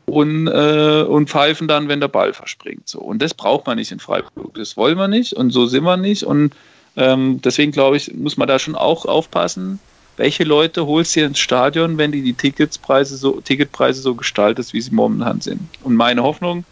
und, 0.07 0.47
äh, 0.47 1.03
und 1.03 1.29
pfeifen 1.29 1.67
dann, 1.67 1.89
wenn 1.89 1.99
der 1.99 2.07
Ball 2.07 2.33
verspringt. 2.33 2.87
So. 2.87 2.99
Und 2.99 3.21
das 3.21 3.35
braucht 3.35 3.67
man 3.67 3.77
nicht 3.77 3.91
in 3.91 3.99
Freiburg. 3.99 4.55
Das 4.55 4.77
wollen 4.77 4.97
wir 4.97 5.07
nicht 5.07 5.33
und 5.33 5.51
so 5.51 5.67
sind 5.67 5.83
wir 5.83 5.97
nicht. 5.97 6.23
Und 6.23 6.55
ähm, 6.95 7.39
deswegen 7.41 7.71
glaube 7.71 7.97
ich, 7.97 8.13
muss 8.15 8.37
man 8.37 8.47
da 8.47 8.57
schon 8.57 8.75
auch 8.75 9.05
aufpassen, 9.05 9.79
welche 10.21 10.43
Leute 10.43 10.85
holst 10.85 11.15
du 11.15 11.21
ins 11.21 11.39
Stadion, 11.39 11.97
wenn 11.97 12.11
die 12.11 12.21
die 12.21 12.35
Ticketspreise 12.35 13.17
so, 13.17 13.41
Ticketpreise 13.41 14.01
so 14.01 14.13
gestaltet, 14.13 14.71
wie 14.71 14.79
sie 14.79 14.91
momentan 14.91 15.41
sind. 15.41 15.61
Und 15.81 15.95
meine 15.95 16.21
Hoffnung, 16.21 16.63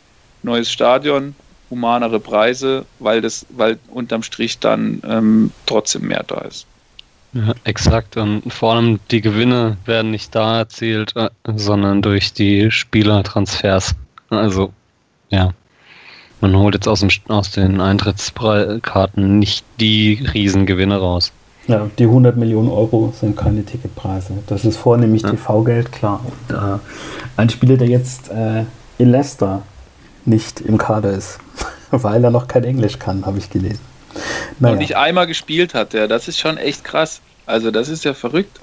neues 0.43 0.71
Stadion, 0.71 1.33
humanere 1.71 2.19
Preise, 2.19 2.85
weil 2.99 3.21
das, 3.21 3.47
weil 3.49 3.79
unterm 3.89 4.21
Strich 4.21 4.59
dann 4.59 5.01
ähm, 5.03 5.51
trotzdem 5.65 6.07
mehr 6.07 6.23
da 6.27 6.41
ist. 6.41 6.67
Ja, 7.33 7.55
exakt. 7.63 8.17
Und 8.17 8.53
vor 8.53 8.75
allem 8.75 8.99
die 9.09 9.21
Gewinne 9.21 9.77
werden 9.85 10.11
nicht 10.11 10.35
da 10.35 10.59
erzielt, 10.59 11.15
äh, 11.15 11.29
sondern 11.55 12.03
durch 12.03 12.33
die 12.33 12.69
Spielertransfers. 12.69 13.95
Also, 14.29 14.71
ja. 15.29 15.55
Man 16.39 16.55
holt 16.55 16.75
jetzt 16.75 16.87
aus, 16.87 16.99
dem, 16.99 17.09
aus 17.29 17.49
den 17.49 17.81
Eintrittskarten 17.81 19.39
nicht 19.39 19.65
die 19.79 20.23
Riesengewinne 20.35 20.97
raus. 20.97 21.33
Ja, 21.67 21.89
die 21.99 22.05
100 22.05 22.35
Millionen 22.35 22.69
Euro 22.69 23.13
sind 23.19 23.37
keine 23.37 23.63
Ticketpreise. 23.63 24.33
Das 24.47 24.65
ist 24.65 24.77
vornehmlich 24.77 25.21
ja. 25.21 25.31
TV-Geld, 25.31 25.91
klar. 25.91 26.25
Und, 26.25 26.55
äh, 26.55 26.79
ein 27.37 27.49
Spieler, 27.49 27.77
der 27.77 27.87
jetzt 27.87 28.31
äh, 28.31 28.63
in 28.97 29.11
Leicester 29.11 29.61
nicht 30.25 30.61
im 30.61 30.77
Kader 30.77 31.11
ist, 31.11 31.39
weil 31.91 32.23
er 32.23 32.31
noch 32.31 32.47
kein 32.47 32.63
Englisch 32.63 32.97
kann, 32.97 33.25
habe 33.25 33.37
ich 33.37 33.49
gelesen. 33.49 33.81
Naja. 34.59 34.73
Und 34.73 34.79
nicht 34.79 34.97
einmal 34.97 35.27
gespielt 35.27 35.73
hat, 35.73 35.93
ja, 35.93 36.07
das 36.07 36.27
ist 36.27 36.39
schon 36.39 36.57
echt 36.57 36.83
krass. 36.83 37.21
Also 37.45 37.71
das 37.71 37.89
ist 37.89 38.03
ja 38.03 38.13
verrückt. 38.13 38.59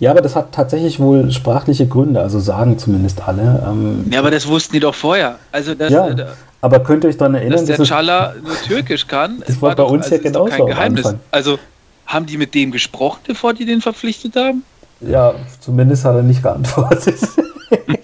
Ja, 0.00 0.12
aber 0.12 0.20
das 0.20 0.36
hat 0.36 0.52
tatsächlich 0.52 1.00
wohl 1.00 1.30
sprachliche 1.32 1.86
Gründe, 1.88 2.20
also 2.20 2.38
sagen 2.38 2.78
zumindest 2.78 3.26
alle. 3.26 3.64
Ähm, 3.66 4.06
ja, 4.10 4.20
aber 4.20 4.30
das 4.30 4.46
wussten 4.46 4.74
die 4.74 4.80
doch 4.80 4.94
vorher. 4.94 5.38
Also 5.50 5.74
das, 5.74 5.90
ja, 5.90 6.08
äh, 6.08 6.26
aber 6.60 6.80
könnt 6.80 7.04
ihr 7.04 7.10
euch 7.10 7.16
daran 7.16 7.34
erinnern, 7.34 7.66
dass 7.66 7.76
der 7.76 7.86
Chala 7.86 8.34
nur 8.42 8.54
Türkisch 8.62 9.06
kann? 9.06 9.42
Das 9.46 9.60
war, 9.60 9.70
bei 9.70 9.74
doch, 9.76 9.90
uns 9.90 10.04
also 10.04 10.16
ja 10.16 10.22
genauso. 10.22 10.50
Kein 10.50 10.66
Geheimnis. 10.66 11.14
Also 11.30 11.58
haben 12.06 12.26
die 12.26 12.36
mit 12.36 12.54
dem 12.54 12.70
gesprochen, 12.70 13.20
bevor 13.26 13.54
die 13.54 13.64
den 13.64 13.80
verpflichtet 13.80 14.36
haben? 14.36 14.62
Ja, 15.00 15.34
zumindest 15.60 16.04
hat 16.04 16.16
er 16.16 16.22
nicht 16.22 16.42
geantwortet. 16.42 17.18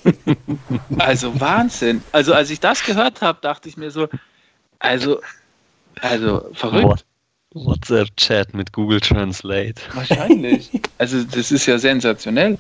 also 0.99 1.41
Wahnsinn. 1.41 2.03
Also 2.13 2.35
als 2.35 2.51
ich 2.51 2.61
das 2.61 2.85
gehört 2.85 3.23
habe, 3.23 3.39
dachte 3.41 3.69
ich 3.69 3.77
mir 3.77 3.91
so, 3.91 4.09
also, 4.79 5.21
also 6.01 6.49
verrückt. 6.53 7.05
WhatsApp-Chat 7.55 8.55
mit 8.55 8.73
Google 8.73 9.01
Translate. 9.01 9.75
Wahrscheinlich. 9.95 10.71
Also 10.97 11.23
das 11.25 11.51
ist 11.51 11.67
ja 11.67 11.77
sensationell. 11.77 12.57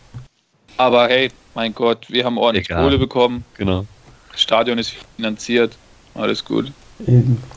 Aber 0.76 1.06
hey, 1.06 1.30
mein 1.54 1.72
Gott, 1.72 2.06
wir 2.10 2.24
haben 2.24 2.36
ordentlich 2.36 2.68
Egal. 2.68 2.82
Kohle 2.82 2.98
bekommen. 2.98 3.44
Genau. 3.56 3.86
Das 4.32 4.42
Stadion 4.42 4.76
ist 4.76 4.94
finanziert. 5.16 5.76
Alles 6.14 6.44
gut. 6.44 6.72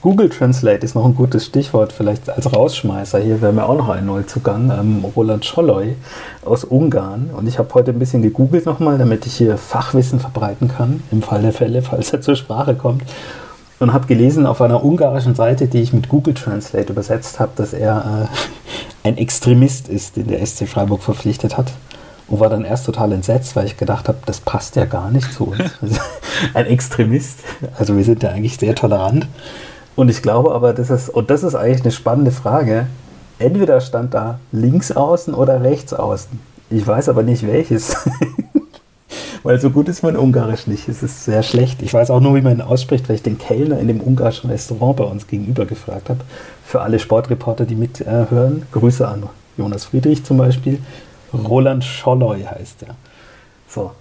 Google 0.01 0.29
Translate 0.29 0.83
ist 0.83 0.95
noch 0.95 1.05
ein 1.05 1.13
gutes 1.13 1.45
Stichwort, 1.45 1.93
vielleicht 1.93 2.27
als 2.29 2.51
Rausschmeißer. 2.51 3.19
Hier 3.19 3.39
wäre 3.41 3.53
mir 3.53 3.65
auch 3.65 3.77
noch 3.77 3.89
ein 3.89 4.05
Neuzugang, 4.05 4.71
ähm, 4.71 5.05
Roland 5.15 5.45
Scholloy 5.45 5.95
aus 6.43 6.63
Ungarn. 6.63 7.29
Und 7.31 7.47
ich 7.47 7.59
habe 7.59 7.71
heute 7.75 7.91
ein 7.91 7.99
bisschen 7.99 8.23
gegoogelt 8.23 8.65
nochmal, 8.65 8.97
damit 8.97 9.27
ich 9.27 9.35
hier 9.35 9.57
Fachwissen 9.57 10.19
verbreiten 10.19 10.69
kann, 10.69 11.03
im 11.11 11.21
Fall 11.21 11.43
der 11.43 11.53
Fälle, 11.53 11.83
falls 11.83 12.11
er 12.13 12.21
zur 12.21 12.35
Sprache 12.35 12.75
kommt. 12.75 13.03
Und 13.79 13.93
habe 13.93 14.07
gelesen 14.07 14.47
auf 14.47 14.61
einer 14.61 14.83
ungarischen 14.83 15.35
Seite, 15.35 15.67
die 15.67 15.81
ich 15.81 15.93
mit 15.93 16.09
Google 16.09 16.33
Translate 16.33 16.91
übersetzt 16.91 17.39
habe, 17.39 17.51
dass 17.55 17.73
er 17.73 18.29
äh, 19.03 19.07
ein 19.07 19.17
Extremist 19.17 19.87
ist, 19.87 20.15
den 20.15 20.27
der 20.27 20.45
SC 20.45 20.67
Freiburg 20.67 21.03
verpflichtet 21.03 21.57
hat 21.57 21.71
und 22.27 22.39
war 22.39 22.49
dann 22.49 22.65
erst 22.65 22.85
total 22.85 23.11
entsetzt, 23.13 23.55
weil 23.55 23.65
ich 23.65 23.77
gedacht 23.77 24.07
habe, 24.07 24.17
das 24.25 24.39
passt 24.39 24.75
ja 24.75 24.85
gar 24.85 25.11
nicht 25.11 25.31
zu 25.31 25.45
uns. 25.45 25.71
ein 26.53 26.65
Extremist. 26.65 27.39
Also 27.77 27.95
wir 27.95 28.03
sind 28.03 28.23
ja 28.23 28.29
eigentlich 28.31 28.57
sehr 28.57 28.75
tolerant. 28.75 29.27
Und 29.95 30.09
ich 30.09 30.21
glaube 30.21 30.53
aber, 30.53 30.73
das 30.73 30.89
ist, 30.89 31.09
und 31.09 31.29
das 31.29 31.43
ist 31.43 31.55
eigentlich 31.55 31.81
eine 31.81 31.91
spannende 31.91 32.31
Frage. 32.31 32.87
Entweder 33.39 33.81
stand 33.81 34.13
da 34.13 34.39
links 34.51 34.91
außen 34.91 35.33
oder 35.33 35.63
rechts 35.63 35.93
außen. 35.93 36.39
Ich 36.69 36.85
weiß 36.85 37.09
aber 37.09 37.23
nicht 37.23 37.47
welches. 37.47 37.95
weil 39.47 39.61
so 39.61 39.69
gut 39.69 39.87
ist 39.87 40.03
mein 40.03 40.17
Ungarisch 40.17 40.67
nicht. 40.67 40.89
Es 40.89 41.01
ist 41.01 41.23
sehr 41.23 41.41
schlecht. 41.41 41.81
Ich 41.81 41.93
weiß 41.93 42.09
auch 42.09 42.19
nur, 42.19 42.35
wie 42.35 42.41
man 42.41 42.57
ihn 42.57 42.61
ausspricht, 42.61 43.07
weil 43.07 43.15
ich 43.15 43.23
den 43.23 43.37
Kellner 43.37 43.79
in 43.79 43.87
dem 43.87 44.01
ungarischen 44.01 44.49
Restaurant 44.49 44.97
bei 44.97 45.05
uns 45.05 45.25
gegenüber 45.25 45.65
gefragt 45.65 46.09
habe. 46.09 46.19
Für 46.65 46.81
alle 46.81 46.99
Sportreporter, 46.99 47.63
die 47.63 47.75
mithören. 47.75 48.63
Grüße 48.73 49.07
an 49.07 49.29
Jonas 49.57 49.85
Friedrich 49.85 50.25
zum 50.25 50.35
Beispiel. 50.35 50.79
Roland 51.33 51.85
Scholloy 51.85 52.43
heißt 52.43 52.83
er. 52.83 52.97
So. 53.69 53.91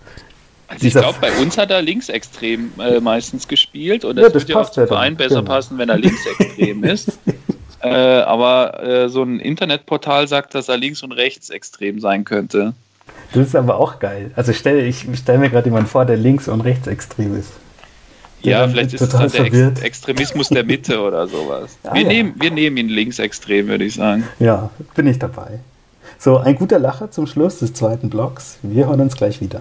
Also 0.67 0.85
ich 0.85 0.95
glaube, 0.95 1.17
bei 1.21 1.31
uns 1.41 1.57
hat 1.57 1.71
er 1.71 1.81
linksextrem 1.81 2.73
äh, 2.81 2.99
meistens 2.99 3.47
gespielt 3.47 4.05
und 4.05 4.17
ja, 4.17 4.29
das 4.29 4.43
würde 4.43 4.53
ja 4.53 4.61
auch 4.61 4.71
zum 4.71 4.89
Verein 4.89 5.17
besser 5.17 5.43
genau. 5.43 5.53
passen, 5.53 5.79
wenn 5.79 5.89
er 5.89 5.99
linksextrem 5.99 6.83
ist. 6.85 7.21
Äh, 7.83 7.89
aber 7.89 8.83
äh, 8.83 9.09
so 9.09 9.23
ein 9.23 9.39
Internetportal 9.39 10.27
sagt, 10.27 10.57
dass 10.57 10.69
er 10.69 10.77
links- 10.77 11.05
und 11.05 11.13
rechtsextrem 11.13 12.01
sein 12.01 12.25
könnte. 12.25 12.75
Das 13.33 13.49
ist 13.49 13.57
aber 13.57 13.79
auch 13.79 13.99
geil. 13.99 14.31
Also 14.37 14.53
stell, 14.53 14.87
ich 14.87 15.07
stelle 15.15 15.39
mir 15.39 15.51
gerade 15.51 15.67
jemanden 15.67 15.89
vor, 15.89 16.05
der 16.05 16.17
links- 16.17 16.49
und 16.49 16.61
rechtsextrem 16.61 17.39
ist. 17.39 17.53
Ja, 18.43 18.69
vielleicht 18.69 18.95
ist 18.95 19.13
dann 19.13 19.31
der 19.31 19.45
Ex 19.45 19.81
Extremismus 19.81 20.49
der 20.49 20.65
Mitte 20.65 21.01
oder 21.01 21.27
sowas. 21.27 21.79
Ah, 21.85 21.95
wir, 21.95 22.03
ja. 22.03 22.09
nehmen, 22.09 22.35
wir 22.37 22.51
nehmen 22.51 22.77
ihn 22.77 22.89
linksextrem, 22.89 23.69
würde 23.69 23.85
ich 23.85 23.95
sagen. 23.95 24.25
Ja, 24.39 24.71
bin 24.95 25.07
ich 25.07 25.19
dabei. 25.19 25.61
So, 26.19 26.39
ein 26.39 26.55
guter 26.57 26.79
Lacher 26.79 27.11
zum 27.11 27.27
Schluss 27.27 27.59
des 27.59 27.75
zweiten 27.75 28.11
Blocks. 28.11 28.59
Wir 28.63 28.87
hören 28.87 29.01
uns 29.01 29.17
gleich 29.17 29.41
wieder. 29.41 29.61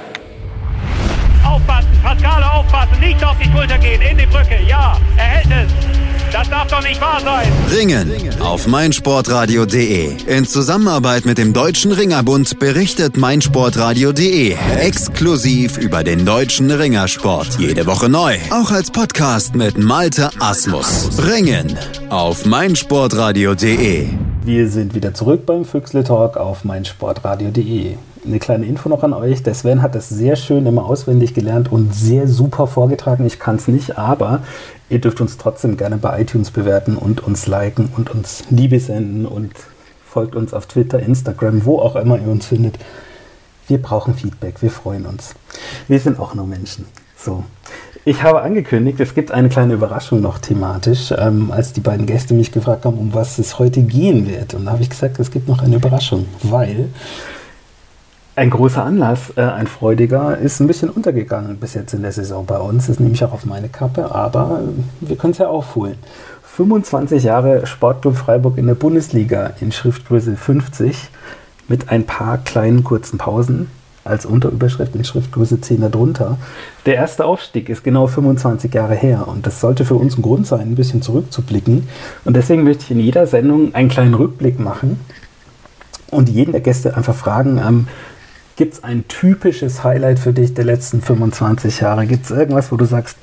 Aufpassen, 2.81 2.99
nicht 2.99 3.23
auf 3.23 3.37
die 3.37 3.51
Schulter 3.51 3.77
gehen, 3.77 4.01
in 4.01 4.17
die 4.17 4.25
Brücke, 4.25 4.59
ja, 4.67 4.97
er 5.17 5.23
hält 5.23 5.47
es. 5.47 5.71
Das 6.31 6.49
darf 6.49 6.67
doch 6.67 6.81
nicht 6.81 7.01
wahr 7.01 7.19
sein. 7.19 7.51
Ringen 7.69 8.41
auf 8.41 8.65
meinsportradio.de. 8.65 10.15
In 10.27 10.45
Zusammenarbeit 10.45 11.25
mit 11.25 11.37
dem 11.37 11.51
Deutschen 11.51 11.91
Ringerbund 11.91 12.57
berichtet 12.57 13.17
meinsportradio.de 13.17 14.55
exklusiv 14.79 15.77
über 15.77 16.05
den 16.05 16.25
deutschen 16.25 16.71
Ringersport. 16.71 17.59
Jede 17.59 17.85
Woche 17.85 18.07
neu. 18.07 18.37
Auch 18.49 18.71
als 18.71 18.91
Podcast 18.91 19.55
mit 19.55 19.77
Malte 19.77 20.29
Asmus. 20.39 21.09
Ringen 21.21 21.77
auf 22.09 22.45
meinsportradio.de. 22.45 24.07
Wir 24.45 24.69
sind 24.69 24.95
wieder 24.95 25.13
zurück 25.13 25.45
beim 25.45 25.65
Füchsle 25.65 26.05
Talk 26.05 26.37
auf 26.37 26.63
meinsportradio.de 26.63 27.97
eine 28.25 28.39
kleine 28.39 28.65
Info 28.65 28.89
noch 28.89 29.03
an 29.03 29.13
euch. 29.13 29.43
Der 29.43 29.53
Sven 29.53 29.81
hat 29.81 29.95
das 29.95 30.09
sehr 30.09 30.35
schön 30.35 30.65
immer 30.65 30.85
auswendig 30.85 31.33
gelernt 31.33 31.71
und 31.71 31.93
sehr 31.93 32.27
super 32.27 32.67
vorgetragen. 32.67 33.25
Ich 33.25 33.39
kann 33.39 33.55
es 33.55 33.67
nicht, 33.67 33.97
aber 33.97 34.41
ihr 34.89 34.99
dürft 34.99 35.21
uns 35.21 35.37
trotzdem 35.37 35.77
gerne 35.77 35.97
bei 35.97 36.21
iTunes 36.21 36.51
bewerten 36.51 36.97
und 36.97 37.21
uns 37.23 37.47
liken 37.47 37.89
und 37.95 38.09
uns 38.09 38.43
Liebe 38.49 38.79
senden 38.79 39.25
und 39.25 39.51
folgt 40.05 40.35
uns 40.35 40.53
auf 40.53 40.65
Twitter, 40.65 40.99
Instagram, 40.99 41.65
wo 41.65 41.79
auch 41.79 41.95
immer 41.95 42.19
ihr 42.19 42.27
uns 42.27 42.45
findet. 42.45 42.77
Wir 43.67 43.81
brauchen 43.81 44.15
Feedback, 44.15 44.61
wir 44.61 44.71
freuen 44.71 45.05
uns. 45.05 45.33
Wir 45.87 45.99
sind 45.99 46.19
auch 46.19 46.33
nur 46.33 46.45
Menschen. 46.45 46.85
So. 47.15 47.43
Ich 48.03 48.23
habe 48.23 48.41
angekündigt, 48.41 48.99
es 48.99 49.13
gibt 49.13 49.31
eine 49.31 49.47
kleine 49.47 49.75
Überraschung 49.75 50.21
noch 50.21 50.39
thematisch, 50.39 51.13
ähm, 51.15 51.51
als 51.51 51.71
die 51.71 51.81
beiden 51.81 52.07
Gäste 52.07 52.33
mich 52.33 52.51
gefragt 52.51 52.85
haben, 52.85 52.97
um 52.97 53.13
was 53.13 53.37
es 53.37 53.59
heute 53.59 53.83
gehen 53.83 54.27
wird. 54.27 54.55
Und 54.55 54.65
da 54.65 54.71
habe 54.71 54.81
ich 54.81 54.89
gesagt, 54.89 55.19
es 55.19 55.29
gibt 55.29 55.47
noch 55.47 55.61
eine 55.61 55.75
Überraschung, 55.75 56.25
weil 56.41 56.89
ein 58.35 58.49
großer 58.49 58.83
Anlass, 58.83 59.33
äh, 59.35 59.41
ein 59.41 59.67
freudiger, 59.67 60.37
ist 60.37 60.59
ein 60.59 60.67
bisschen 60.67 60.89
untergegangen 60.89 61.57
bis 61.57 61.73
jetzt 61.73 61.93
in 61.93 62.01
der 62.01 62.11
Saison 62.11 62.45
bei 62.45 62.57
uns. 62.57 62.87
Das 62.87 62.99
nehme 62.99 63.13
ich 63.13 63.23
auch 63.23 63.33
auf 63.33 63.45
meine 63.45 63.69
Kappe, 63.69 64.13
aber 64.13 64.61
wir 65.01 65.17
können 65.17 65.31
es 65.31 65.39
ja 65.39 65.47
aufholen. 65.47 65.97
25 66.43 67.23
Jahre 67.23 67.65
Sportclub 67.65 68.15
Freiburg 68.15 68.57
in 68.57 68.67
der 68.67 68.75
Bundesliga 68.75 69.51
in 69.61 69.71
Schriftgröße 69.71 70.35
50 70.35 71.09
mit 71.67 71.89
ein 71.89 72.05
paar 72.05 72.37
kleinen 72.37 72.83
kurzen 72.83 73.17
Pausen 73.17 73.69
als 74.03 74.25
Unterüberschrift 74.25 74.95
in 74.95 75.05
Schriftgröße 75.05 75.61
10 75.61 75.81
darunter. 75.81 76.37
Der 76.85 76.95
erste 76.95 77.25
Aufstieg 77.25 77.69
ist 77.69 77.83
genau 77.83 78.07
25 78.07 78.73
Jahre 78.73 78.95
her 78.95 79.27
und 79.27 79.45
das 79.45 79.61
sollte 79.61 79.85
für 79.85 79.95
uns 79.95 80.17
ein 80.17 80.23
Grund 80.23 80.47
sein, 80.47 80.61
ein 80.61 80.75
bisschen 80.75 81.01
zurückzublicken. 81.01 81.87
Und 82.25 82.35
deswegen 82.35 82.63
möchte 82.63 82.85
ich 82.85 82.91
in 82.91 82.99
jeder 82.99 83.27
Sendung 83.27 83.75
einen 83.75 83.89
kleinen 83.89 84.15
Rückblick 84.15 84.59
machen 84.59 84.99
und 86.09 86.29
jeden 86.29 86.51
der 86.51 86.61
Gäste 86.61 86.97
einfach 86.97 87.15
fragen, 87.15 87.59
ähm, 87.65 87.87
Gibt 88.55 88.73
es 88.73 88.83
ein 88.83 89.07
typisches 89.07 89.83
Highlight 89.83 90.19
für 90.19 90.33
dich 90.33 90.53
der 90.53 90.65
letzten 90.65 91.01
25 91.01 91.79
Jahre? 91.79 92.05
Gibt 92.05 92.25
es 92.25 92.31
irgendwas, 92.31 92.71
wo 92.71 92.77
du 92.77 92.85
sagst, 92.85 93.17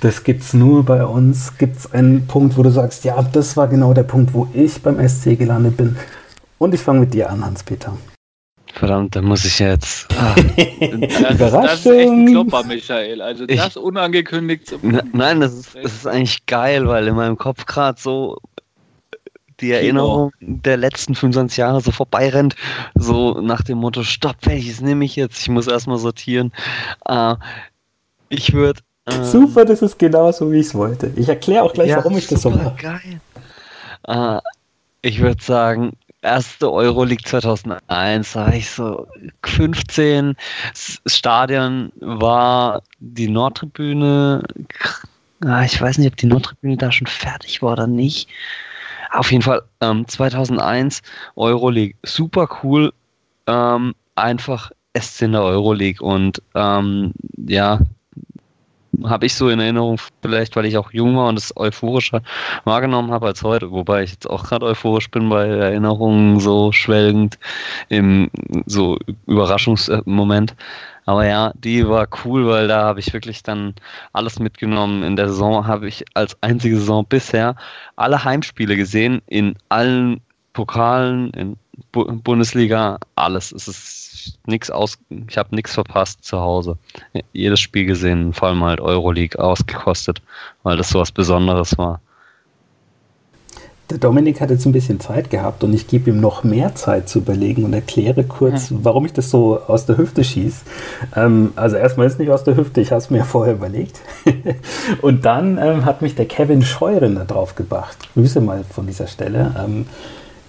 das 0.00 0.24
gibt 0.24 0.42
es 0.42 0.54
nur 0.54 0.84
bei 0.84 1.04
uns? 1.04 1.56
Gibt 1.56 1.78
es 1.78 1.92
einen 1.92 2.26
Punkt, 2.26 2.56
wo 2.58 2.62
du 2.62 2.70
sagst, 2.70 3.04
ja, 3.04 3.22
das 3.22 3.56
war 3.56 3.68
genau 3.68 3.94
der 3.94 4.02
Punkt, 4.02 4.34
wo 4.34 4.48
ich 4.52 4.82
beim 4.82 5.06
SC 5.08 5.38
gelandet 5.38 5.76
bin? 5.76 5.96
Und 6.58 6.74
ich 6.74 6.80
fange 6.80 7.00
mit 7.00 7.14
dir 7.14 7.30
an, 7.30 7.44
Hans-Peter. 7.44 7.96
Verdammt, 8.74 9.14
da 9.14 9.22
muss 9.22 9.44
ich 9.44 9.60
jetzt. 9.60 10.08
Ah. 10.18 10.34
das, 10.34 11.38
das, 11.38 11.74
ist 11.74 11.86
echt 11.86 12.08
ein 12.10 12.26
Klopper, 12.26 12.64
Michael. 12.64 13.22
Also 13.22 13.46
das 13.46 13.68
ich, 13.68 13.76
unangekündigt. 13.76 14.74
Nein, 15.12 15.40
das 15.40 15.54
ist, 15.54 15.74
das 15.76 15.92
ist 15.92 16.06
eigentlich 16.06 16.44
geil, 16.46 16.88
weil 16.88 17.06
in 17.06 17.14
meinem 17.14 17.38
Kopf 17.38 17.66
gerade 17.66 18.00
so 18.00 18.38
die 19.60 19.72
Erinnerung 19.72 20.32
der 20.40 20.76
letzten 20.76 21.14
25 21.14 21.58
Jahre 21.58 21.80
so 21.80 21.90
vorbeirennt, 21.90 22.56
so 22.94 23.40
nach 23.40 23.62
dem 23.62 23.78
Motto, 23.78 24.02
stopp, 24.02 24.36
welches 24.42 24.80
nehme 24.80 25.04
ich 25.04 25.16
jetzt? 25.16 25.40
Ich 25.40 25.48
muss 25.48 25.66
erstmal 25.66 25.98
sortieren. 25.98 26.52
Äh, 27.06 27.36
ich 28.28 28.52
würde. 28.52 28.80
Äh, 29.06 29.24
super, 29.24 29.64
das 29.64 29.82
ist 29.82 29.98
genau 29.98 30.32
so, 30.32 30.50
wie 30.50 30.60
ich 30.60 30.66
es 30.66 30.74
wollte. 30.74 31.12
Ich 31.16 31.28
erkläre 31.28 31.62
auch 31.62 31.72
gleich, 31.72 31.90
ja, 31.90 31.98
warum 31.98 32.16
ich 32.16 32.26
das 32.26 32.42
so 32.42 32.50
mache. 32.50 32.74
Geil. 32.80 33.20
Äh, 34.06 34.40
ich 35.02 35.20
würde 35.20 35.42
sagen, 35.42 35.92
erste 36.22 36.72
Euroleague 36.72 37.24
2001, 37.24 38.32
da 38.32 38.46
war 38.46 38.54
ich 38.54 38.70
so 38.70 39.06
15. 39.44 40.34
Das 40.72 41.14
Stadion 41.14 41.92
war 42.00 42.82
die 42.98 43.28
Nordtribüne. 43.28 44.42
Ah, 45.44 45.64
ich 45.64 45.80
weiß 45.80 45.98
nicht, 45.98 46.10
ob 46.10 46.16
die 46.16 46.26
Nordtribüne 46.26 46.76
da 46.76 46.90
schon 46.90 47.06
fertig 47.06 47.62
war 47.62 47.72
oder 47.72 47.86
nicht. 47.86 48.28
Auf 49.14 49.30
jeden 49.30 49.42
Fall 49.42 49.62
ähm, 49.80 50.06
2001 50.08 51.00
Euroleague, 51.36 51.94
super 52.02 52.48
cool, 52.62 52.92
ähm, 53.46 53.94
einfach 54.16 54.72
SC 54.98 55.22
in 55.22 55.32
der 55.32 55.42
Euroleague 55.42 56.04
und 56.04 56.42
ähm, 56.54 57.12
ja, 57.36 57.78
habe 59.04 59.26
ich 59.26 59.34
so 59.34 59.48
in 59.48 59.60
Erinnerung, 59.60 59.98
vielleicht 60.22 60.56
weil 60.56 60.66
ich 60.66 60.76
auch 60.76 60.92
jung 60.92 61.16
war 61.16 61.28
und 61.28 61.38
es 61.38 61.56
euphorischer 61.56 62.22
wahrgenommen 62.64 63.12
habe 63.12 63.26
als 63.26 63.42
heute, 63.42 63.70
wobei 63.70 64.02
ich 64.02 64.12
jetzt 64.12 64.28
auch 64.28 64.44
gerade 64.44 64.66
euphorisch 64.66 65.10
bin 65.10 65.28
bei 65.28 65.46
Erinnerungen 65.46 66.40
so 66.40 66.72
schwelgend 66.72 67.38
im 67.88 68.30
so 68.66 68.98
Überraschungsmoment. 69.26 70.54
Aber 71.06 71.26
ja, 71.26 71.52
die 71.54 71.86
war 71.86 72.08
cool, 72.24 72.46
weil 72.46 72.68
da 72.68 72.82
habe 72.82 73.00
ich 73.00 73.12
wirklich 73.12 73.42
dann 73.42 73.74
alles 74.12 74.38
mitgenommen. 74.38 75.02
In 75.02 75.16
der 75.16 75.28
Saison 75.28 75.66
habe 75.66 75.88
ich 75.88 76.04
als 76.14 76.36
einzige 76.42 76.76
Saison 76.76 77.04
bisher 77.04 77.56
alle 77.96 78.24
Heimspiele 78.24 78.76
gesehen, 78.76 79.20
in 79.26 79.56
allen 79.68 80.20
Pokalen, 80.54 81.30
in 81.30 81.56
Bu 81.92 82.04
Bundesliga, 82.04 82.98
alles. 83.16 83.52
Es 83.52 83.68
ist 83.68 84.38
nichts 84.46 84.70
aus, 84.70 84.98
ich 85.28 85.36
habe 85.36 85.54
nichts 85.54 85.74
verpasst 85.74 86.24
zu 86.24 86.40
Hause. 86.40 86.78
Jedes 87.32 87.60
Spiel 87.60 87.84
gesehen, 87.84 88.32
vor 88.32 88.48
allem 88.48 88.62
halt 88.62 88.80
Euroleague 88.80 89.38
ausgekostet, 89.42 90.22
weil 90.62 90.76
das 90.76 90.90
so 90.90 91.00
was 91.00 91.12
Besonderes 91.12 91.76
war. 91.76 92.00
Der 93.90 93.98
Dominik 93.98 94.40
hat 94.40 94.50
jetzt 94.50 94.64
ein 94.64 94.72
bisschen 94.72 94.98
Zeit 94.98 95.28
gehabt 95.28 95.62
und 95.62 95.74
ich 95.74 95.86
gebe 95.86 96.08
ihm 96.08 96.18
noch 96.18 96.42
mehr 96.42 96.74
Zeit 96.74 97.06
zu 97.06 97.18
überlegen 97.18 97.64
und 97.64 97.74
erkläre 97.74 98.24
kurz, 98.24 98.70
ja. 98.70 98.78
warum 98.82 99.04
ich 99.04 99.12
das 99.12 99.28
so 99.28 99.60
aus 99.60 99.84
der 99.84 99.98
Hüfte 99.98 100.24
schieße. 100.24 100.62
Ähm, 101.14 101.52
also 101.54 101.76
erstmal 101.76 102.06
ist 102.06 102.18
nicht 102.18 102.30
aus 102.30 102.44
der 102.44 102.56
Hüfte, 102.56 102.80
ich 102.80 102.92
habe 102.92 103.00
es 103.00 103.10
mir 103.10 103.24
vorher 103.24 103.54
überlegt. 103.54 104.00
und 105.02 105.26
dann 105.26 105.58
ähm, 105.58 105.84
hat 105.84 106.00
mich 106.00 106.14
der 106.14 106.24
Kevin 106.24 106.62
Scheuren 106.62 107.16
da 107.16 107.24
drauf 107.24 107.56
gebracht. 107.56 107.98
Grüße 108.14 108.40
mal 108.40 108.64
von 108.64 108.86
dieser 108.86 109.06
Stelle. 109.06 109.54
Ähm, 109.62 109.84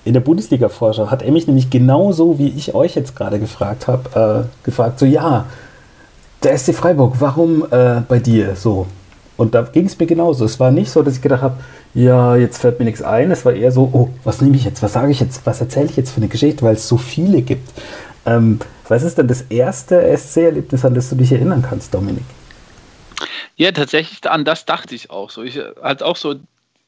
in 0.06 0.14
der 0.14 0.22
Bundesliga-Vorschau 0.22 1.12
hat 1.12 1.22
er 1.22 1.32
mich 1.32 1.48
nämlich 1.48 1.70
genauso, 1.70 2.40
wie 2.40 2.50
ich 2.50 2.74
euch 2.74 2.96
jetzt 2.96 3.16
gerade 3.16 3.40
gefragt 3.40 3.88
habe, 3.88 4.46
äh, 4.46 4.64
gefragt, 4.64 5.00
so 5.00 5.06
ja, 5.06 5.46
der 6.44 6.58
SC 6.58 6.74
Freiburg, 6.74 7.16
warum 7.20 7.66
äh, 7.70 8.02
bei 8.08 8.20
dir 8.20 8.56
so? 8.56 8.86
Und 9.38 9.54
da 9.54 9.64
ging 9.64 9.86
es 9.86 10.00
mir 10.00 10.06
genauso. 10.06 10.46
Es 10.46 10.60
war 10.60 10.72
nicht 10.72 10.90
so, 10.90 11.04
dass 11.04 11.16
ich 11.16 11.22
gedacht 11.22 11.42
habe, 11.42 11.58
ja, 11.94 12.36
jetzt 12.36 12.60
fällt 12.60 12.80
mir 12.80 12.86
nichts 12.86 13.02
ein. 13.02 13.32
Es 13.32 13.46
war 13.46 13.54
eher 13.54 13.72
so, 13.72 13.90
oh, 13.92 14.10
was 14.24 14.42
nehme 14.42 14.56
ich 14.56 14.64
jetzt? 14.64 14.82
Was 14.82 14.94
sage 14.94 15.12
ich 15.12 15.20
jetzt? 15.20 15.46
Was 15.46 15.60
erzähle 15.60 15.88
ich 15.88 15.98
jetzt 15.98 16.12
für 16.12 16.18
eine 16.18 16.28
Geschichte? 16.28 16.64
Weil 16.64 16.76
es 16.76 16.88
so 16.88 16.98
viele 16.98 17.42
gibt. 17.42 17.70
Ähm, 18.26 18.60
was 18.88 19.04
ist 19.04 19.18
denn 19.18 19.28
das 19.28 19.42
erste 19.44 20.02
SC-Erlebnis, 20.18 20.86
an 20.86 20.94
das 20.94 21.10
du 21.10 21.16
dich 21.16 21.32
erinnern 21.32 21.64
kannst, 21.68 21.94
Dominik? 21.94 22.24
Ja, 23.56 23.72
tatsächlich, 23.72 24.30
an 24.30 24.46
das 24.46 24.66
dachte 24.66 24.96
ich 24.96 25.10
auch 25.10 25.30
so. 25.30 25.44
Ich 25.44 25.60
hatte 25.82 26.06
auch 26.06 26.18
so 26.18 26.36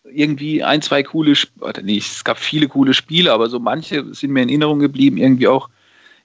irgendwie 0.04 0.64
ein, 0.64 0.82
zwei 0.82 1.04
coole, 1.04 1.34
oder 1.60 1.82
nee, 1.82 1.98
es 1.98 2.24
gab 2.24 2.38
viele 2.38 2.68
coole 2.68 2.94
Spiele, 2.94 3.34
aber 3.34 3.50
so 3.50 3.60
manche 3.60 4.14
sind 4.14 4.32
mir 4.32 4.44
in 4.44 4.50
Erinnerung 4.50 4.80
geblieben. 4.80 5.18
Irgendwie 5.18 5.48
auch 5.48 5.70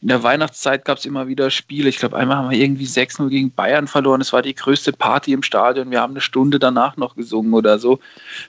in 0.02 0.08
der 0.08 0.24
Weihnachtszeit 0.24 0.84
gab 0.84 0.98
es 0.98 1.06
immer 1.06 1.28
wieder 1.28 1.48
Spiele. 1.50 1.88
Ich 1.88 1.98
glaube, 1.98 2.16
einmal 2.16 2.36
haben 2.36 2.50
wir 2.50 2.58
irgendwie 2.58 2.86
6-0 2.86 3.28
gegen 3.28 3.52
Bayern 3.52 3.86
verloren. 3.86 4.20
Es 4.20 4.32
war 4.32 4.42
die 4.42 4.54
größte 4.54 4.92
Party 4.92 5.32
im 5.32 5.44
Stadion. 5.44 5.92
Wir 5.92 6.00
haben 6.00 6.12
eine 6.12 6.20
Stunde 6.20 6.58
danach 6.58 6.96
noch 6.96 7.14
gesungen 7.14 7.54
oder 7.54 7.78
so. 7.78 8.00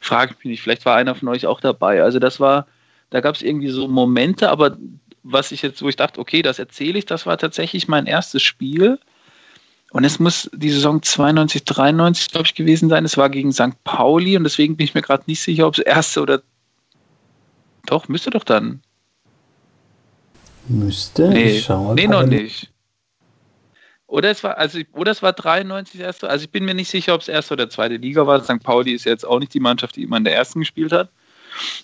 Frage 0.01 0.33
mich 0.39 0.45
nicht, 0.45 0.61
vielleicht 0.63 0.83
war 0.85 0.95
einer 0.95 1.13
von 1.13 1.27
euch 1.27 1.45
auch 1.45 1.61
dabei. 1.61 2.01
Also 2.01 2.17
das 2.17 2.39
war, 2.39 2.65
da 3.11 3.21
gab 3.21 3.35
es 3.35 3.43
irgendwie 3.43 3.69
so 3.69 3.87
Momente, 3.87 4.49
aber 4.49 4.77
was 5.21 5.51
ich 5.51 5.61
jetzt, 5.61 5.83
wo 5.83 5.89
ich 5.89 5.95
dachte, 5.95 6.19
okay, 6.19 6.41
das 6.41 6.57
erzähle 6.57 6.97
ich, 6.97 7.05
das 7.05 7.27
war 7.27 7.37
tatsächlich 7.37 7.87
mein 7.87 8.07
erstes 8.07 8.41
Spiel. 8.41 8.97
Und 9.91 10.05
es 10.05 10.19
muss 10.19 10.49
die 10.55 10.71
Saison 10.71 11.03
92, 11.03 11.65
93, 11.65 12.31
glaube 12.31 12.47
ich, 12.47 12.55
gewesen 12.55 12.89
sein. 12.89 13.05
Es 13.05 13.15
war 13.15 13.29
gegen 13.29 13.51
St. 13.51 13.83
Pauli 13.83 14.35
und 14.35 14.43
deswegen 14.43 14.75
bin 14.75 14.85
ich 14.85 14.95
mir 14.95 15.03
gerade 15.03 15.25
nicht 15.27 15.39
sicher, 15.41 15.67
ob 15.67 15.77
es 15.77 15.83
erste 15.83 16.23
oder. 16.23 16.41
Doch, 17.85 18.07
müsste 18.07 18.31
doch 18.31 18.43
dann. 18.43 18.81
Müsste? 20.67 21.29
Nee, 21.29 21.57
ich 21.57 21.63
schaue 21.63 21.95
nee 21.95 22.07
noch 22.07 22.25
nicht. 22.25 22.69
Oder 24.07 24.29
es 24.29 24.43
war, 24.43 24.57
also, 24.57 24.79
oder 24.93 25.11
es 25.11 25.23
war 25.23 25.33
93 25.33 25.99
erste. 25.99 26.29
Also 26.29 26.45
ich 26.45 26.51
bin 26.51 26.65
mir 26.65 26.75
nicht 26.75 26.89
sicher, 26.89 27.15
ob 27.15 27.21
es 27.21 27.27
erste 27.27 27.55
oder 27.55 27.69
zweite 27.69 27.95
Liga 27.95 28.27
war. 28.27 28.43
St. 28.43 28.61
Pauli 28.61 28.91
ist 28.91 29.05
jetzt 29.05 29.25
auch 29.25 29.39
nicht 29.39 29.53
die 29.53 29.59
Mannschaft, 29.59 29.95
die 29.95 30.03
immer 30.03 30.17
in 30.17 30.23
der 30.23 30.35
ersten 30.35 30.59
gespielt 30.59 30.91
hat. 30.91 31.09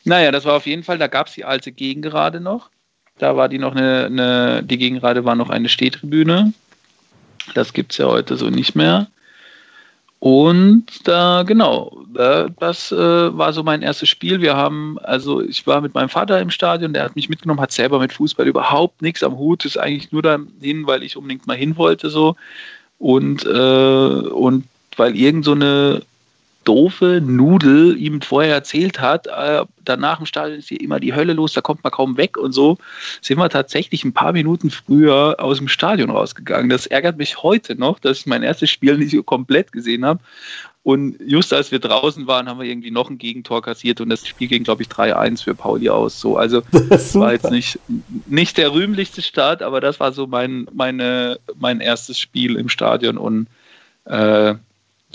Naja, 0.04 0.32
das 0.32 0.46
war 0.46 0.56
auf 0.56 0.66
jeden 0.66 0.84
Fall, 0.84 0.98
da 0.98 1.08
gab 1.08 1.28
es 1.28 1.34
die 1.34 1.46
alte 1.46 1.72
Gegengerade 1.72 2.40
noch. 2.40 2.70
Da 3.18 3.36
war 3.36 3.50
die 3.50 3.58
noch 3.58 3.76
eine, 3.76 4.06
eine 4.06 4.64
die 4.64 4.78
Gegengerade 4.78 5.26
war 5.26 5.36
noch 5.36 5.50
eine 5.50 5.70
Stehtribüne. 5.70 6.54
Das 7.56 7.74
gibt 7.74 7.92
es 7.92 7.98
ja 7.98 8.06
heute 8.06 8.38
so 8.38 8.50
nicht 8.50 8.76
mehr. 8.76 9.08
Und 10.20 11.08
da, 11.08 11.44
genau, 11.44 12.04
das 12.14 12.92
äh, 12.92 12.98
war 12.98 13.54
so 13.54 13.64
mein 13.64 13.82
erstes 13.82 14.10
Spiel. 14.10 14.42
Wir 14.42 14.58
haben, 14.58 15.00
also 15.00 15.42
ich 15.42 15.66
war 15.66 15.80
mit 15.80 15.94
meinem 15.94 16.10
Vater 16.10 16.42
im 16.42 16.50
Stadion, 16.50 16.92
der 16.92 17.06
hat 17.06 17.16
mich 17.16 17.30
mitgenommen, 17.30 17.62
hat 17.62 17.72
selber 17.72 18.00
mit 18.00 18.12
Fußball 18.12 18.46
überhaupt 18.46 19.02
nichts 19.02 19.24
am 19.24 19.38
Hut, 19.38 19.64
ist 19.64 19.78
eigentlich 19.78 20.12
nur 20.12 20.22
dahin, 20.22 20.86
weil 20.88 21.04
ich 21.04 21.16
unbedingt 21.16 21.48
mal 21.48 21.56
hin 21.56 21.78
wollte 21.78 22.10
so. 22.10 22.36
Und, 22.98 23.46
äh, 23.46 23.50
und 23.50 24.66
weil 24.98 25.16
irgend 25.16 25.46
so 25.46 25.54
eine 25.54 26.02
doofe 26.64 27.22
Nudel 27.24 27.98
ihm 27.98 28.22
vorher 28.22 28.54
erzählt 28.54 29.00
hat, 29.00 29.28
äh, 29.28 29.66
danach 29.84 30.20
im 30.20 30.26
Stadion 30.26 30.60
ist 30.60 30.70
hier 30.70 30.82
immer 30.82 31.00
die 31.00 31.14
Hölle 31.14 31.34
los, 31.34 31.54
da 31.54 31.62
kommt 31.62 31.84
man 31.84 31.92
kaum 31.92 32.18
weg 32.18 32.38
und 32.38 32.52
so, 32.52 32.78
sind 33.22 33.38
wir 33.38 33.50
tatsächlich 33.50 34.04
ein 34.04 34.14
paar 34.14 34.34
Minuten 34.34 34.70
früher 34.70 35.38
aus 35.40 35.58
dem 35.58 35.68
Stadion 35.68 36.10
rausgegangen. 36.10 36.70
Das 36.70 36.86
ärgert 36.86 37.18
mich 37.18 37.42
heute 37.42 37.76
noch, 37.76 38.00
dass 38.00 38.20
ich 38.20 38.26
mein 38.26 38.44
erstes 38.44 38.70
Spiel 38.70 38.98
nicht 38.98 39.12
so 39.12 39.24
komplett 39.24 39.72
gesehen 39.72 40.06
habe. 40.06 40.20
Und 40.84 41.18
just 41.26 41.54
als 41.54 41.72
wir 41.72 41.80
draußen 41.80 42.26
waren, 42.28 42.48
haben 42.48 42.60
wir 42.60 42.66
irgendwie 42.66 42.92
noch 42.92 43.10
ein 43.10 43.18
Gegentor 43.18 43.62
kassiert 43.62 44.00
und 44.00 44.10
das 44.10 44.26
Spiel 44.26 44.48
ging, 44.48 44.64
glaube 44.64 44.82
ich, 44.82 44.88
3-1 44.88 45.44
für 45.44 45.54
Pauli 45.54 45.90
aus. 45.90 46.20
So, 46.20 46.38
also 46.38 46.62
das 46.90 47.14
war 47.16 47.34
jetzt 47.34 47.52
nicht, 47.52 47.80
nicht 48.28 48.58
der 48.58 48.72
rühmlichste 48.74 49.22
Start, 49.22 49.62
aber 49.62 49.82
das 49.82 50.00
war 50.00 50.14
so 50.14 50.26
mein, 50.26 50.68
meine, 50.74 51.40
mein 51.56 51.82
erstes 51.82 52.18
Spiel 52.18 52.56
im 52.56 52.70
Stadion 52.70 53.18
und 53.18 53.48
äh, 54.06 54.56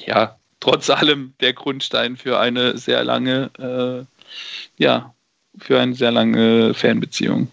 ja, 0.07 0.37
trotz 0.65 0.89
allem 0.89 1.35
der 1.41 1.53
Grundstein 1.53 2.17
für 2.17 2.39
eine 2.41 2.79
sehr 2.79 3.05
lange, 3.05 3.51
äh, 3.59 4.83
ja, 4.83 5.13
für 5.59 5.79
eine 5.79 5.95
sehr 5.95 6.11
lange 6.11 6.73
Fanbeziehung. 6.73 7.49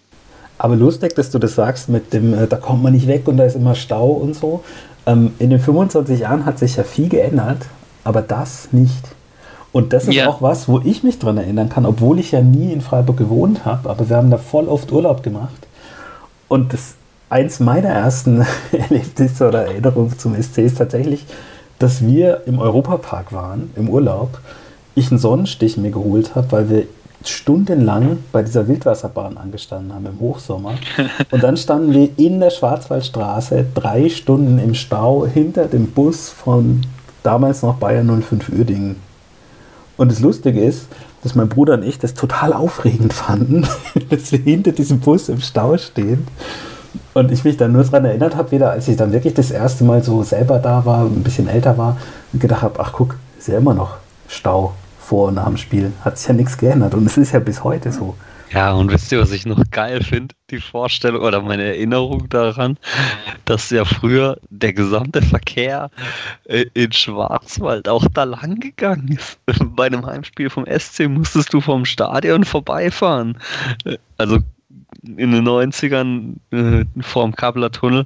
Aber 0.58 0.76
lustig, 0.78 1.14
dass 1.16 1.30
du 1.30 1.38
das 1.38 1.56
sagst 1.56 1.90
mit 1.90 2.14
dem, 2.14 2.34
äh, 2.34 2.48
da 2.48 2.56
kommt 2.56 2.84
man 2.84 2.94
nicht 2.94 3.08
weg 3.08 3.28
und 3.28 3.38
da 3.38 3.44
ist 3.44 3.56
immer 3.56 3.76
Stau 3.76 4.12
und 4.12 4.36
so. 4.36 4.64
Ähm, 5.06 5.34
in 5.40 5.50
den 5.50 5.60
25 5.60 6.22
Jahren 6.22 6.46
hat 6.46 6.58
sich 6.58 6.78
ja 6.78 6.84
viel 6.84 7.10
geändert, 7.10 7.66
aber 8.06 8.22
das 8.22 8.72
nicht. 8.72 9.04
Und 9.74 9.92
das 9.92 10.08
ist 10.08 10.16
ja. 10.16 10.28
auch 10.28 10.42
was, 10.42 10.70
wo 10.70 10.80
ich 10.80 11.04
mich 11.04 11.20
dran 11.20 11.38
erinnern 11.38 11.68
kann, 11.68 11.86
obwohl 11.86 12.20
ich 12.20 12.32
ja 12.32 12.42
nie 12.42 12.72
in 12.72 12.82
Freiburg 12.82 13.18
gewohnt 13.18 13.66
habe, 13.66 13.90
aber 13.90 14.08
wir 14.10 14.16
haben 14.16 14.32
da 14.32 14.38
voll 14.38 14.68
oft 14.68 14.92
Urlaub 14.92 15.22
gemacht. 15.22 15.68
Und 16.48 16.74
das 16.74 16.96
eins 17.30 17.60
meiner 17.60 17.90
ersten 17.90 18.46
Erlebnisse 18.72 19.50
oder 19.50 19.66
Erinnerungen 19.66 20.18
zum 20.18 20.42
SC 20.42 20.60
ist 20.60 20.78
tatsächlich, 20.78 21.26
dass 21.82 22.06
wir 22.06 22.44
im 22.46 22.60
Europapark 22.60 23.34
waren, 23.34 23.72
im 23.76 23.90
Urlaub, 23.90 24.40
ich 24.94 25.10
einen 25.10 25.20
Sonnenstich 25.20 25.78
mir 25.78 25.92
geholt 25.92 26.36
habe, 26.36 26.52
weil 26.52 26.70
wir 26.70 26.84
stundenlang 27.24 28.20
bei 28.32 28.44
dieser 28.44 28.68
Wildwasserbahn 28.68 29.38
angestanden 29.38 29.94
haben 29.94 30.06
im 30.06 30.20
Hochsommer. 30.20 30.74
Und 31.32 31.44
dann 31.44 31.58
standen 31.58 31.94
wir 31.94 32.10
in 32.18 32.40
der 32.40 32.50
Schwarzwaldstraße 32.50 33.66
drei 33.74 34.10
Stunden 34.10 34.60
im 34.60 34.74
Stau 34.74 35.26
hinter 35.26 35.66
dem 35.66 35.88
Bus 35.88 36.30
von 36.30 36.82
damals 37.24 37.62
noch 37.62 37.76
Bayern 37.76 38.22
05 38.22 38.50
Uerdingen. 38.50 38.98
Und 39.98 40.12
das 40.12 40.20
Lustige 40.20 40.62
ist, 40.62 40.88
dass 41.24 41.36
mein 41.36 41.50
Bruder 41.50 41.76
und 41.76 41.84
ich 41.84 42.00
das 42.00 42.16
total 42.16 42.54
aufregend 42.54 43.14
fanden, 43.14 43.68
dass 44.10 44.32
wir 44.32 44.40
hinter 44.40 44.72
diesem 44.72 45.00
Bus 45.00 45.30
im 45.30 45.42
Stau 45.42 45.78
stehen 45.78 46.28
und 47.14 47.32
ich 47.32 47.44
mich 47.44 47.58
dann 47.58 47.72
nur 47.72 47.84
daran 47.84 48.06
erinnert 48.06 48.36
habe, 48.36 48.52
wieder 48.52 48.72
als 48.72 48.88
ich 48.88 48.98
dann 48.98 49.12
wirklich 49.12 49.34
das 49.34 49.52
erste 49.52 49.84
Mal 49.84 50.04
so 50.04 50.24
selber 50.24 50.60
da 50.60 50.86
war, 50.86 51.06
ein 51.06 51.24
bisschen 51.24 51.48
älter 51.48 51.78
war 51.78 51.98
und 52.34 52.40
gedacht 52.40 52.62
habe, 52.62 52.80
ach 52.80 52.94
guck, 52.94 53.18
ist 53.38 53.48
ja 53.48 53.58
immer 53.58 53.74
noch 53.74 53.98
Stau 54.28 54.74
vor 55.00 55.30
und 55.30 55.36
nach 55.36 55.46
dem 55.46 55.58
Spiel. 55.58 55.92
Hat 56.04 56.18
sich 56.18 56.28
ja 56.28 56.34
nichts 56.34 56.58
geändert 56.58 56.94
und 56.94 57.06
es 57.06 57.18
ist 57.18 57.32
ja 57.34 57.40
bis 57.40 57.64
heute 57.64 57.92
so. 57.92 58.16
Ja, 58.54 58.74
und 58.74 58.92
wisst 58.92 59.12
ihr, 59.14 59.22
was 59.22 59.32
ich 59.32 59.46
noch 59.46 59.64
geil 59.72 60.04
finde? 60.04 60.36
Die 60.50 60.60
Vorstellung 60.60 61.22
oder 61.22 61.42
meine 61.42 61.64
Erinnerung 61.64 62.28
daran, 62.28 62.78
dass 63.46 63.70
ja 63.70 63.86
früher 63.86 64.38
der 64.50 64.74
gesamte 64.74 65.22
Verkehr 65.22 65.90
äh, 66.46 66.66
in 66.74 66.92
Schwarzwald 66.92 67.88
auch 67.88 68.06
da 68.14 68.26
lang 68.26 68.60
gegangen 68.60 69.18
ist. 69.18 69.40
Bei 69.76 69.86
einem 69.86 70.06
Heimspiel 70.06 70.50
vom 70.50 70.66
SC 70.66 71.08
musstest 71.08 71.54
du 71.54 71.62
vom 71.62 71.86
Stadion 71.86 72.44
vorbeifahren. 72.44 73.38
Äh, 73.86 73.98
also 74.18 74.40
in 75.04 75.32
den 75.32 75.48
90ern 75.48 76.36
äh, 76.52 76.86
vor 77.02 77.24
dem 77.24 77.36
Kabler 77.36 77.72
Tunnel. 77.72 78.06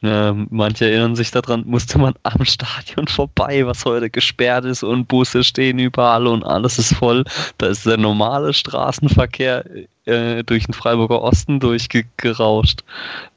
Äh, 0.00 0.32
manche 0.32 0.88
erinnern 0.88 1.16
sich 1.16 1.32
daran, 1.32 1.64
musste 1.66 1.98
man 1.98 2.14
am 2.22 2.44
Stadion 2.44 3.08
vorbei, 3.08 3.66
was 3.66 3.84
heute 3.84 4.10
gesperrt 4.10 4.64
ist 4.64 4.84
und 4.84 5.08
Busse 5.08 5.42
stehen 5.42 5.78
überall 5.78 6.26
und 6.26 6.44
alles 6.44 6.78
ist 6.78 6.94
voll. 6.94 7.24
Da 7.58 7.66
ist 7.66 7.84
der 7.84 7.96
normale 7.96 8.52
Straßenverkehr 8.52 9.64
äh, 10.04 10.44
durch 10.44 10.66
den 10.66 10.74
Freiburger 10.74 11.20
Osten 11.22 11.58
durchgerauscht. 11.58 12.84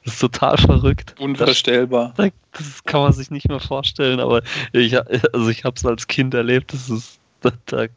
Das 0.04 0.14
ist 0.14 0.20
total 0.20 0.56
verrückt. 0.56 1.14
Unvorstellbar. 1.18 2.14
Das, 2.16 2.30
das, 2.52 2.84
kann 2.84 3.02
man 3.02 3.12
sich 3.12 3.30
nicht 3.30 3.48
mehr 3.48 3.60
vorstellen, 3.60 4.20
aber 4.20 4.42
ich, 4.72 4.96
also 5.34 5.48
ich 5.48 5.64
habe 5.64 5.74
es 5.76 5.84
als 5.84 6.06
Kind 6.06 6.34
erlebt, 6.34 6.72
das 6.72 6.88
ist 6.88 7.18
der, 7.42 7.52
der 7.70 7.88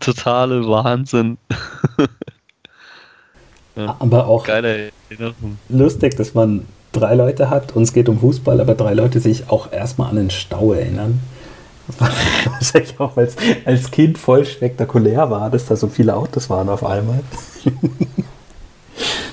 totale 0.00 0.66
Wahnsinn. 0.66 1.38
Ja. 3.80 3.96
Aber 3.98 4.26
auch 4.26 4.46
lustig, 5.68 6.16
dass 6.16 6.34
man 6.34 6.66
drei 6.92 7.14
Leute 7.14 7.50
hat 7.50 7.74
und 7.76 7.82
es 7.82 7.92
geht 7.92 8.08
um 8.08 8.18
Fußball, 8.18 8.60
aber 8.60 8.74
drei 8.74 8.94
Leute 8.94 9.20
sich 9.20 9.48
auch 9.48 9.72
erstmal 9.72 10.10
an 10.10 10.16
den 10.16 10.30
Stau 10.30 10.72
erinnern. 10.72 11.20
Wahrscheinlich 11.98 12.98
auch, 13.00 13.16
weil 13.16 13.26
es 13.26 13.36
als 13.64 13.90
Kind 13.90 14.18
voll 14.18 14.44
spektakulär 14.44 15.30
war, 15.30 15.50
dass 15.50 15.66
da 15.66 15.76
so 15.76 15.88
viele 15.88 16.14
Autos 16.16 16.48
waren 16.50 16.68
auf 16.68 16.84
einmal. 16.84 17.20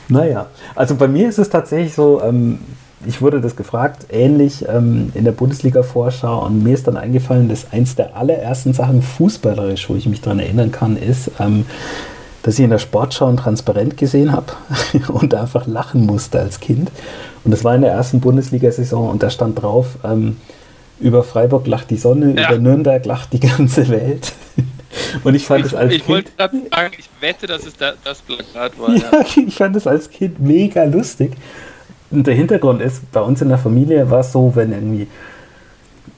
naja, 0.07 0.47
also 0.75 0.95
bei 0.95 1.07
mir 1.07 1.29
ist 1.29 1.37
es 1.37 1.49
tatsächlich 1.49 1.93
so, 1.93 2.21
ähm, 2.21 2.59
ich 3.05 3.21
wurde 3.21 3.41
das 3.41 3.55
gefragt, 3.55 4.07
ähnlich 4.09 4.65
ähm, 4.67 5.11
in 5.13 5.23
der 5.23 5.33
Bundesliga-Vorschau 5.33 6.45
und 6.45 6.63
mir 6.63 6.73
ist 6.73 6.87
dann 6.87 6.97
eingefallen, 6.97 7.47
dass 7.47 7.71
eins 7.71 7.95
der 7.95 8.15
allerersten 8.15 8.73
Sachen 8.73 9.01
fußballerisch, 9.03 9.89
wo 9.89 9.95
ich 9.95 10.07
mich 10.07 10.21
daran 10.21 10.39
erinnern 10.39 10.71
kann, 10.71 10.97
ist, 10.97 11.31
ähm, 11.39 11.65
dass 12.47 12.57
ich 12.57 12.63
in 12.63 12.69
der 12.69 12.77
Sportschau 12.77 13.27
ein 13.27 13.35
Transparent 13.35 13.97
gesehen 13.97 14.31
habe 14.31 14.53
und 15.09 15.33
einfach 15.33 15.67
lachen 15.67 16.05
musste 16.05 16.39
als 16.39 16.61
Kind. 16.61 16.89
Und 17.43 17.51
das 17.51 17.65
war 17.65 17.75
in 17.75 17.81
der 17.81 17.91
ersten 17.91 18.21
Bundesliga-Saison 18.21 19.09
und 19.09 19.21
da 19.21 19.29
stand 19.29 19.61
drauf, 19.61 19.97
ähm, 20.05 20.37
über 21.01 21.25
Freiburg 21.25 21.67
lacht 21.67 21.89
die 21.89 21.97
Sonne, 21.97 22.39
ja. 22.39 22.47
über 22.47 22.57
Nürnberg 22.57 23.05
lacht 23.05 23.33
die 23.33 23.41
ganze 23.41 23.89
Welt. 23.89 24.31
Und 25.23 25.35
ich 25.35 25.45
fand 25.45 25.65
es 25.65 25.75
als 25.75 25.93
ich 25.93 26.05
Kind. 26.05 26.29
Ich 26.29 26.39
wollte 26.39 26.61
sagen, 26.71 26.91
ich 26.97 27.09
wette, 27.19 27.45
dass 27.45 27.65
es 27.65 27.75
da, 27.75 27.91
das 28.03 28.21
Plakat 28.21 28.79
war. 28.79 28.89
Ja, 28.95 29.11
ja. 29.11 29.43
ich 29.45 29.53
fand 29.53 29.75
es 29.75 29.85
als 29.85 30.09
Kind 30.09 30.39
mega 30.39 30.85
lustig. 30.85 31.33
Und 32.09 32.25
der 32.25 32.33
Hintergrund 32.33 32.81
ist, 32.81 33.11
bei 33.11 33.21
uns 33.21 33.41
in 33.41 33.49
der 33.49 33.57
Familie 33.57 34.09
war 34.09 34.21
es 34.21 34.31
so, 34.31 34.53
wenn 34.55 34.71
irgendwie 34.71 35.07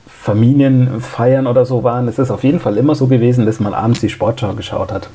Familienfeiern 0.08 1.48
oder 1.48 1.66
so 1.66 1.84
waren, 1.84 2.08
es 2.08 2.20
ist 2.20 2.30
auf 2.30 2.44
jeden 2.44 2.60
Fall 2.60 2.78
immer 2.78 2.94
so 2.94 3.08
gewesen, 3.08 3.48
dass 3.48 3.60
man 3.60 3.74
abends 3.74 4.00
die 4.00 4.10
Sportschau 4.10 4.54
geschaut 4.54 4.92
hat. 4.92 5.10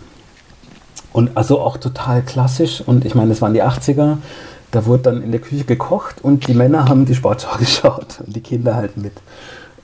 Und 1.15 1.37
also 1.37 1.61
auch 1.61 1.77
total 1.77 2.23
klassisch. 2.23 2.83
Und 2.85 3.05
ich 3.05 3.15
meine, 3.15 3.33
es 3.33 3.41
waren 3.41 3.55
die 3.55 3.63
80er. 3.63 4.19
Da 4.73 4.85
wurde 4.85 5.05
dann 5.05 5.23
in 5.23 5.31
der 5.31 5.41
Küche 5.41 5.63
gekocht 5.63 6.17
und 6.23 6.49
die 6.49 6.55
Männer 6.55 6.89
haben 6.89 7.07
die 7.07 7.15
Sportschau 7.15 7.57
geschaut 7.59 8.21
und 8.27 8.35
die 8.35 8.41
Kinder 8.41 8.75
halt 8.75 8.97
mit. 8.97 9.13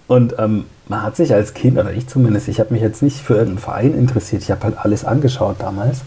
Und 0.09 0.35
ähm, 0.39 0.65
man 0.89 1.05
hat 1.05 1.15
sich 1.15 1.33
als 1.33 1.55
Kind, 1.55 1.79
oder 1.79 1.93
ich 1.93 2.09
zumindest, 2.09 2.49
ich 2.49 2.59
habe 2.59 2.75
mich 2.75 2.83
jetzt 2.83 3.01
nicht 3.01 3.19
für 3.21 3.35
irgendeinen 3.35 3.61
Verein 3.61 3.95
interessiert. 3.95 4.43
Ich 4.43 4.51
habe 4.51 4.65
halt 4.65 4.79
alles 4.79 5.05
angeschaut 5.05 5.57
damals. 5.61 6.01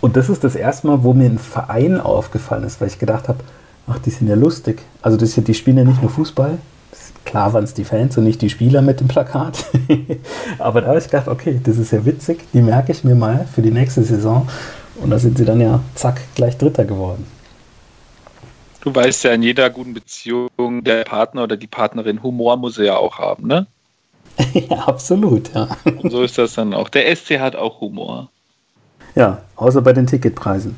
Und 0.00 0.16
das 0.16 0.30
ist 0.30 0.42
das 0.42 0.56
erste 0.56 0.86
Mal, 0.86 1.04
wo 1.04 1.12
mir 1.12 1.26
ein 1.26 1.38
Verein 1.38 2.00
aufgefallen 2.00 2.64
ist, 2.64 2.80
weil 2.80 2.88
ich 2.88 2.98
gedacht 2.98 3.28
habe, 3.28 3.40
ach, 3.86 3.98
die 3.98 4.08
sind 4.08 4.26
ja 4.26 4.36
lustig. 4.36 4.80
Also 5.02 5.18
das, 5.18 5.34
die 5.34 5.54
spielen 5.54 5.76
ja 5.76 5.84
nicht 5.84 6.00
nur 6.00 6.10
Fußball, 6.10 6.56
Klar 7.24 7.52
waren 7.52 7.64
es 7.64 7.74
die 7.74 7.84
Fans 7.84 8.16
und 8.18 8.24
nicht 8.24 8.42
die 8.42 8.50
Spieler 8.50 8.82
mit 8.82 9.00
dem 9.00 9.08
Plakat. 9.08 9.64
Aber 10.58 10.80
da 10.80 10.88
habe 10.88 10.98
ich 10.98 11.04
gedacht, 11.04 11.28
okay, 11.28 11.60
das 11.62 11.78
ist 11.78 11.92
ja 11.92 12.04
witzig, 12.04 12.40
die 12.52 12.62
merke 12.62 12.92
ich 12.92 13.04
mir 13.04 13.14
mal 13.14 13.46
für 13.52 13.62
die 13.62 13.70
nächste 13.70 14.02
Saison. 14.02 14.48
Und 15.00 15.10
da 15.10 15.18
sind 15.18 15.38
sie 15.38 15.44
dann 15.44 15.60
ja 15.60 15.80
zack 15.94 16.20
gleich 16.34 16.58
Dritter 16.58 16.84
geworden. 16.84 17.26
Du 18.82 18.94
weißt 18.94 19.24
ja, 19.24 19.32
in 19.32 19.42
jeder 19.42 19.70
guten 19.70 19.94
Beziehung 19.94 20.50
der 20.82 21.04
Partner 21.04 21.44
oder 21.44 21.56
die 21.56 21.68
Partnerin 21.68 22.22
Humor 22.22 22.56
muss 22.56 22.78
er 22.78 22.84
ja 22.84 22.96
auch 22.96 23.18
haben, 23.18 23.46
ne? 23.46 23.66
ja, 24.54 24.78
absolut, 24.78 25.54
ja. 25.54 25.68
Und 25.84 26.10
so 26.10 26.22
ist 26.22 26.38
das 26.38 26.54
dann 26.54 26.74
auch. 26.74 26.88
Der 26.88 27.14
SC 27.14 27.38
hat 27.38 27.54
auch 27.54 27.80
Humor. 27.80 28.28
Ja, 29.14 29.38
außer 29.56 29.82
bei 29.82 29.92
den 29.92 30.06
Ticketpreisen. 30.06 30.76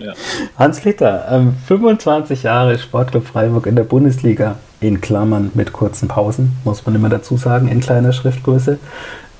ja. 0.00 0.12
Hans 0.58 0.84
Litter, 0.84 1.26
ähm, 1.30 1.54
25 1.66 2.44
Jahre 2.44 2.78
Sportclub 2.78 3.26
Freiburg 3.26 3.66
in 3.66 3.76
der 3.76 3.84
Bundesliga, 3.84 4.56
in 4.80 5.00
Klammern 5.00 5.50
mit 5.54 5.72
kurzen 5.72 6.08
Pausen, 6.08 6.56
muss 6.64 6.86
man 6.86 6.94
immer 6.94 7.08
dazu 7.08 7.36
sagen, 7.36 7.68
in 7.68 7.80
kleiner 7.80 8.12
Schriftgröße. 8.12 8.78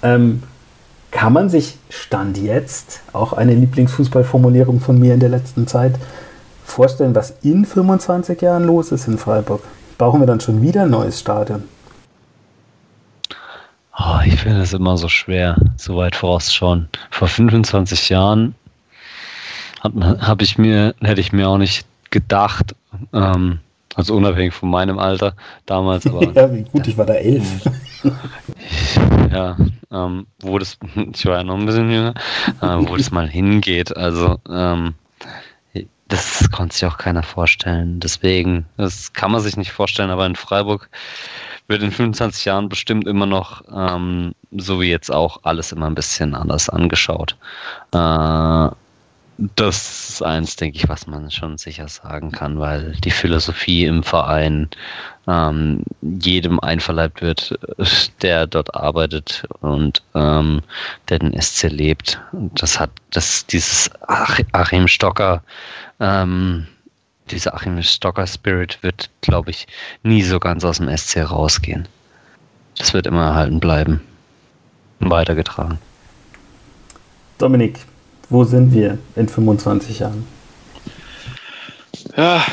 Ähm, 0.03 0.43
kann 1.13 1.33
man 1.33 1.51
sich 1.51 1.79
Stand 1.91 2.39
jetzt, 2.39 3.03
auch 3.13 3.35
eine 3.35 3.55
Lieblingsfußballformulierung 3.55 4.81
von 4.81 4.99
mir 4.99 5.15
in 5.15 5.21
der 5.21 5.29
letzten 5.29 5.67
Zeit, 5.67 5.95
vorstellen, 6.65 7.15
was 7.15 7.35
in 7.43 7.67
25 7.67 8.41
Jahren 8.41 8.65
los 8.65 8.93
ist 8.93 9.07
in 9.07 9.19
Freiburg? 9.19 9.63
Brauchen 9.99 10.21
wir 10.21 10.27
dann 10.27 10.41
schon 10.41 10.63
wieder 10.63 10.83
ein 10.83 10.91
neues 10.91 11.21
Stadion? 11.21 11.65
Oh, 13.99 14.21
ich 14.25 14.37
finde 14.41 14.63
es 14.63 14.73
immer 14.73 14.97
so 14.97 15.09
schwer, 15.09 15.57
so 15.77 15.97
weit 15.97 16.17
vorausschauen. 16.17 16.89
Vor 17.11 17.29
25 17.29 18.09
Jahren 18.09 18.55
habe 19.83 20.45
ich 20.45 20.57
mir, 20.57 20.95
hätte 21.03 21.21
ich 21.21 21.33
mir 21.33 21.49
auch 21.49 21.59
nicht 21.59 21.87
gedacht, 22.11 22.75
ähm, 23.13 23.59
also 23.95 24.15
unabhängig 24.15 24.55
von 24.55 24.71
meinem 24.71 24.99
Alter 24.99 25.35
damals. 25.67 26.07
Aber, 26.07 26.33
ja, 26.35 26.53
wie 26.55 26.63
gut, 26.63 26.87
ich 26.87 26.97
war 26.97 27.05
da 27.05 27.15
elf. 27.15 27.45
ja, 29.33 29.57
ähm, 29.91 30.27
wo 30.41 30.59
das, 30.59 30.79
ich 31.15 31.27
war 31.27 31.39
ja 31.39 31.45
noch 31.45 31.59
ein 31.59 31.67
bisschen 31.67 31.91
jünger, 31.91 32.15
äh, 32.63 32.77
wo 32.79 32.97
das 32.97 33.11
mal 33.11 33.29
hingeht. 33.29 33.95
Also, 33.97 34.39
ähm, 34.49 34.95
das 36.09 36.51
konnte 36.51 36.75
sich 36.75 36.85
auch 36.85 36.99
keiner 36.99 37.23
vorstellen. 37.23 37.99
Deswegen, 37.99 38.67
das 38.77 39.15
kann 39.15 39.33
man 39.33 39.41
sich 39.41 39.57
nicht 39.57 39.73
vorstellen, 39.73 40.11
aber 40.11 40.27
in 40.27 40.37
Freiburg 40.37 40.91
wird 41.73 41.83
in 41.83 41.91
25 41.91 42.45
Jahren 42.45 42.69
bestimmt 42.69 43.09
immer 43.09 43.27
noch, 43.27 43.63
ähm, 43.75 44.35
so 44.57 44.81
wie 44.81 44.91
jetzt 44.91 45.11
auch, 45.11 45.41
alles 45.43 45.73
immer 45.73 45.87
ein 45.87 45.95
bisschen 45.95 46.35
anders 46.35 46.69
angeschaut. 46.69 47.37
Äh, 47.93 48.69
das 49.57 50.11
ist 50.11 50.23
eins, 50.23 50.57
denke 50.57 50.77
ich, 50.77 50.89
was 50.89 51.07
man 51.07 51.31
schon 51.31 51.57
sicher 51.57 51.89
sagen 51.89 52.31
kann, 52.31 52.61
weil 52.61 52.93
die 53.03 53.11
Philosophie 53.11 53.87
im 53.87 54.03
Verein 54.03 54.69
ähm, 55.27 55.83
jedem 56.03 56.61
einverleibt 56.61 57.23
wird, 57.23 57.59
der 58.21 58.47
dort 58.47 58.75
arbeitet 58.75 59.45
und 59.61 60.03
ähm, 60.15 60.61
der 61.09 61.21
den 61.21 61.41
SC 61.41 61.71
lebt. 61.71 62.21
das 62.33 62.79
hat 62.79 62.91
das 63.11 63.47
dieses 63.47 63.91
Achim 64.53 64.87
Stocker 64.87 65.43
ähm, 65.99 66.67
dieser 67.33 67.55
Achim 67.55 67.83
Stocker 67.83 68.27
Spirit 68.27 68.79
wird, 68.83 69.11
glaube 69.21 69.51
ich, 69.51 69.67
nie 70.03 70.23
so 70.23 70.39
ganz 70.39 70.65
aus 70.65 70.79
dem 70.79 70.95
SC 70.97 71.29
rausgehen. 71.31 71.89
Das 72.77 72.95
wird 72.95 73.07
immer 73.07 73.27
erhalten 73.27 73.61
bleiben 73.61 74.01
und 75.01 75.11
weitergetragen. 75.11 75.79
Dominik, 77.39 77.81
wo 78.29 78.45
sind 78.45 78.73
wir 78.73 78.99
in 79.17 79.29
25 79.29 79.99
Jahren? 79.99 80.27
Ja, 82.17 82.45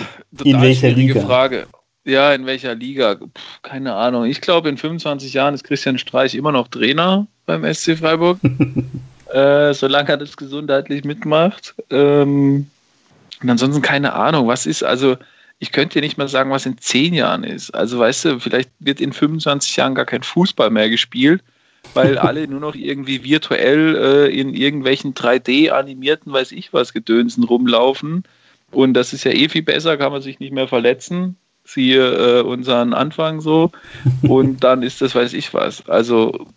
in 0.43 0.61
welcher 0.61 0.89
Liga? 0.89 1.21
Frage. 1.21 1.67
Ja, 2.05 2.33
in 2.33 2.45
welcher 2.45 2.75
Liga? 2.75 3.15
Puh, 3.15 3.29
keine 3.61 3.93
Ahnung. 3.93 4.25
Ich 4.25 4.41
glaube, 4.41 4.69
in 4.69 4.77
25 4.77 5.33
Jahren 5.33 5.53
ist 5.53 5.63
Christian 5.63 5.99
Streich 5.99 6.33
immer 6.33 6.51
noch 6.51 6.67
Trainer 6.69 7.27
beim 7.45 7.71
SC 7.71 7.97
Freiburg. 7.97 8.39
äh, 9.33 9.73
solange 9.73 10.09
er 10.09 10.17
das 10.17 10.35
gesundheitlich 10.35 11.03
mitmacht. 11.03 11.75
Ähm, 11.91 12.67
und 13.41 13.49
ansonsten 13.49 13.81
keine 13.81 14.13
Ahnung, 14.13 14.47
was 14.47 14.65
ist, 14.65 14.83
also 14.83 15.17
ich 15.59 15.71
könnte 15.71 15.95
dir 15.95 16.01
nicht 16.01 16.17
mal 16.17 16.27
sagen, 16.27 16.51
was 16.51 16.65
in 16.65 16.77
zehn 16.77 17.13
Jahren 17.13 17.43
ist. 17.43 17.71
Also 17.71 17.99
weißt 17.99 18.25
du, 18.25 18.39
vielleicht 18.39 18.69
wird 18.79 19.01
in 19.01 19.11
25 19.11 19.75
Jahren 19.75 19.95
gar 19.95 20.05
kein 20.05 20.23
Fußball 20.23 20.69
mehr 20.69 20.89
gespielt, 20.89 21.43
weil 21.93 22.17
alle 22.17 22.47
nur 22.47 22.61
noch 22.61 22.75
irgendwie 22.75 23.23
virtuell 23.23 23.95
äh, 23.95 24.39
in 24.39 24.53
irgendwelchen 24.53 25.13
3D-animierten, 25.13 26.31
weiß 26.31 26.53
ich 26.53 26.71
was, 26.73 26.93
Gedönsen 26.93 27.43
rumlaufen. 27.43 28.23
Und 28.71 28.93
das 28.93 29.13
ist 29.13 29.25
ja 29.25 29.31
eh 29.31 29.49
viel 29.49 29.63
besser, 29.63 29.97
kann 29.97 30.11
man 30.11 30.21
sich 30.21 30.39
nicht 30.39 30.53
mehr 30.53 30.67
verletzen. 30.67 31.35
Siehe 31.65 32.39
äh, 32.39 32.41
unseren 32.41 32.93
Anfang 32.93 33.41
so. 33.41 33.71
Und 34.21 34.63
dann 34.63 34.81
ist 34.81 35.01
das, 35.01 35.13
weiß 35.13 35.33
ich 35.33 35.53
was. 35.53 35.87
Also 35.89 36.47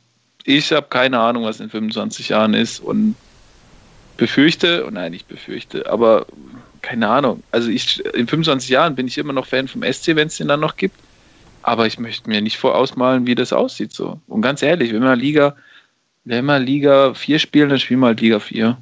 ich 0.44 0.72
habe 0.72 0.86
keine 0.88 1.18
Ahnung, 1.18 1.44
was 1.44 1.60
in 1.60 1.70
25 1.70 2.30
Jahren 2.30 2.54
ist 2.54 2.80
und 2.80 3.14
befürchte, 4.16 4.84
und 4.84 4.94
nein, 4.94 5.12
ich 5.12 5.24
befürchte, 5.26 5.90
aber 5.90 6.26
keine 6.82 7.08
Ahnung. 7.08 7.42
Also 7.50 7.70
ich 7.70 8.04
in 8.14 8.26
25 8.26 8.68
Jahren 8.68 8.94
bin 8.94 9.06
ich 9.06 9.16
immer 9.16 9.32
noch 9.32 9.46
Fan 9.46 9.68
vom 9.68 9.82
SC, 9.82 10.16
wenn 10.16 10.28
es 10.28 10.36
den 10.36 10.48
dann 10.48 10.60
noch 10.60 10.76
gibt. 10.76 10.96
Aber 11.62 11.86
ich 11.86 11.98
möchte 11.98 12.28
mir 12.28 12.40
nicht 12.42 12.58
vorausmalen, 12.58 13.26
wie 13.26 13.36
das 13.36 13.52
aussieht 13.52 13.92
so. 13.92 14.20
Und 14.26 14.42
ganz 14.42 14.62
ehrlich, 14.62 14.92
wenn 14.92 15.02
wir 15.02 15.14
Liga, 15.14 15.54
wenn 16.24 16.44
wir 16.44 16.58
Liga 16.58 17.14
4 17.14 17.38
spielen, 17.38 17.68
dann 17.68 17.78
spielen 17.78 18.00
wir 18.00 18.08
halt 18.08 18.20
Liga 18.20 18.40
4. 18.40 18.76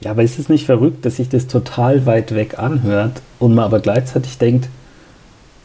Ja, 0.00 0.10
aber 0.12 0.22
ist 0.22 0.38
es 0.38 0.48
nicht 0.48 0.66
verrückt, 0.66 1.04
dass 1.04 1.16
sich 1.16 1.28
das 1.28 1.46
total 1.48 2.06
weit 2.06 2.34
weg 2.34 2.58
anhört 2.58 3.20
und 3.38 3.54
man 3.54 3.64
aber 3.64 3.80
gleichzeitig 3.80 4.38
denkt, 4.38 4.68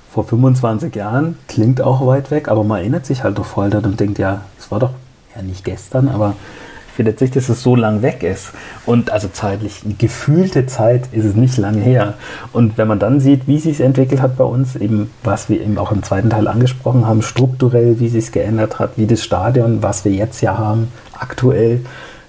vor 0.10 0.24
25 0.24 0.96
Jahren 0.96 1.38
klingt 1.48 1.82
auch 1.82 2.06
weit 2.06 2.32
weg, 2.32 2.48
aber 2.48 2.64
man 2.64 2.80
erinnert 2.80 3.06
sich 3.06 3.24
halt 3.24 3.38
doch 3.38 3.46
voll 3.46 3.70
daran 3.70 3.92
und 3.92 4.00
denkt, 4.00 4.18
ja, 4.18 4.46
es 4.58 4.72
war 4.72 4.80
doch 4.80 4.94
ja 5.36 5.44
nicht 5.44 5.64
gestern, 5.64 6.08
aber 6.08 6.36
finde 7.00 7.12
jetzt 7.12 7.22
nicht, 7.22 7.38
dass 7.38 7.48
es 7.48 7.64
so 7.64 7.78
lang 7.78 8.02
weg 8.02 8.24
ist. 8.24 8.52
Und 8.86 9.10
also 9.10 9.30
zeitlich, 9.32 9.84
gefühlte 9.98 10.66
Zeit 10.66 11.08
ist 11.14 11.24
es 11.24 11.34
nicht 11.34 11.58
lange 11.58 11.80
her. 11.80 12.16
Und 12.52 12.78
wenn 12.78 12.90
man 12.90 13.00
dann 13.00 13.22
sieht, 13.22 13.48
wie 13.48 13.58
sich 13.58 13.76
es 13.76 13.80
entwickelt 13.80 14.22
hat 14.22 14.36
bei 14.36 14.44
uns, 14.44 14.76
eben 14.76 15.10
was 15.24 15.48
wir 15.48 15.62
eben 15.62 15.78
auch 15.78 15.94
im 15.94 16.04
zweiten 16.04 16.30
Teil 16.30 16.50
angesprochen 16.50 17.08
haben, 17.08 17.22
strukturell, 17.22 18.02
wie 18.02 18.10
sich 18.10 18.26
es 18.26 18.32
geändert 18.34 18.80
hat, 18.80 18.98
wie 18.98 19.08
das 19.08 19.24
Stadion, 19.24 19.82
was 19.82 20.04
wir 20.04 20.12
jetzt 20.12 20.42
ja 20.42 20.58
haben, 20.58 20.90
aktuell 21.18 21.80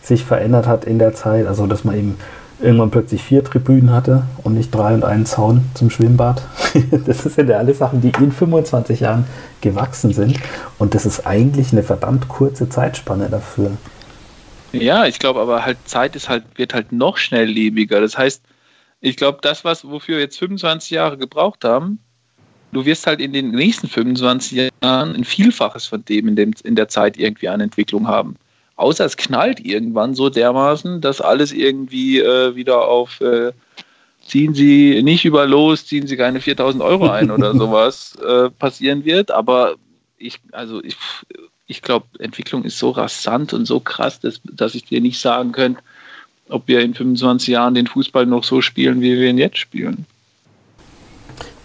sich 0.03 0.25
verändert 0.25 0.69
hat 0.69 0.85
in 0.85 1.01
der 1.01 1.15
Zeit. 1.15 1.49
Also 1.49 1.67
dass 1.67 1.83
man 1.83 1.99
eben 1.99 2.17
irgendwann 2.61 2.93
plötzlich 2.93 3.25
vier 3.25 3.43
Tribünen 3.43 3.93
hatte 3.93 4.23
und 4.45 4.55
nicht 4.55 4.73
drei 4.73 4.95
und 4.95 5.05
einen 5.05 5.27
Zaun 5.27 5.63
zum 5.75 5.91
Schwimmbad. 5.91 6.43
Das 7.07 7.25
sind 7.25 7.51
ja 7.51 7.59
alles 7.59 7.79
Sachen, 7.79 8.03
die 8.03 8.13
in 8.21 8.31
25 8.31 9.01
Jahren 9.01 9.25
gewachsen 9.63 10.13
sind. 10.13 10.39
Und 10.79 10.95
das 10.95 11.07
ist 11.07 11.27
eigentlich 11.27 11.73
eine 11.73 11.83
verdammt 11.83 12.29
kurze 12.29 12.69
Zeitspanne 12.69 13.29
dafür. 13.29 13.73
Ja, 14.73 15.07
ich 15.07 15.19
glaube 15.19 15.41
aber 15.41 15.65
halt 15.65 15.79
Zeit 15.85 16.17
ist 16.17 16.29
halt, 16.29 16.45
wird 16.57 16.75
halt 16.75 16.93
noch 16.93 17.17
schnelllebiger. 17.17 18.01
Das 18.01 18.17
heißt, 18.17 18.43
ich 19.01 19.17
glaube, 19.17 19.39
das, 19.43 19.65
was, 19.65 19.89
wofür 19.89 20.17
wir 20.17 20.23
jetzt 20.23 20.39
25 20.39 20.91
Jahre 20.91 21.19
gebraucht 21.19 21.65
haben, 21.65 21.99
du 22.73 22.85
wirst 22.85 23.07
halt 23.07 23.21
in 23.21 23.33
den 23.33 23.51
nächsten 23.51 23.89
25 23.89 24.71
Jahren 24.83 25.15
ein 25.15 25.25
Vielfaches 25.25 25.87
von 25.87 26.05
dem 26.05 26.29
in, 26.29 26.37
dem 26.37 26.53
in 26.65 26.77
der 26.77 26.89
Zeit 26.89 27.19
irgendwie 27.19 27.49
an 27.49 27.61
Entwicklung 27.61 28.07
haben. 28.07 28.37
Außer 28.77 29.05
es 29.05 29.17
knallt 29.17 29.61
irgendwann 29.61 30.15
so 30.15 30.31
dermaßen, 30.31 31.01
dass 31.01 31.21
alles 31.21 31.53
irgendwie 31.53 32.21
äh, 32.21 32.55
wieder 32.55 32.87
auf 32.87 33.21
äh, 33.21 33.53
ziehen 34.27 34.55
Sie 34.55 35.03
nicht 35.03 35.25
über 35.25 35.47
los, 35.47 35.87
ziehen 35.87 36.07
Sie 36.07 36.17
keine 36.17 36.41
4000 36.41 36.83
Euro 36.83 37.11
ein 37.11 37.31
oder 37.31 37.55
sowas 37.57 38.17
äh, 38.17 38.51
passieren 38.51 39.05
wird. 39.05 39.31
Aber 39.31 39.75
ich, 40.17 40.39
also 40.53 40.83
ich, 40.83 40.97
ich 41.71 41.83
glaube, 41.83 42.07
Entwicklung 42.19 42.65
ist 42.65 42.79
so 42.79 42.91
rasant 42.91 43.53
und 43.53 43.65
so 43.65 43.79
krass, 43.79 44.19
dass, 44.19 44.41
dass 44.45 44.75
ich 44.75 44.85
dir 44.85 45.01
nicht 45.01 45.21
sagen 45.21 45.53
könnte, 45.53 45.81
ob 46.49 46.67
wir 46.67 46.81
in 46.81 46.95
25 46.95 47.49
Jahren 47.49 47.75
den 47.75 47.87
Fußball 47.87 48.27
noch 48.27 48.43
so 48.43 48.61
spielen, 48.61 49.01
wie 49.01 49.17
wir 49.17 49.31
ihn 49.31 49.39
jetzt 49.39 49.59
spielen. 49.59 50.05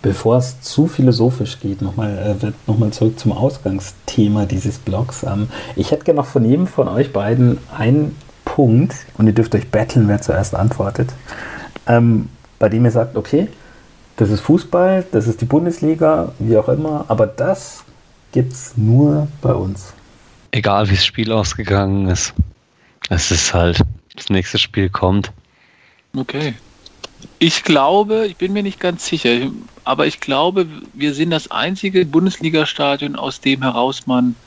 Bevor 0.04 0.38
es 0.38 0.62
zu 0.62 0.86
philosophisch 0.86 1.60
geht, 1.60 1.82
nochmal 1.82 2.38
äh, 2.40 2.52
noch 2.68 2.92
zurück 2.92 3.18
zum 3.18 3.32
Ausgangsthema 3.32 4.46
dieses 4.46 4.78
Blogs. 4.78 5.24
Ähm, 5.24 5.48
ich 5.76 5.90
hätte 5.90 6.06
gerne 6.06 6.20
noch 6.20 6.28
von 6.28 6.46
jedem 6.46 6.68
von 6.68 6.88
euch 6.88 7.12
beiden 7.12 7.58
einen 7.76 8.16
Punkt, 8.46 8.94
und 9.18 9.26
ihr 9.26 9.34
dürft 9.34 9.56
euch 9.56 9.70
betteln, 9.70 10.08
wer 10.08 10.22
zuerst 10.22 10.54
antwortet, 10.54 11.10
ähm, 11.88 12.30
bei 12.60 12.70
dem 12.70 12.86
ihr 12.86 12.92
sagt, 12.92 13.18
okay, 13.18 13.48
das 14.18 14.30
ist 14.30 14.42
Fußball, 14.42 15.04
das 15.12 15.26
ist 15.28 15.42
die 15.42 15.46
Bundesliga, 15.46 16.32
wie 16.38 16.58
auch 16.58 16.70
immer, 16.70 17.06
aber 17.08 17.26
das 17.26 17.84
gibt 18.32 18.54
es 18.54 18.78
nur 18.78 19.28
bei 19.42 19.54
uns. 19.54 19.95
Egal 20.56 20.90
wie 20.90 20.96
das 20.96 21.06
Spiel 21.06 21.34
ausgegangen 21.34 22.08
ist. 22.08 22.34
Es 23.10 23.30
ist 23.30 23.54
halt, 23.54 23.82
das 24.16 24.30
nächste 24.30 24.58
Spiel 24.58 24.88
kommt. 24.88 25.34
Okay. 26.16 26.54
Ich 27.40 27.66
glaube, 27.66 28.26
ich 28.26 28.38
bin 28.38 28.54
mir 28.54 28.64
nicht 28.64 28.80
ganz 28.80 29.06
sicher, 29.06 29.52
aber 29.84 30.08
ich 30.08 30.22
glaube, 30.22 30.66
wir 30.94 31.14
sind 31.14 31.32
das 31.32 31.52
einzige 31.52 32.06
Bundesliga-Stadion, 32.06 33.18
aus 33.18 33.42
dem 33.42 33.64
heraus 33.64 34.08
man, 34.08 34.38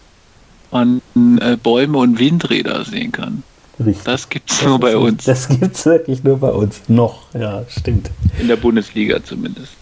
man 0.71 1.03
äh, 1.43 1.59
Bäume 1.63 1.99
und 1.99 2.19
Windräder 2.19 2.87
sehen 2.87 3.13
kann. 3.13 3.43
Richtig. 3.79 4.05
Das 4.05 4.31
gibt 4.31 4.51
es 4.51 4.63
nur 4.63 4.81
bei 4.81 4.97
uns. 4.97 5.27
Das 5.27 5.47
gibt 5.47 5.77
es 5.77 5.85
wirklich 5.85 6.25
nur 6.25 6.39
bei 6.39 6.53
uns. 6.53 6.81
Noch, 6.89 7.35
ja, 7.35 7.67
stimmt. 7.69 8.11
In 8.41 8.49
der 8.49 8.57
Bundesliga 8.57 9.23
zumindest. 9.23 9.75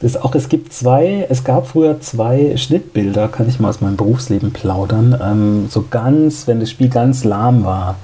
Das 0.00 0.16
auch, 0.16 0.34
es 0.34 0.50
gibt 0.50 0.74
zwei, 0.74 1.26
es 1.30 1.42
gab 1.42 1.66
früher 1.66 2.00
zwei 2.00 2.56
Schnittbilder, 2.58 3.28
kann 3.28 3.48
ich 3.48 3.60
mal 3.60 3.70
aus 3.70 3.80
meinem 3.80 3.96
Berufsleben 3.96 4.52
plaudern. 4.52 5.18
Ähm, 5.22 5.66
so 5.70 5.86
ganz, 5.90 6.46
wenn 6.46 6.60
das 6.60 6.70
Spiel 6.70 6.90
ganz 6.90 7.24
lahm 7.24 7.64
war 7.64 7.96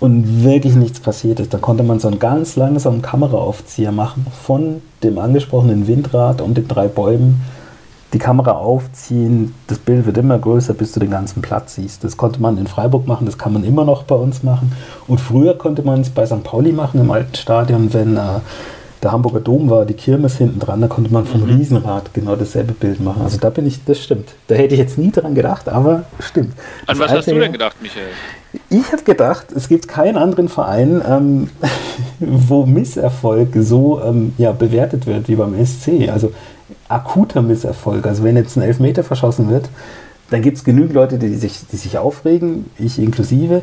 und 0.00 0.44
wirklich 0.44 0.74
nichts 0.76 0.98
passiert 0.98 1.38
ist, 1.38 1.52
dann 1.52 1.60
konnte 1.60 1.82
man 1.82 2.00
so 2.00 2.08
einen 2.08 2.18
ganz 2.18 2.56
langsamen 2.56 3.02
Kameraaufzieher 3.02 3.92
machen 3.92 4.26
von 4.42 4.80
dem 5.02 5.18
angesprochenen 5.18 5.86
Windrad 5.86 6.40
und 6.40 6.56
den 6.56 6.68
drei 6.68 6.88
Bäumen. 6.88 7.42
Die 8.14 8.18
Kamera 8.18 8.52
aufziehen, 8.52 9.54
das 9.68 9.78
Bild 9.78 10.06
wird 10.06 10.16
immer 10.16 10.38
größer, 10.38 10.74
bis 10.74 10.92
du 10.92 11.00
den 11.00 11.10
ganzen 11.10 11.42
Platz 11.42 11.74
siehst. 11.74 12.02
Das 12.02 12.16
konnte 12.16 12.40
man 12.40 12.56
in 12.56 12.66
Freiburg 12.66 13.06
machen, 13.06 13.26
das 13.26 13.38
kann 13.38 13.52
man 13.52 13.62
immer 13.62 13.84
noch 13.84 14.02
bei 14.04 14.16
uns 14.16 14.42
machen. 14.42 14.72
Und 15.06 15.20
früher 15.20 15.56
konnte 15.56 15.82
man 15.82 16.00
es 16.00 16.10
bei 16.10 16.24
St. 16.24 16.42
Pauli 16.42 16.72
machen, 16.72 16.98
im 16.98 17.10
alten 17.10 17.36
Stadion, 17.36 17.92
wenn 17.92 18.16
äh, 18.16 18.40
der 19.02 19.12
Hamburger 19.12 19.40
Dom 19.40 19.70
war, 19.70 19.86
die 19.86 19.94
Kirmes 19.94 20.36
hinten 20.36 20.60
dran, 20.60 20.80
da 20.80 20.86
konnte 20.86 21.12
man 21.12 21.24
vom 21.24 21.42
mhm. 21.42 21.56
Riesenrad 21.56 22.12
genau 22.12 22.36
dasselbe 22.36 22.72
Bild 22.72 23.00
machen. 23.00 23.22
Also 23.22 23.38
da 23.38 23.50
bin 23.50 23.66
ich, 23.66 23.84
das 23.84 23.98
stimmt. 23.98 24.28
Da 24.48 24.54
hätte 24.54 24.74
ich 24.74 24.80
jetzt 24.80 24.98
nie 24.98 25.10
dran 25.10 25.34
gedacht, 25.34 25.68
aber 25.68 26.04
stimmt. 26.18 26.52
An 26.86 26.98
das 26.98 26.98
was 26.98 27.10
hast 27.10 27.28
du 27.28 27.38
denn 27.38 27.52
gedacht, 27.52 27.76
Michael? 27.80 28.08
Ich 28.68 28.92
habe 28.92 29.02
gedacht, 29.04 29.52
es 29.54 29.68
gibt 29.68 29.88
keinen 29.88 30.16
anderen 30.16 30.48
Verein, 30.48 31.02
ähm, 31.08 31.50
wo 32.20 32.66
Misserfolg 32.66 33.50
so 33.60 34.02
ähm, 34.02 34.34
ja, 34.38 34.52
bewertet 34.52 35.06
wird 35.06 35.28
wie 35.28 35.36
beim 35.36 35.54
SC. 35.64 36.10
Also 36.12 36.32
akuter 36.88 37.40
Misserfolg. 37.40 38.06
Also 38.06 38.22
wenn 38.24 38.36
jetzt 38.36 38.56
ein 38.56 38.62
Elfmeter 38.62 39.04
verschossen 39.04 39.48
wird, 39.48 39.68
dann 40.30 40.42
gibt 40.42 40.58
es 40.58 40.64
genügend 40.64 40.92
Leute, 40.92 41.18
die 41.18 41.34
sich, 41.34 41.66
die 41.72 41.76
sich 41.76 41.98
aufregen, 41.98 42.70
ich 42.78 42.98
inklusive. 42.98 43.62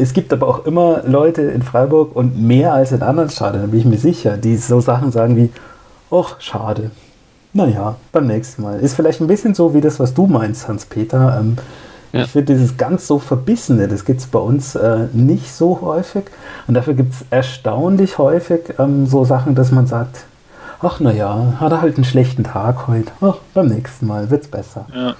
Es 0.00 0.12
gibt 0.12 0.32
aber 0.32 0.48
auch 0.48 0.66
immer 0.66 1.02
Leute 1.06 1.42
in 1.42 1.62
Freiburg 1.62 2.16
und 2.16 2.40
mehr 2.40 2.72
als 2.72 2.92
in 2.92 3.02
anderen 3.02 3.30
Stadien, 3.30 3.62
da 3.62 3.68
bin 3.68 3.80
ich 3.80 3.86
mir 3.86 3.98
sicher, 3.98 4.36
die 4.36 4.56
so 4.56 4.80
Sachen 4.80 5.12
sagen 5.12 5.36
wie, 5.36 5.50
ach, 6.10 6.40
schade. 6.40 6.90
Naja, 7.52 7.96
beim 8.12 8.26
nächsten 8.26 8.62
Mal. 8.62 8.80
Ist 8.80 8.94
vielleicht 8.94 9.20
ein 9.20 9.26
bisschen 9.26 9.54
so 9.54 9.74
wie 9.74 9.80
das, 9.80 9.98
was 9.98 10.14
du 10.14 10.26
meinst, 10.26 10.68
Hans-Peter. 10.68 11.38
Ähm, 11.40 11.56
ja. 12.12 12.22
Ich 12.22 12.30
finde 12.30 12.54
dieses 12.54 12.76
ganz 12.76 13.06
so 13.06 13.18
Verbissene, 13.18 13.88
das 13.88 14.04
gibt 14.04 14.20
es 14.20 14.26
bei 14.26 14.38
uns 14.38 14.74
äh, 14.74 15.06
nicht 15.12 15.52
so 15.52 15.80
häufig. 15.80 16.24
Und 16.66 16.74
dafür 16.74 16.94
gibt 16.94 17.12
es 17.12 17.24
erstaunlich 17.30 18.18
häufig 18.18 18.74
ähm, 18.78 19.06
so 19.06 19.24
Sachen, 19.24 19.54
dass 19.54 19.70
man 19.70 19.86
sagt, 19.86 20.24
ach 20.80 21.00
naja, 21.00 21.54
hat 21.60 21.72
er 21.72 21.82
halt 21.82 21.96
einen 21.96 22.04
schlechten 22.04 22.44
Tag 22.44 22.86
heute. 22.88 23.12
Ach, 23.20 23.36
beim 23.52 23.66
nächsten 23.66 24.06
Mal 24.06 24.30
wird 24.30 24.44
es 24.44 24.48
besser. 24.48 24.86
Ja. 24.94 25.14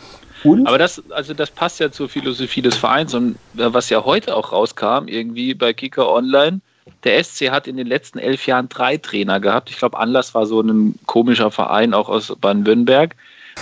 Und? 0.44 0.66
Aber 0.66 0.78
das, 0.78 1.02
also 1.10 1.34
das 1.34 1.50
passt 1.50 1.80
ja 1.80 1.90
zur 1.90 2.08
Philosophie 2.08 2.62
des 2.62 2.76
Vereins 2.76 3.14
und 3.14 3.36
äh, 3.56 3.72
was 3.72 3.90
ja 3.90 4.04
heute 4.04 4.36
auch 4.36 4.52
rauskam, 4.52 5.06
irgendwie 5.06 5.54
bei 5.54 5.72
Kicker 5.72 6.10
Online, 6.10 6.60
der 7.04 7.22
SC 7.22 7.50
hat 7.50 7.66
in 7.66 7.76
den 7.76 7.86
letzten 7.86 8.18
elf 8.18 8.46
Jahren 8.46 8.68
drei 8.68 8.96
Trainer 8.96 9.40
gehabt. 9.40 9.70
Ich 9.70 9.78
glaube, 9.78 9.98
Anlass 9.98 10.34
war 10.34 10.46
so 10.46 10.60
ein 10.60 10.98
komischer 11.06 11.50
Verein 11.50 11.94
auch 11.94 12.08
aus 12.08 12.34
Baden-Württemberg. 12.40 13.16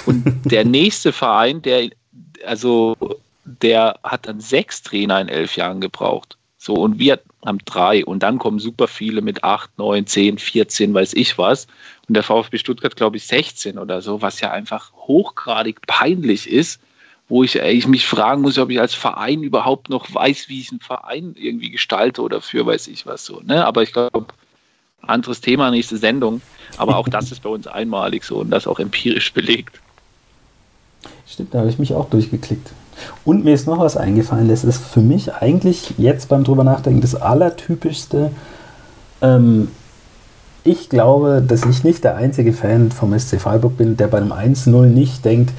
Und 0.07 0.24
der 0.45 0.64
nächste 0.64 1.12
Verein, 1.12 1.62
der, 1.62 1.91
also, 2.47 2.97
der 3.45 3.99
hat 4.03 4.26
dann 4.26 4.41
sechs 4.41 4.83
Trainer 4.83 5.20
in 5.20 5.29
elf 5.29 5.57
Jahren 5.57 5.81
gebraucht. 5.81 6.38
So, 6.68 6.74
und 6.74 6.98
wir 6.98 7.18
haben 7.46 7.60
drei. 7.64 8.04
Und 8.04 8.22
dann 8.22 8.38
kommen 8.38 8.58
super 8.58 8.88
viele 8.88 9.22
mit 9.22 9.42
acht, 9.42 9.70
neun, 9.78 10.06
zehn, 10.06 10.36
14, 10.36 10.92
weiß 10.92 11.14
ich 11.14 11.38
was. 11.38 11.66
Und 12.06 12.14
der 12.14 12.22
VfB 12.22 12.58
Stuttgart, 12.58 12.94
glaube 12.94 13.16
ich, 13.16 13.26
16 13.26 13.78
oder 13.78 14.02
so, 14.02 14.20
was 14.20 14.42
ja 14.42 14.50
einfach 14.50 14.92
hochgradig 14.92 15.80
peinlich 15.86 16.46
ist, 16.46 16.78
wo 17.30 17.42
ich, 17.42 17.56
ich 17.56 17.88
mich 17.88 18.06
fragen 18.06 18.42
muss, 18.42 18.58
ob 18.58 18.68
ich 18.68 18.78
als 18.78 18.92
Verein 18.92 19.42
überhaupt 19.42 19.88
noch 19.88 20.14
weiß, 20.14 20.50
wie 20.50 20.60
ich 20.60 20.70
einen 20.70 20.80
Verein 20.80 21.34
irgendwie 21.38 21.70
gestalte 21.70 22.20
oder 22.20 22.42
für 22.42 22.66
weiß 22.66 22.88
ich 22.88 23.06
was 23.06 23.24
so. 23.24 23.40
Ne? 23.40 23.64
Aber 23.64 23.82
ich 23.82 23.94
glaube, 23.94 24.26
anderes 25.00 25.40
Thema, 25.40 25.70
nächste 25.70 25.96
Sendung. 25.96 26.42
Aber 26.76 26.98
auch 26.98 27.08
das 27.08 27.32
ist 27.32 27.42
bei 27.42 27.48
uns 27.48 27.66
einmalig 27.66 28.24
so 28.24 28.40
und 28.40 28.50
das 28.50 28.66
auch 28.66 28.78
empirisch 28.78 29.32
belegt. 29.32 29.80
Stimmt, 31.26 31.54
da 31.54 31.60
habe 31.60 31.70
ich 31.70 31.78
mich 31.78 31.94
auch 31.94 32.10
durchgeklickt. 32.10 32.72
Und 33.24 33.44
mir 33.44 33.55
ist 33.55 33.66
noch 33.66 33.78
was 33.78 33.96
eingefallen, 33.96 34.49
das 34.49 34.64
ist 34.64 34.82
für 34.82 35.01
mich 35.01 35.34
eigentlich 35.34 35.94
jetzt 35.99 36.28
beim 36.28 36.44
drüber 36.44 36.64
nachdenken 36.64 37.01
das 37.01 37.14
allertypischste. 37.14 38.30
Ähm, 39.22 39.68
ich 40.64 40.88
glaube, 40.88 41.42
dass 41.46 41.64
ich 41.64 41.84
nicht 41.84 42.05
der 42.05 42.16
einzige 42.16 42.53
Fan 42.53 42.90
vom 42.90 43.18
SC 43.18 43.40
Freiburg 43.40 43.76
bin, 43.76 43.96
der 43.96 44.09
bei 44.09 44.18
einem 44.18 44.32
1-0 44.32 44.86
nicht 44.86 45.24
denkt, 45.24 45.53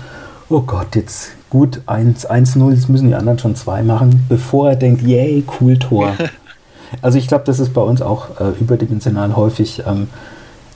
oh 0.49 0.61
Gott, 0.61 0.95
jetzt 0.95 1.31
gut, 1.49 1.81
1-0, 1.87 2.71
jetzt 2.71 2.89
müssen 2.89 3.07
die 3.07 3.15
anderen 3.15 3.39
schon 3.39 3.55
zwei 3.55 3.81
machen, 3.81 4.25
bevor 4.29 4.69
er 4.69 4.75
denkt, 4.75 5.01
yay, 5.01 5.43
cool 5.59 5.77
Tor. 5.77 6.13
also 7.01 7.17
ich 7.17 7.27
glaube, 7.27 7.43
das 7.45 7.59
ist 7.59 7.73
bei 7.73 7.81
uns 7.81 8.01
auch 8.01 8.39
äh, 8.39 8.51
überdimensional 8.59 9.35
häufig 9.35 9.83
ähm, 9.87 10.09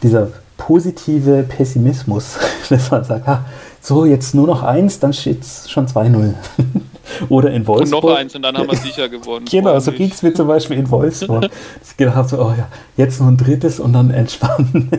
dieser 0.01 0.29
positive 0.57 1.43
Pessimismus, 1.43 2.37
dass 2.69 2.91
man 2.91 3.03
sagt, 3.03 3.27
ah, 3.27 3.45
so, 3.85 4.05
jetzt 4.05 4.33
nur 4.33 4.47
noch 4.47 4.63
eins, 4.63 4.99
dann 4.99 5.11
steht 5.11 5.41
es 5.41 5.69
schon 5.69 5.87
2-0. 5.87 6.35
Oder 7.29 7.51
in 7.51 7.67
Wolfsburg. 7.67 8.01
Und 8.01 8.09
noch 8.09 8.17
eins 8.17 8.33
und 8.33 8.41
dann 8.41 8.57
haben 8.57 8.69
wir 8.69 8.77
sicher 8.77 9.09
gewonnen. 9.09 9.45
genau, 9.51 9.77
so 9.77 9.91
ging 9.91 10.09
es 10.09 10.23
mir 10.23 10.33
zum 10.33 10.47
Beispiel 10.47 10.77
in 10.77 10.89
Wolfsburg. 10.89 11.49
ich 11.83 11.97
gedacht 11.97 12.29
so, 12.29 12.41
oh 12.41 12.53
ja, 12.57 12.69
jetzt 12.95 13.19
noch 13.19 13.27
ein 13.27 13.35
drittes 13.35 13.81
und 13.81 13.91
dann 13.91 14.09
entspannen. 14.09 14.89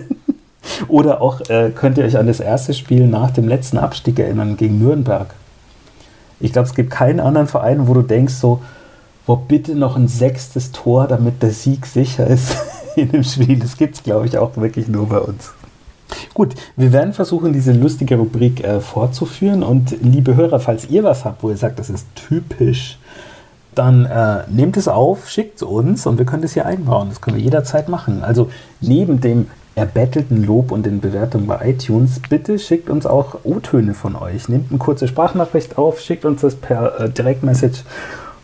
Oder 0.89 1.23
auch, 1.23 1.41
äh, 1.49 1.71
könnt 1.75 1.97
ihr 1.97 2.05
euch 2.05 2.19
an 2.19 2.27
das 2.27 2.41
erste 2.41 2.75
Spiel 2.75 3.07
nach 3.07 3.31
dem 3.31 3.49
letzten 3.49 3.79
Abstieg 3.79 4.19
erinnern 4.19 4.59
gegen 4.59 4.79
Nürnberg? 4.79 5.29
Ich 6.39 6.53
glaube, 6.53 6.69
es 6.69 6.75
gibt 6.75 6.91
keinen 6.91 7.21
anderen 7.21 7.47
Verein, 7.47 7.89
wo 7.89 7.95
du 7.95 8.03
denkst 8.03 8.35
so, 8.35 8.61
wo 9.25 9.37
bitte 9.37 9.75
noch 9.75 9.97
ein 9.97 10.09
sechstes 10.09 10.73
Tor, 10.73 11.07
damit 11.07 11.43
der 11.43 11.53
Sieg 11.53 11.87
sicher 11.87 12.27
ist 12.27 12.55
in 12.97 13.11
dem 13.11 13.25
Spiel. 13.25 13.59
Das 13.59 13.79
gibt 13.79 13.95
es, 13.95 14.03
glaube 14.03 14.27
ich, 14.27 14.37
auch 14.37 14.55
wirklich 14.59 14.89
nur 14.89 15.09
bei 15.09 15.21
uns. 15.21 15.54
Gut, 16.35 16.55
wir 16.77 16.93
werden 16.93 17.13
versuchen, 17.13 17.53
diese 17.53 17.73
lustige 17.73 18.17
Rubrik 18.17 18.63
äh, 18.65 18.81
fortzuführen. 18.81 19.63
Und 19.63 19.97
liebe 20.03 20.37
Hörer, 20.37 20.61
falls 20.61 20.91
ihr 20.91 21.05
was 21.05 21.25
habt, 21.25 21.43
wo 21.43 21.51
ihr 21.51 21.57
sagt, 21.57 21.79
das 21.79 21.91
ist 21.91 22.07
typisch, 22.15 22.99
dann 23.75 24.05
äh, 24.07 24.45
nehmt 24.49 24.77
es 24.77 24.89
auf, 24.89 25.29
schickt 25.29 25.57
es 25.57 25.63
uns 25.63 26.07
und 26.07 26.19
wir 26.19 26.27
können 26.27 26.43
das 26.43 26.55
hier 26.55 26.67
einbauen. 26.67 27.09
Das 27.09 27.21
können 27.21 27.37
wir 27.37 27.45
jederzeit 27.45 27.89
machen. 27.89 28.23
Also 28.23 28.51
neben 28.81 29.21
dem 29.21 29.49
erbettelten 29.75 30.45
Lob 30.45 30.71
und 30.71 30.87
den 30.87 31.01
Bewertungen 31.01 31.47
bei 31.47 31.71
iTunes, 31.71 32.21
bitte 32.29 32.59
schickt 32.59 32.89
uns 32.89 33.07
auch 33.07 33.39
O-Töne 33.43 33.95
von 33.95 34.15
euch. 34.15 34.49
Nehmt 34.49 34.71
eine 34.71 34.79
kurze 34.79 35.09
Sprachnachricht 35.09 35.79
auf, 35.79 36.01
schickt 36.01 36.25
uns 36.25 36.43
das 36.43 36.55
per 36.55 37.01
äh, 37.01 37.11
Direktmessage 37.11 37.83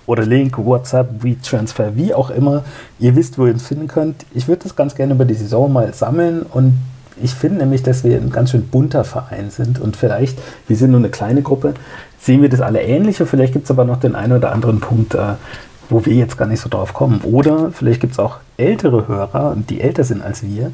oder 0.07 0.27
Link, 0.27 0.59
WhatsApp, 0.59 1.23
WeTransfer, 1.23 1.95
wie 1.95 2.15
auch 2.15 2.31
immer. 2.31 2.65
Ihr 2.99 3.15
wisst, 3.15 3.39
wo 3.39 3.47
ihr 3.47 3.53
uns 3.53 3.67
finden 3.67 3.87
könnt. 3.87 4.27
Ich 4.35 4.49
würde 4.49 4.65
das 4.65 4.75
ganz 4.75 4.97
gerne 4.97 5.15
über 5.15 5.25
die 5.25 5.35
Saison 5.35 5.73
mal 5.73 5.95
sammeln 5.95 6.43
und 6.43 6.75
ich 7.23 7.35
finde 7.35 7.59
nämlich, 7.59 7.83
dass 7.83 8.05
wir 8.05 8.17
ein 8.17 8.31
ganz 8.31 8.51
schön 8.51 8.69
bunter 8.69 9.05
Verein 9.05 9.51
sind 9.51 9.81
und 9.81 9.97
vielleicht, 9.97 10.39
wir 10.69 10.77
sind 10.77 10.91
nur 10.91 11.01
eine 11.01 11.11
kleine 11.11 11.43
Gruppe, 11.43 11.75
sehen 12.21 12.43
wir 12.43 12.49
das 12.49 12.61
alle 12.61 12.83
ähnlich 12.83 13.21
und 13.21 13.27
vielleicht 13.27 13.53
gibt 13.53 13.65
es 13.65 13.71
aber 13.71 13.85
noch 13.85 14.01
den 14.01 14.15
einen 14.15 14.33
oder 14.33 14.53
anderen 14.53 14.81
Punkt, 14.81 15.15
äh, 15.15 15.35
wo 15.89 16.05
wir 16.07 16.15
jetzt 16.15 16.39
gar 16.39 16.47
nicht 16.47 16.61
so 16.61 16.69
drauf 16.69 16.95
kommen. 16.95 17.21
Oder 17.23 17.73
vielleicht 17.73 18.01
gibt 18.01 18.13
es 18.13 18.19
auch 18.19 18.39
ältere 18.57 19.09
Hörer, 19.09 19.57
die 19.69 19.81
älter 19.81 20.05
sind 20.05 20.23
als 20.23 20.43
wir 20.43 20.73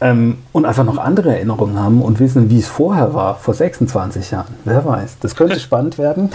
ähm, 0.00 0.38
und 0.52 0.64
einfach 0.64 0.84
noch 0.84 0.98
andere 0.98 1.34
Erinnerungen 1.34 1.78
haben 1.78 2.02
und 2.02 2.20
wissen, 2.20 2.50
wie 2.50 2.58
es 2.58 2.68
vorher 2.68 3.14
war, 3.14 3.36
vor 3.36 3.54
26 3.54 4.30
Jahren. 4.30 4.54
Wer 4.64 4.84
weiß. 4.84 5.18
Das 5.20 5.34
könnte 5.34 5.58
spannend 5.58 5.98
werden. 5.98 6.30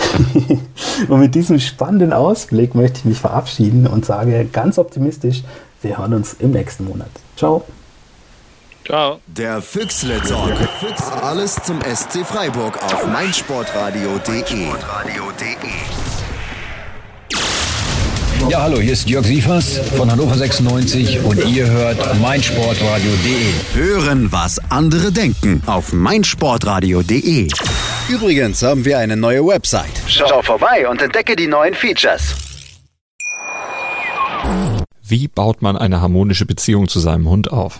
und 1.08 1.20
mit 1.20 1.36
diesem 1.36 1.60
spannenden 1.60 2.14
Ausblick 2.14 2.76
möchte 2.76 3.00
ich 3.00 3.06
mich 3.06 3.20
verabschieden 3.20 3.88
und 3.88 4.06
sage 4.06 4.46
ganz 4.52 4.78
optimistisch, 4.78 5.44
wir 5.82 5.98
hören 5.98 6.14
uns 6.14 6.34
im 6.34 6.52
nächsten 6.52 6.86
Monat. 6.86 7.10
Ciao. 7.38 7.64
Ciao. 8.86 9.22
Der 9.28 9.62
Füchsle 9.62 10.20
Talk. 10.22 10.54
Alles 11.22 11.56
zum 11.64 11.80
SC 11.82 12.26
Freiburg 12.26 12.82
auf 12.84 13.08
meinsportradio.de. 13.08 14.68
Ja, 18.50 18.62
hallo, 18.64 18.80
hier 18.80 18.92
ist 18.92 19.10
Jörg 19.10 19.26
Sievers 19.26 19.78
von 19.96 20.12
Hannover 20.12 20.36
96 20.36 21.24
und 21.24 21.46
ihr 21.46 21.66
hört 21.68 22.20
meinsportradio.de. 22.20 23.54
Hören, 23.74 24.32
was 24.34 24.60
andere 24.70 25.14
denken 25.14 25.64
auf 25.66 25.94
meinsportradio.de. 25.94 27.48
Übrigens 28.10 28.62
haben 28.64 28.84
wir 28.84 29.00
eine 29.00 29.16
neue 29.16 29.48
Website. 29.48 30.02
Schau 30.08 30.42
vorbei 30.42 30.90
und 30.90 31.02
entdecke 31.02 31.38
die 31.38 31.48
neuen 31.48 31.74
Features. 31.74 32.36
Wie 35.02 35.30
baut 35.30 35.62
man 35.62 35.78
eine 35.78 36.02
harmonische 36.02 36.46
Beziehung 36.46 36.90
zu 36.90 37.00
seinem 37.00 37.30
Hund 37.30 37.50
auf? 37.50 37.80